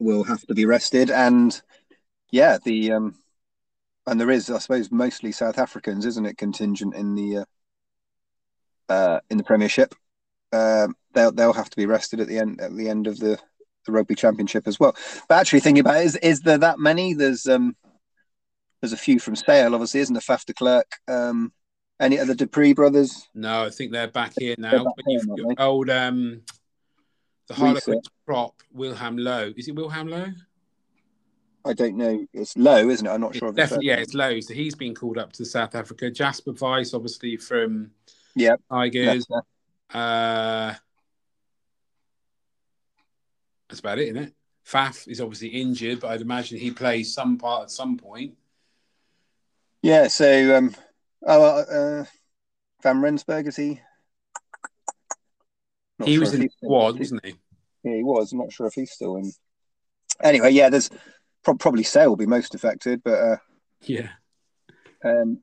will 0.00 0.24
have 0.24 0.44
to 0.48 0.54
be 0.54 0.66
rested. 0.66 1.08
And 1.08 1.58
yeah, 2.32 2.58
the 2.64 2.92
um, 2.92 3.14
and 4.08 4.20
there 4.20 4.30
is, 4.32 4.50
I 4.50 4.58
suppose, 4.58 4.90
mostly 4.90 5.30
South 5.30 5.56
Africans, 5.56 6.04
isn't 6.04 6.26
it? 6.26 6.36
Contingent 6.36 6.96
in 6.96 7.14
the 7.14 7.36
uh, 7.38 8.92
uh 8.92 9.20
in 9.30 9.38
the 9.38 9.44
Premiership. 9.44 9.94
Um, 10.52 10.96
they'll 11.14 11.30
they'll 11.30 11.52
have 11.52 11.70
to 11.70 11.76
be 11.76 11.86
rested 11.86 12.18
at 12.18 12.26
the 12.26 12.40
end 12.40 12.60
at 12.60 12.74
the 12.74 12.88
end 12.88 13.06
of 13.06 13.20
the, 13.20 13.38
the 13.86 13.92
rugby 13.92 14.16
championship 14.16 14.66
as 14.66 14.80
well. 14.80 14.96
But 15.28 15.38
actually, 15.38 15.60
thinking 15.60 15.82
about 15.82 15.98
it, 15.98 16.06
is 16.06 16.16
is 16.16 16.40
there 16.40 16.58
that 16.58 16.80
many? 16.80 17.14
There's 17.14 17.46
um 17.46 17.76
there's 18.86 18.92
a 18.92 19.02
few 19.02 19.18
from 19.18 19.34
Sale, 19.34 19.74
obviously, 19.74 19.98
isn't 20.00 20.14
there? 20.14 20.20
Faf 20.20 20.44
de 20.44 20.54
Klerk. 20.54 20.90
Um, 21.08 21.52
any 21.98 22.20
other 22.20 22.34
du 22.34 22.46
Preez 22.46 22.76
brothers? 22.76 23.28
No, 23.34 23.64
I 23.64 23.70
think 23.70 23.90
they're 23.90 24.06
back 24.06 24.32
here 24.38 24.54
now. 24.58 24.84
Back 24.84 24.94
here, 25.08 25.20
old 25.58 25.90
um, 25.90 26.42
the 27.48 27.54
Harlequin 27.54 28.00
prop, 28.24 28.54
Wilhelm 28.72 29.16
Louw. 29.16 29.58
Is 29.58 29.66
it 29.66 29.74
Wilhelm 29.74 30.08
Louw? 30.08 30.32
I 31.64 31.72
don't 31.72 31.96
know. 31.96 32.24
It's 32.32 32.56
low, 32.56 32.88
isn't 32.88 33.04
it? 33.04 33.10
I'm 33.10 33.20
not 33.20 33.30
it's 33.30 33.38
sure. 33.38 33.50
Definitely, 33.52 33.88
yeah, 33.88 33.96
it's 33.96 34.14
low. 34.14 34.38
So 34.38 34.54
he's 34.54 34.76
been 34.76 34.94
called 34.94 35.18
up 35.18 35.32
to 35.32 35.44
South 35.44 35.74
Africa. 35.74 36.08
Jasper 36.08 36.52
Wiese, 36.52 36.94
obviously 36.94 37.36
from 37.38 37.90
yeah 38.36 38.54
Tigers. 38.70 39.26
Uh, 39.92 40.74
that's 43.68 43.80
about 43.80 43.98
it, 43.98 44.08
isn't 44.08 44.22
it? 44.22 44.34
Faf 44.64 45.08
is 45.08 45.20
obviously 45.20 45.48
injured, 45.48 46.00
but 46.00 46.12
I'd 46.12 46.20
imagine 46.20 46.58
he 46.58 46.70
plays 46.70 47.12
some 47.12 47.36
part 47.36 47.64
at 47.64 47.70
some 47.72 47.96
point. 47.96 48.36
Yeah. 49.86 50.08
So, 50.08 50.56
um, 50.56 50.74
oh, 51.24 51.60
uh, 51.60 52.04
Van 52.82 53.00
Rensburg 53.00 53.46
is 53.46 53.54
he? 53.54 53.80
Not 56.00 56.08
he 56.08 56.14
sure 56.14 56.20
was 56.22 56.34
in 56.34 56.40
the 56.40 56.48
squad, 56.48 56.98
wasn't 56.98 57.24
he? 57.24 57.34
Yeah, 57.84 57.94
he 57.94 58.02
was. 58.02 58.32
I'm 58.32 58.38
not 58.38 58.52
sure 58.52 58.66
if 58.66 58.74
he's 58.74 58.90
still 58.90 59.16
in. 59.16 59.30
Anyway, 60.22 60.50
yeah, 60.50 60.70
there's 60.70 60.90
pro- 61.44 61.54
probably 61.54 61.84
Sale 61.84 62.08
will 62.08 62.16
be 62.16 62.26
most 62.26 62.56
affected, 62.56 63.00
but 63.04 63.14
uh, 63.14 63.36
yeah. 63.82 64.08
Um, 65.04 65.40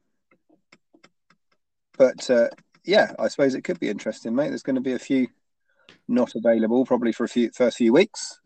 but 1.97 2.29
uh, 2.29 2.49
yeah, 2.83 3.13
I 3.17 3.29
suppose 3.29 3.55
it 3.55 3.63
could 3.63 3.79
be 3.79 3.89
interesting, 3.89 4.35
mate. 4.35 4.49
There's 4.49 4.63
going 4.63 4.75
to 4.75 4.81
be 4.81 4.93
a 4.93 4.99
few 4.99 5.27
not 6.09 6.35
available 6.35 6.85
probably 6.85 7.13
for 7.13 7.23
a 7.23 7.29
few 7.29 7.49
first 7.55 7.77
few 7.77 7.93
weeks. 7.93 8.41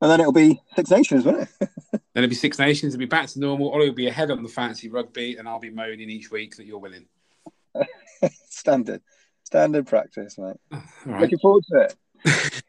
And 0.00 0.10
then 0.10 0.20
it'll 0.20 0.32
be 0.32 0.60
Six 0.74 0.90
Nations, 0.90 1.24
won't 1.24 1.42
it? 1.42 1.48
then 1.90 2.00
it'll 2.24 2.28
be 2.28 2.34
Six 2.34 2.58
Nations. 2.58 2.94
It'll 2.94 3.00
be 3.00 3.06
back 3.06 3.28
to 3.28 3.40
normal. 3.40 3.70
Ollie 3.70 3.88
will 3.88 3.94
be 3.94 4.08
ahead 4.08 4.30
on 4.30 4.42
the 4.42 4.48
fancy 4.48 4.88
rugby, 4.88 5.36
and 5.36 5.48
I'll 5.48 5.58
be 5.58 5.70
moaning 5.70 6.10
each 6.10 6.30
week 6.30 6.56
that 6.56 6.66
you're 6.66 6.78
winning. 6.78 7.06
standard, 8.48 9.02
standard 9.44 9.86
practice, 9.86 10.38
mate. 10.38 10.56
Right. 11.06 11.22
Looking 11.22 11.38
forward 11.38 11.64
to 11.70 11.88
it. 12.24 12.62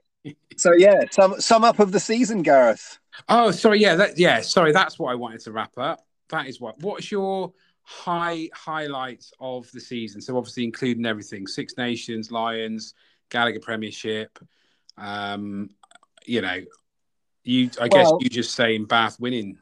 so 0.57 0.73
yeah, 0.73 1.01
sum 1.11 1.39
sum 1.41 1.63
up 1.63 1.79
of 1.79 1.91
the 1.91 1.99
season, 1.99 2.43
Gareth. 2.43 2.99
Oh, 3.27 3.51
sorry. 3.51 3.79
Yeah, 3.79 3.95
that 3.95 4.17
yeah. 4.17 4.41
Sorry, 4.41 4.71
that's 4.71 4.99
what 4.99 5.11
I 5.11 5.15
wanted 5.15 5.41
to 5.41 5.51
wrap 5.51 5.77
up. 5.77 6.05
That 6.29 6.47
is 6.47 6.61
what. 6.61 6.79
What's 6.79 7.11
your 7.11 7.51
high 7.81 8.49
highlights 8.53 9.33
of 9.39 9.69
the 9.71 9.81
season? 9.81 10.21
So 10.21 10.37
obviously 10.37 10.63
including 10.63 11.05
everything: 11.05 11.47
Six 11.47 11.73
Nations, 11.77 12.31
Lions, 12.31 12.93
Gallagher 13.29 13.59
Premiership. 13.59 14.37
Um, 14.97 15.71
you 16.25 16.41
know, 16.41 16.61
you 17.47 17.69
I 17.79 17.87
guess 17.87 18.05
well, 18.05 18.19
you 18.21 18.29
just 18.29 18.55
saying 18.55 18.85
Bath 18.85 19.19
winning 19.19 19.57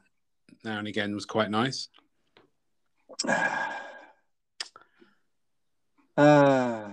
now 0.64 0.78
and 0.78 0.88
again 0.88 1.14
was 1.14 1.24
quite 1.24 1.50
nice. 1.50 1.88
Ah, 6.18 6.86
uh, 6.86 6.88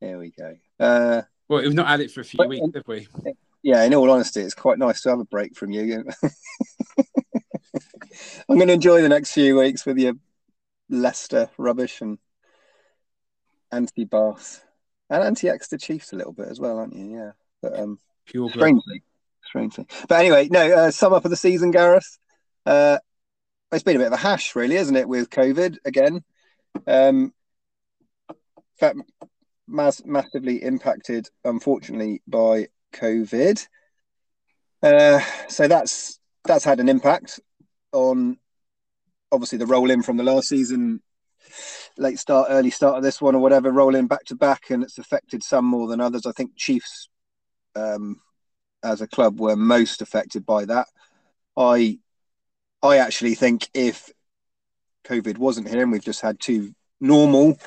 there 0.00 0.18
we 0.18 0.30
go. 0.30 0.56
Uh, 0.80 1.22
well, 1.48 1.62
we've 1.62 1.72
not 1.72 1.86
had 1.86 2.00
it 2.00 2.10
for 2.10 2.20
a 2.20 2.24
few 2.24 2.44
weeks, 2.48 2.66
have 2.74 2.82
we? 2.88 3.06
Yeah, 3.62 3.84
in 3.84 3.94
all 3.94 4.10
honesty, 4.10 4.40
it's 4.40 4.54
quite 4.54 4.76
nice 4.76 5.02
to 5.02 5.10
have 5.10 5.20
a 5.20 5.24
break 5.24 5.56
from 5.56 5.70
you. 5.70 6.04
I'm 8.48 8.56
going 8.56 8.66
to 8.66 8.74
enjoy 8.74 9.02
the 9.02 9.08
next 9.08 9.32
few 9.32 9.58
weeks 9.58 9.86
with 9.86 9.98
your 9.98 10.14
Leicester 10.88 11.48
rubbish 11.58 12.00
and 12.00 12.18
anti-Bath 13.70 14.64
and 15.10 15.22
anti-Exeter 15.22 15.78
Chiefs 15.78 16.12
a 16.12 16.16
little 16.16 16.32
bit 16.32 16.48
as 16.48 16.58
well, 16.58 16.78
aren't 16.78 16.96
you? 16.96 17.16
Yeah, 17.16 17.32
but 17.62 17.78
um, 17.78 17.98
Pure 18.26 18.50
strangely, 18.50 19.02
strangely. 19.56 19.86
But 20.08 20.20
anyway, 20.20 20.48
no. 20.50 20.70
Uh, 20.72 20.90
sum 20.90 21.12
up 21.12 21.24
of 21.24 21.30
the 21.30 21.36
season, 21.36 21.70
Gareth. 21.70 22.18
Uh, 22.64 22.98
it's 23.72 23.82
been 23.82 23.96
a 23.96 24.00
bit 24.00 24.08
of 24.08 24.12
a 24.12 24.18
hash, 24.18 24.54
really, 24.54 24.76
isn't 24.76 24.96
it, 24.96 25.08
with 25.08 25.30
COVID 25.30 25.78
again? 25.84 26.22
Um, 26.86 27.32
massively 29.66 30.62
impacted, 30.62 31.28
unfortunately, 31.44 32.22
by 32.26 32.68
COVID. 32.92 33.66
Uh, 34.82 35.20
so 35.48 35.66
that's 35.66 36.20
that's 36.44 36.64
had 36.64 36.78
an 36.78 36.88
impact 36.88 37.40
on 37.92 38.36
obviously 39.32 39.58
the 39.58 39.66
roll 39.66 39.90
in 39.90 40.02
from 40.02 40.16
the 40.16 40.22
last 40.22 40.48
season, 40.48 41.02
late 41.98 42.18
start, 42.18 42.48
early 42.50 42.70
start 42.70 42.96
of 42.96 43.02
this 43.02 43.20
one, 43.20 43.34
or 43.34 43.40
whatever, 43.40 43.72
rolling 43.72 44.06
back 44.06 44.24
to 44.26 44.36
back, 44.36 44.70
and 44.70 44.82
it's 44.82 44.98
affected 44.98 45.42
some 45.42 45.64
more 45.64 45.88
than 45.88 46.00
others. 46.00 46.26
I 46.26 46.32
think 46.32 46.52
Chiefs, 46.56 47.08
um, 47.74 48.20
as 48.86 49.00
a 49.00 49.08
club, 49.08 49.40
were 49.40 49.56
most 49.56 50.00
affected 50.00 50.46
by 50.46 50.64
that. 50.66 50.86
I, 51.56 51.98
I 52.82 52.98
actually 52.98 53.34
think 53.34 53.68
if 53.74 54.10
COVID 55.06 55.38
wasn't 55.38 55.68
here 55.68 55.82
and 55.82 55.92
we've 55.92 56.04
just 56.04 56.20
had 56.20 56.40
two 56.40 56.74
normal 57.00 57.58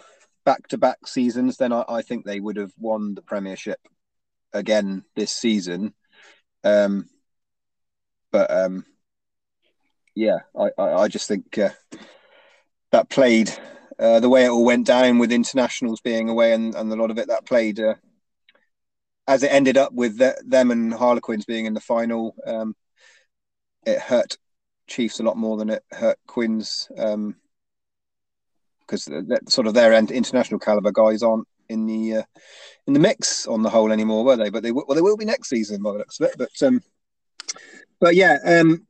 back 0.46 0.68
to 0.70 0.78
back 0.78 1.06
seasons, 1.06 1.58
then 1.58 1.74
I, 1.74 1.84
I, 1.88 2.02
think 2.02 2.26
they 2.26 2.40
would 2.40 2.58
have 2.58 2.74
won 2.78 3.16
the 3.16 3.22
Premiership 3.22 3.80
again 4.54 5.04
this 5.16 5.32
season. 5.32 5.94
Um, 6.64 7.10
but 8.32 8.50
um, 8.52 8.86
yeah, 10.16 10.40
I, 10.58 10.70
I, 10.78 10.94
I, 11.04 11.08
just 11.08 11.28
think 11.28 11.58
uh, 11.58 11.70
that 12.92 13.10
played 13.10 13.52
uh, 13.98 14.20
the 14.20 14.30
way 14.30 14.46
it 14.46 14.50
all 14.50 14.66
went 14.66 14.88
down 14.88 15.18
with 15.18 15.32
internationals 15.32 16.02
being 16.02 16.30
away 16.30 16.54
and, 16.54 16.76
and 16.76 16.92
a 16.92 16.96
lot 16.96 17.12
of 17.12 17.18
it 17.18 17.28
that 17.28 17.46
played 17.46 17.80
uh, 17.80 17.96
as 19.30 19.44
it 19.44 19.52
ended 19.54 19.78
up 19.78 19.94
with 19.94 20.18
the, 20.18 20.36
them 20.44 20.72
and 20.72 20.92
Harlequins 20.92 21.46
being 21.46 21.68
in 21.68 21.76
the 21.76 21.80
final. 21.80 22.36
Um, 22.46 22.76
it 23.86 24.00
hurt 24.00 24.38
Chiefs 24.88 25.20
a 25.20 25.24
lot 25.24 25.38
more 25.38 25.56
than 25.56 25.70
it 25.70 25.84
hurt 25.92 26.18
Quins 26.26 26.88
because 26.90 27.14
um, 29.08 29.28
sort 29.48 29.68
of 29.68 29.76
their 29.76 29.94
international 29.94 30.60
caliber 30.60 30.92
guys 30.92 31.22
aren't 31.22 31.48
in 31.70 31.86
the 31.86 32.16
uh, 32.16 32.24
in 32.88 32.94
the 32.94 33.00
mix 33.00 33.46
on 33.46 33.62
the 33.62 33.70
whole 33.70 33.92
anymore, 33.92 34.26
were 34.26 34.36
they? 34.36 34.50
But 34.50 34.64
they 34.64 34.72
well, 34.72 34.86
they 34.96 35.02
will 35.02 35.16
be 35.16 35.26
next 35.26 35.50
season 35.50 35.84
by 35.84 35.92
the 35.92 36.00
looks 36.00 36.20
of 36.20 36.26
it. 36.26 36.36
But 36.36 36.64
um, 36.64 36.82
but 38.00 38.16
yeah, 38.16 38.40
um, 38.44 38.88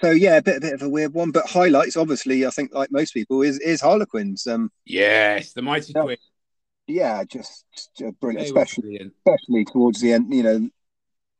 so 0.00 0.10
yeah, 0.10 0.38
a 0.38 0.42
bit 0.42 0.56
a 0.56 0.60
bit 0.60 0.74
of 0.74 0.82
a 0.82 0.88
weird 0.88 1.14
one. 1.14 1.30
But 1.30 1.46
highlights, 1.46 1.96
obviously, 1.96 2.44
I 2.44 2.50
think 2.50 2.74
like 2.74 2.90
most 2.90 3.14
people, 3.14 3.42
is 3.42 3.60
is 3.60 3.80
Harlequins. 3.80 4.48
Um, 4.48 4.72
yes, 4.84 5.52
the 5.52 5.62
mighty 5.62 5.92
Queen. 5.92 6.16
Yeah, 6.86 7.24
just, 7.24 7.64
just 7.96 8.20
brilliant, 8.20 8.46
especially 8.46 8.82
brilliant. 8.82 9.14
especially 9.26 9.64
towards 9.64 10.00
the 10.00 10.12
end. 10.12 10.32
You 10.32 10.42
know, 10.42 10.70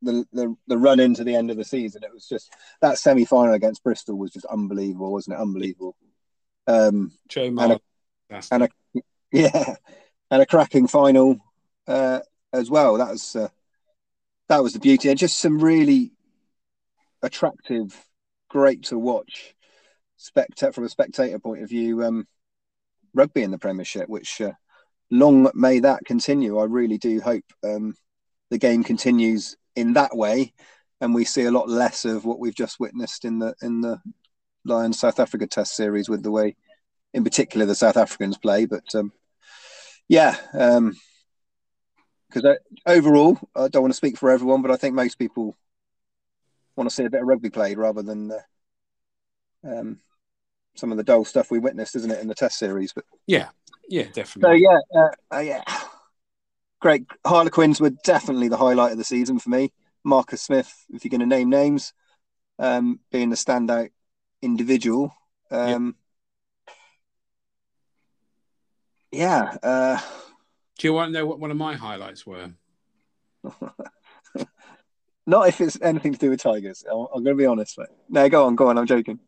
the, 0.03 0.27
the 0.33 0.57
the 0.67 0.79
run 0.79 1.01
into 1.01 1.25
the 1.25 1.35
end 1.35 1.51
of 1.51 1.57
the 1.57 1.65
season. 1.65 2.03
It 2.05 2.13
was 2.13 2.29
just 2.29 2.53
that 2.81 2.99
semi 2.99 3.25
final 3.25 3.55
against 3.55 3.85
Bristol 3.85 4.17
was 4.17 4.33
just 4.33 4.47
unbelievable, 4.47 5.13
wasn't 5.13 5.37
it? 5.37 5.43
Unbelievable. 5.43 5.97
Um, 6.67 7.13
Joe 7.29 7.45
and 7.45 7.61
a, 7.61 7.81
and 8.51 8.63
a, 8.65 8.69
yeah, 9.33 9.77
and 10.31 10.43
a 10.43 10.47
cracking 10.47 10.89
final 10.89 11.39
uh, 11.87 12.21
as 12.53 12.71
well. 12.71 12.99
That 12.99 13.11
was 13.11 13.37
uh, 13.37 13.49
that 14.49 14.63
was 14.63 14.73
the 14.73 14.81
beauty, 14.81 15.09
and 15.09 15.19
just 15.19 15.39
some 15.39 15.59
really 15.59 16.13
attractive, 17.23 17.97
great 18.49 18.85
to 18.85 18.99
watch, 18.99 19.55
spectator 20.17 20.73
from 20.73 20.85
a 20.85 20.89
spectator 20.89 21.39
point 21.39 21.63
of 21.63 21.69
view, 21.69 22.05
um, 22.05 22.27
rugby 23.15 23.43
in 23.43 23.51
the 23.51 23.59
Premiership. 23.59 24.09
Which 24.09 24.41
uh, 24.41 24.53
long 25.11 25.51
may 25.55 25.81
that 25.81 26.05
continue. 26.05 26.59
I 26.59 26.65
really 26.65 26.99
do 26.99 27.21
hope 27.21 27.45
um, 27.65 27.95
the 28.51 28.59
game 28.59 28.85
continues 28.85 29.57
in 29.75 29.95
that 29.95 30.17
way, 30.17 30.53
and 31.01 31.15
we 31.15 31.25
see 31.25 31.45
a 31.45 31.51
lot 31.51 31.69
less 31.69 32.05
of 32.05 32.25
what 32.25 32.39
we've 32.39 32.55
just 32.55 32.81
witnessed 32.81 33.25
in 33.25 33.39
the 33.39 33.55
in 33.63 33.81
the 33.81 34.01
Lions 34.65 34.99
South 34.99 35.21
Africa 35.21 35.47
Test 35.47 35.77
series 35.77 36.09
with 36.09 36.23
the 36.23 36.31
way, 36.31 36.57
in 37.15 37.25
particular, 37.25 37.67
the 37.67 37.75
South 37.75 37.97
Africans 37.97 38.39
play. 38.39 38.67
But 38.67 38.95
um, 38.95 39.13
yeah, 40.09 40.37
because 40.53 42.45
um, 42.45 42.57
overall, 42.87 43.39
I 43.55 43.69
don't 43.69 43.83
want 43.83 43.93
to 43.93 43.97
speak 43.97 44.19
for 44.19 44.31
everyone, 44.31 44.63
but 44.63 44.71
I 44.71 44.77
think 44.77 44.95
most 44.95 45.19
people 45.19 45.57
want 46.77 46.91
to 46.91 46.95
see 46.95 47.05
a 47.05 47.11
bit 47.11 47.23
of 47.23 47.27
rugby 47.27 47.51
played 47.51 47.79
rather 47.79 48.03
than 48.03 48.33
uh, 48.33 48.41
um, 49.65 50.01
some 50.75 50.91
of 50.93 50.99
the 50.99 51.05
dull 51.05 51.25
stuff 51.25 51.51
we 51.51 51.59
witnessed, 51.59 51.97
isn't 51.97 52.11
it, 52.11 52.21
in 52.21 52.29
the 52.29 52.35
Test 52.35 52.59
series? 52.59 52.93
But 52.93 53.05
yeah, 53.27 53.49
yeah, 53.89 54.05
definitely. 54.13 54.61
So 54.61 54.71
yeah, 54.71 54.79
uh, 55.01 55.09
uh, 55.35 55.41
yeah, 55.41 55.63
great. 56.81 57.05
Harlequins 57.27 57.81
were 57.81 57.93
definitely 58.05 58.49
the 58.49 58.57
highlight 58.57 58.93
of 58.93 58.99
the 58.99 59.05
season 59.05 59.39
for 59.39 59.51
me. 59.51 59.73
Marcus 60.05 60.43
Smith, 60.43 60.73
if 60.93 61.05
you're 61.05 61.11
going 61.11 61.21
to 61.21 61.27
name 61.27 61.51
names, 61.51 61.93
um, 62.59 63.01
being 63.11 63.31
the 63.31 63.37
standout 63.37 63.91
individual. 64.43 65.13
Um, 65.51 65.97
yeah. 69.11 69.57
Uh, 69.63 70.01
Do 70.79 70.87
you 70.87 70.93
want 70.93 71.09
to 71.09 71.13
know 71.19 71.27
what 71.27 71.41
one 71.41 71.51
of 71.51 71.57
my 71.57 71.75
highlights 71.75 72.27
were? 72.27 72.53
Not 75.27 75.49
if 75.49 75.61
it's 75.61 75.81
anything 75.83 76.13
to 76.13 76.19
do 76.19 76.31
with 76.31 76.41
tigers. 76.41 76.85
I'm, 76.89 77.07
I'm 77.15 77.25
going 77.25 77.37
to 77.37 77.43
be 77.43 77.47
honest. 77.47 77.79
Mate. 77.79 77.89
No, 78.09 78.29
go 78.29 78.47
on, 78.47 78.55
go 78.55 78.69
on. 78.69 78.79
I'm 78.79 78.87
joking. 78.87 79.19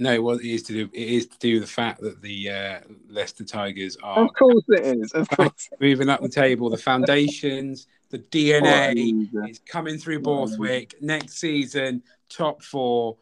No, 0.00 0.22
well, 0.22 0.36
it 0.36 0.46
is 0.46 0.62
to 0.64 0.72
do. 0.72 0.90
It 0.94 1.08
is 1.08 1.26
to 1.26 1.38
do 1.38 1.54
with 1.54 1.62
the 1.64 1.68
fact 1.68 2.00
that 2.00 2.22
the 2.22 2.50
uh, 2.50 2.80
Leicester 3.10 3.44
Tigers 3.44 3.98
are. 4.02 4.24
Of 4.24 4.32
course, 4.32 4.64
it 4.68 4.96
is. 4.98 5.12
Of 5.12 5.28
course, 5.36 5.68
moving 5.78 6.08
up 6.08 6.22
the 6.22 6.28
table. 6.30 6.70
The 6.70 6.78
foundations, 6.78 7.86
the 8.08 8.18
DNA 8.18 9.28
oh, 9.36 9.44
is 9.46 9.58
coming 9.58 9.98
through 9.98 10.20
Borthwick 10.20 10.94
next 11.02 11.34
season. 11.34 12.02
Top 12.30 12.62
four 12.62 13.18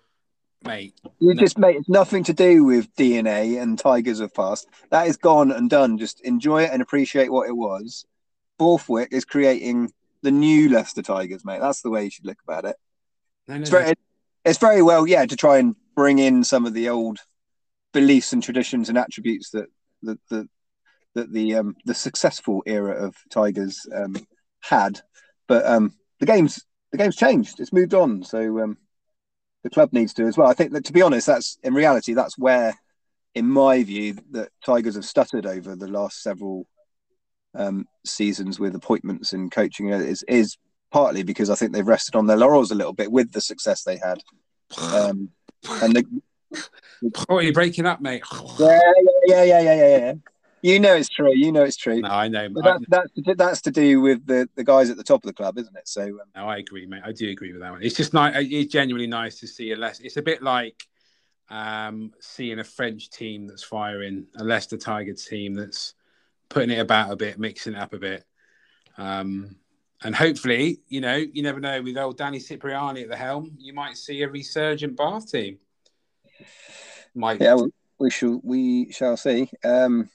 mate. 0.65 0.95
You 1.19 1.35
no. 1.35 1.41
just 1.41 1.59
mate, 1.59 1.77
it's 1.77 1.89
nothing 1.89 2.23
to 2.25 2.33
do 2.33 2.63
with 2.63 2.95
DNA 2.95 3.61
and 3.61 3.77
Tigers 3.77 4.21
of 4.21 4.33
past. 4.33 4.69
That 4.91 5.09
is 5.09 5.17
gone 5.17 5.51
and 5.51 5.69
done. 5.69 5.99
Just 5.99 6.21
enjoy 6.21 6.63
it 6.63 6.71
and 6.73 6.81
appreciate 6.81 7.33
what 7.33 7.49
it 7.49 7.57
was. 7.57 8.07
Borthwick 8.57 9.13
is 9.13 9.25
creating 9.25 9.93
the 10.23 10.31
new 10.31 10.69
Leicester 10.69 11.03
Tigers, 11.03 11.45
mate. 11.45 11.61
That's 11.61 11.83
the 11.83 11.91
way 11.91 12.05
you 12.05 12.11
should 12.11 12.27
look 12.27 12.39
about 12.47 12.65
it. 12.65 12.77
No, 13.49 13.57
no, 13.57 13.61
it's, 13.63 13.71
very, 13.71 13.95
it's 14.45 14.59
very 14.59 14.83
well, 14.83 15.09
yeah, 15.09 15.27
to 15.27 15.37
try 15.37 15.59
and 15.59 15.75
bring 15.99 16.21
in 16.21 16.45
some 16.45 16.65
of 16.65 16.75
the 16.75 16.89
old 16.89 17.19
beliefs 17.93 18.33
and 18.33 18.41
traditions 18.41 18.89
and 18.89 18.97
attributes 18.97 19.51
that 19.51 19.67
that 20.03 20.21
the 20.31 20.49
that 21.17 21.33
the 21.33 21.57
um, 21.57 21.75
the 21.87 21.95
successful 21.95 22.63
era 22.67 23.05
of 23.05 23.17
Tigers 23.31 23.85
um, 23.93 24.15
had. 24.61 25.01
But 25.49 25.67
um, 25.67 25.93
the 26.21 26.27
game's 26.27 26.65
the 26.93 26.99
game's 26.99 27.17
changed. 27.17 27.59
It's 27.59 27.73
moved 27.73 27.95
on. 27.95 28.23
So 28.23 28.61
um, 28.61 28.79
the 29.65 29.71
club 29.71 29.93
needs 29.93 30.15
to 30.15 30.27
as 30.27 30.39
well. 30.39 30.47
I 30.47 30.55
think 30.55 30.73
that 30.75 30.85
to 30.85 30.93
be 30.93 31.03
honest, 31.03 31.27
that's 31.27 31.59
in 31.65 31.75
reality 31.75 32.15
that's 32.15 32.39
where, 32.39 32.75
in 33.35 33.49
my 33.49 33.83
view, 33.83 34.19
that 34.31 34.51
Tigers 34.65 34.95
have 34.95 35.05
stuttered 35.05 35.47
over 35.47 35.75
the 35.75 35.89
last 35.89 36.23
several 36.23 36.69
um, 37.57 37.89
seasons 38.07 38.61
with 38.61 38.77
appointments 38.77 39.33
and 39.33 39.51
coaching 39.51 39.89
is 39.89 40.23
is 40.29 40.57
partly 40.93 41.25
because 41.25 41.51
I 41.51 41.57
think 41.57 41.73
they've 41.73 41.85
rested 41.85 42.15
on 42.15 42.29
their 42.29 42.37
laurels 42.37 42.71
a 42.71 42.77
little 42.77 42.93
bit 42.93 43.11
with 43.11 43.33
the 43.33 43.41
success 43.41 43.83
they 43.83 43.97
had. 43.97 44.23
And 45.83 45.97
the, 45.97 46.63
oh, 47.29 47.41
you're 47.41 47.53
breaking 47.53 47.87
up, 47.87 48.01
mate. 48.01 48.23
yeah, 48.59 48.81
yeah, 49.27 49.43
yeah, 49.45 49.61
yeah, 49.61 49.75
yeah, 49.75 49.99
yeah. 49.99 50.13
You 50.61 50.81
know 50.81 50.97
it's 50.97 51.09
true. 51.09 51.33
You 51.33 51.53
know 51.53 51.63
it's 51.63 51.77
true. 51.77 52.01
No, 52.01 52.09
I 52.09 52.27
know. 52.27 52.49
But 52.49 52.65
that, 52.65 52.81
that's 52.89 53.37
that's 53.37 53.61
to 53.63 53.71
do 53.71 54.01
with 54.01 54.27
the, 54.27 54.49
the 54.57 54.65
guys 54.65 54.91
at 54.91 54.97
the 54.97 55.05
top 55.05 55.23
of 55.23 55.29
the 55.29 55.33
club, 55.33 55.57
isn't 55.57 55.77
it? 55.77 55.87
So. 55.87 56.03
Um, 56.03 56.21
no, 56.35 56.49
I 56.49 56.59
agree, 56.59 56.85
mate. 56.85 57.03
I 57.05 57.13
do 57.13 57.31
agree 57.31 57.53
with 57.53 57.63
that 57.63 57.71
one. 57.71 57.83
It's 57.83 57.95
just 57.95 58.13
nice. 58.13 58.35
It's 58.39 58.73
genuinely 58.73 59.07
nice 59.07 59.39
to 59.41 59.47
see 59.47 59.71
a 59.71 59.77
less. 59.77 60.01
It's 60.01 60.17
a 60.17 60.23
bit 60.23 60.43
like 60.43 60.83
um, 61.49 62.13
seeing 62.21 62.59
a 62.59 62.65
French 62.65 63.11
team 63.11 63.47
that's 63.47 63.63
firing, 63.63 64.27
a 64.37 64.45
Leicester 64.45 64.77
Tigers 64.77 65.25
team 65.25 65.55
that's 65.55 65.95
putting 66.49 66.71
it 66.71 66.81
about 66.81 67.13
a 67.13 67.17
bit, 67.17 67.39
mixing 67.39 67.75
it 67.75 67.79
up 67.79 67.93
a 67.93 67.99
bit. 67.99 68.25
Um, 68.97 69.57
and 70.03 70.15
hopefully, 70.15 70.81
you 70.89 71.01
know, 71.01 71.17
you 71.17 71.43
never 71.43 71.61
know. 71.61 71.83
With 71.83 71.97
old 71.97 72.17
Danny 72.17 72.39
Cipriani 72.39 73.03
at 73.03 73.09
the 73.09 73.17
helm, 73.17 73.57
you 73.59 73.73
might 73.73 73.97
see 73.97 74.23
a 74.23 74.29
resurgent 74.29 74.97
Bath 74.97 75.31
team. 75.31 75.59
Might. 77.15 77.41
Yeah, 77.41 77.57
we 77.99 78.11
shall. 78.11 78.41
We 78.45 78.93
shall 78.93 79.17
see. 79.17 79.51
Um, 79.65 80.09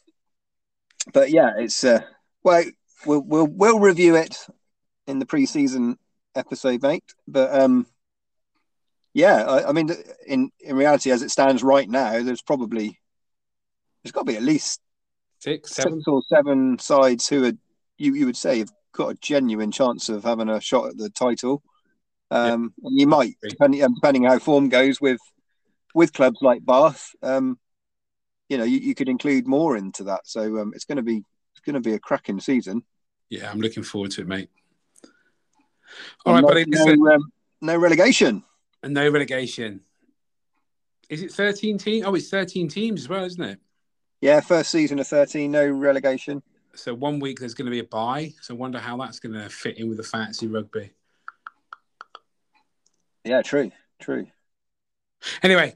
but 1.14 1.32
yeah, 1.32 1.52
it's 1.58 1.84
uh, 1.84 2.02
well, 2.44 2.64
we'll 3.06 3.22
we'll 3.22 3.48
we'll 3.48 3.80
review 3.80 4.16
it 4.16 4.38
in 5.06 5.20
the 5.20 5.26
preseason 5.26 5.98
episode, 6.34 6.82
mate. 6.82 7.04
But 7.28 7.54
um, 7.60 7.86
yeah, 9.14 9.44
I, 9.44 9.70
I, 9.70 9.72
mean, 9.74 9.90
in 10.26 10.50
in 10.62 10.78
reality, 10.78 11.12
as 11.12 11.22
it 11.22 11.32
stands 11.32 11.62
right 11.62 11.90
now, 11.90 12.24
there's 12.24 12.42
probably 12.42 13.00
there's 14.02 14.14
got 14.14 14.22
to 14.22 14.32
be 14.32 14.38
at 14.38 14.44
least 14.44 14.80
six, 15.40 15.72
seven, 15.72 16.00
six 16.00 16.08
or 16.08 16.22
seven 16.30 16.80
sides 16.80 17.28
who 17.28 17.46
are 17.46 17.54
you 17.98 18.14
you 18.14 18.26
would 18.26 18.38
say 18.38 18.60
have 18.60 18.72
got 18.94 19.12
a 19.12 19.16
genuine 19.16 19.72
chance 19.72 20.10
of 20.10 20.24
having 20.24 20.50
a 20.50 20.62
shot 20.62 20.90
at 20.90 20.98
the 20.98 21.10
title. 21.10 21.62
Um, 22.32 22.74
yeah. 22.82 22.90
You 22.94 23.08
might, 23.08 23.36
depending 23.48 23.82
depending 23.94 24.24
how 24.24 24.40
form 24.40 24.70
goes 24.70 25.02
with 25.02 25.20
with 25.94 26.14
clubs 26.14 26.40
like 26.42 26.66
Bath. 26.66 27.12
Um, 27.22 27.60
you 28.50 28.58
know, 28.58 28.64
you, 28.64 28.80
you 28.80 28.96
could 28.96 29.10
include 29.10 29.48
more 29.48 29.78
into 29.78 30.06
that. 30.06 30.22
So 30.26 30.60
um, 30.60 30.72
it's 30.76 30.86
going 30.86 30.98
to 30.98 31.04
be 31.04 31.24
it's 31.54 31.62
going 31.66 31.76
to 31.76 31.82
be 31.82 31.94
a 31.94 32.00
cracking 32.00 32.40
season. 32.40 32.84
Yeah, 33.30 33.50
I'm 33.50 33.60
looking 33.60 33.84
forward 33.84 34.12
to 34.12 34.22
it, 34.22 34.28
mate. 34.28 34.50
All 36.26 36.34
right, 36.34 36.42
no, 36.42 36.48
buddy. 36.48 36.66
Listen, 36.66 37.00
no, 37.00 37.14
um, 37.14 37.32
no 37.62 37.78
relegation. 37.78 38.44
and 38.82 38.94
no 38.94 39.10
relegation. 39.10 39.82
Is 41.10 41.22
it 41.22 41.32
13 41.32 41.78
teams? 41.78 42.06
Oh, 42.06 42.16
it's 42.16 42.30
13 42.30 42.68
teams 42.68 43.02
as 43.02 43.10
well, 43.10 43.24
isn't 43.24 43.44
it? 43.44 43.60
Yeah, 44.22 44.40
first 44.40 44.72
season 44.72 45.00
of 45.00 45.08
13, 45.08 45.52
no 45.52 45.68
relegation. 45.68 46.42
So 46.76 46.94
one 46.94 47.20
week 47.20 47.40
there's 47.40 47.54
going 47.54 47.66
to 47.66 47.72
be 47.72 47.80
a 47.80 47.84
bye. 47.84 48.34
So 48.42 48.54
I 48.54 48.58
wonder 48.58 48.80
how 48.80 48.98
that's 48.98 49.20
going 49.20 49.34
to 49.34 49.50
fit 49.50 49.78
in 49.78 49.90
with 49.90 49.98
the 49.98 50.04
fantasy 50.04 50.48
rugby. 50.48 50.92
Yeah, 53.24 53.42
true, 53.42 53.72
true. 54.00 54.28
Anyway, 55.42 55.76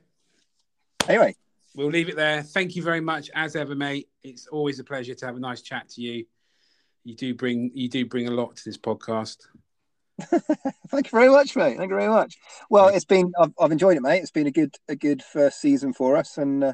Anyway, 1.08 1.36
we'll 1.74 1.88
leave 1.88 2.10
it 2.10 2.18
there. 2.18 2.44
Thank 2.44 2.76
you 2.76 2.84
very 2.84 3.00
much, 3.00 3.30
as 3.34 3.56
ever, 3.56 3.76
mate. 3.76 4.10
It's 4.24 4.48
always 4.48 4.80
a 4.80 4.84
pleasure 4.84 5.14
to 5.16 5.26
have 5.26 5.38
a 5.38 5.40
nice 5.40 5.62
chat 5.62 5.88
to 5.92 6.02
you. 6.02 6.26
You 7.06 7.16
do 7.16 7.34
bring 7.34 7.72
you 7.74 7.88
do 7.88 8.06
bring 8.06 8.28
a 8.28 8.32
lot 8.32 8.58
to 8.58 8.66
this 8.66 8.78
podcast. 8.78 9.48
thank 10.20 11.06
you 11.06 11.12
very 11.12 11.30
much, 11.30 11.56
mate. 11.56 11.78
Thank 11.78 11.92
you 11.92 11.96
very 11.96 12.10
much. 12.10 12.38
Well, 12.70 12.90
it's 12.90 13.06
been 13.06 13.32
I've, 13.40 13.54
I've 13.58 13.72
enjoyed 13.72 13.96
it, 13.96 14.02
mate. 14.02 14.20
It's 14.20 14.32
been 14.32 14.48
a 14.48 14.52
good 14.52 14.76
a 14.90 14.96
good 14.98 15.24
first 15.24 15.62
season 15.62 15.94
for 15.94 16.18
us, 16.18 16.38
and 16.38 16.62
uh, 16.62 16.74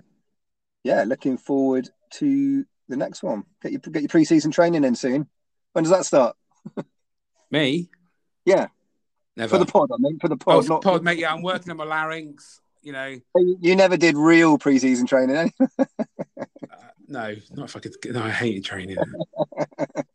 yeah, 0.84 1.04
looking 1.04 1.38
forward 1.38 1.90
to 2.14 2.66
the 2.88 2.98
next 2.98 3.24
one. 3.24 3.44
Get 3.62 3.72
your 3.72 3.80
get 3.80 4.02
your 4.02 4.10
pre-season 4.10 4.52
training 4.52 4.84
in 4.84 4.96
soon. 4.96 5.28
When 5.74 5.84
does 5.84 5.92
that 5.92 6.06
start? 6.06 6.36
Me? 7.52 7.90
Yeah, 8.46 8.68
Never. 9.36 9.50
for 9.50 9.58
the 9.58 9.72
pod. 9.72 9.90
I 9.94 9.98
mean, 10.00 10.20
for 10.20 10.28
the 10.28 10.36
oh, 10.36 10.38
pod. 10.38 10.66
for 10.66 10.70
not, 10.70 10.82
pod, 10.84 11.04
mate. 11.04 11.20
Yeah, 11.20 11.34
I'm 11.34 11.42
working 11.42 11.72
on 11.72 11.78
my 11.78 11.86
larynx. 11.86 12.60
You 12.82 12.92
know, 12.92 13.18
You 13.62 13.76
never 13.78 13.96
did 13.96 14.18
real 14.18 14.58
pre-season 14.58 15.08
training, 15.08 15.36
eh? 15.38 15.48
uh, 15.80 15.86
no, 17.08 17.36
not 17.52 17.70
if 17.70 17.76
I 17.78 17.80
could. 17.80 17.96
No, 18.12 18.22
I 18.22 18.30
hated 18.30 18.66
training. 18.66 18.98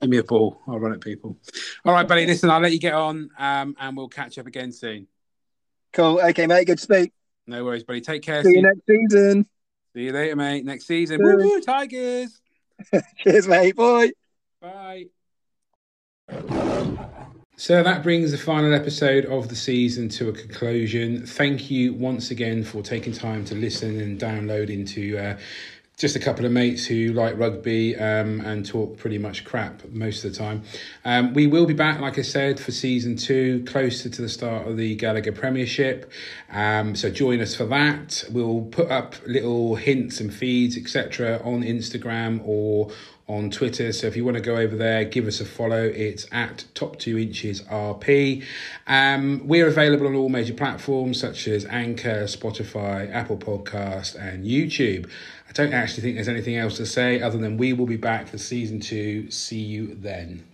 Give 0.02 0.10
me 0.10 0.18
a 0.18 0.24
ball. 0.24 0.60
I'll 0.68 0.78
run 0.78 0.92
at 0.92 1.00
people. 1.00 1.38
All 1.86 1.94
right, 1.94 2.06
buddy. 2.06 2.26
Listen, 2.26 2.50
I'll 2.50 2.60
let 2.60 2.72
you 2.72 2.78
get 2.78 2.92
on, 2.92 3.30
um, 3.38 3.74
and 3.80 3.96
we'll 3.96 4.08
catch 4.08 4.36
up 4.38 4.46
again 4.46 4.72
soon. 4.72 5.06
Cool. 5.94 6.20
Okay, 6.20 6.46
mate. 6.46 6.66
Good 6.66 6.76
to 6.78 6.84
speak. 6.84 7.12
No 7.46 7.64
worries, 7.64 7.84
buddy. 7.84 8.02
Take 8.02 8.22
care. 8.22 8.42
See 8.42 8.50
See 8.50 8.56
you 8.56 8.62
next 8.62 8.86
season. 8.86 9.46
see 9.94 10.02
you 10.02 10.12
later, 10.12 10.36
mate. 10.36 10.64
Next 10.66 10.86
season. 10.86 11.22
Woo, 11.22 11.60
Tigers. 11.62 12.38
Cheers, 13.18 13.48
mate. 13.48 13.76
Bye. 13.76 14.12
Bye. 14.60 15.06
So 17.56 17.82
that 17.82 18.04
brings 18.04 18.30
the 18.30 18.38
final 18.38 18.72
episode 18.72 19.26
of 19.26 19.48
the 19.48 19.56
season 19.56 20.08
to 20.10 20.28
a 20.28 20.32
conclusion. 20.32 21.26
Thank 21.26 21.72
you 21.72 21.92
once 21.92 22.30
again 22.30 22.62
for 22.62 22.82
taking 22.82 23.12
time 23.12 23.44
to 23.46 23.56
listen 23.56 24.00
and 24.00 24.18
download 24.18 24.70
into 24.70 25.18
uh, 25.18 25.36
just 25.98 26.14
a 26.14 26.20
couple 26.20 26.46
of 26.46 26.52
mates 26.52 26.86
who 26.86 27.12
like 27.12 27.36
rugby 27.36 27.96
um, 27.96 28.40
and 28.42 28.64
talk 28.64 28.96
pretty 28.98 29.18
much 29.18 29.44
crap 29.44 29.84
most 29.90 30.24
of 30.24 30.32
the 30.32 30.38
time. 30.38 30.62
Um, 31.04 31.34
we 31.34 31.48
will 31.48 31.66
be 31.66 31.74
back, 31.74 32.00
like 32.00 32.18
I 32.18 32.22
said, 32.22 32.60
for 32.60 32.70
season 32.70 33.16
two, 33.16 33.64
closer 33.64 34.08
to 34.08 34.22
the 34.22 34.28
start 34.28 34.68
of 34.68 34.76
the 34.76 34.94
Gallagher 34.94 35.32
Premiership. 35.32 36.10
Um, 36.52 36.94
so 36.94 37.10
join 37.10 37.40
us 37.40 37.56
for 37.56 37.66
that. 37.66 38.24
We'll 38.30 38.62
put 38.70 38.92
up 38.92 39.16
little 39.26 39.74
hints 39.74 40.20
and 40.20 40.32
feeds, 40.32 40.76
etc., 40.76 41.40
on 41.44 41.62
Instagram 41.64 42.46
or 42.46 42.92
on 43.28 43.50
Twitter. 43.50 43.92
So 43.92 44.06
if 44.06 44.16
you 44.16 44.24
want 44.24 44.38
to 44.38 44.42
go 44.42 44.56
over 44.56 44.74
there, 44.74 45.04
give 45.04 45.26
us 45.26 45.40
a 45.40 45.44
follow. 45.44 45.82
It's 45.82 46.26
at 46.32 46.64
top 46.74 46.98
two 46.98 47.18
inches 47.18 47.60
RP. 47.62 48.42
Um, 48.86 49.46
we're 49.46 49.66
available 49.66 50.06
on 50.06 50.14
all 50.14 50.30
major 50.30 50.54
platforms 50.54 51.20
such 51.20 51.46
as 51.46 51.66
Anchor, 51.66 52.24
Spotify, 52.24 53.12
Apple 53.12 53.36
Podcast, 53.36 54.14
and 54.14 54.46
YouTube. 54.46 55.10
I 55.48 55.52
don't 55.52 55.72
actually 55.72 56.02
think 56.02 56.16
there's 56.16 56.28
anything 56.28 56.56
else 56.56 56.76
to 56.76 56.86
say 56.86 57.22
other 57.22 57.38
than 57.38 57.56
we 57.56 57.72
will 57.72 57.86
be 57.86 57.96
back 57.96 58.28
for 58.28 58.38
season 58.38 58.80
two. 58.80 59.30
See 59.30 59.60
you 59.60 59.94
then. 59.94 60.44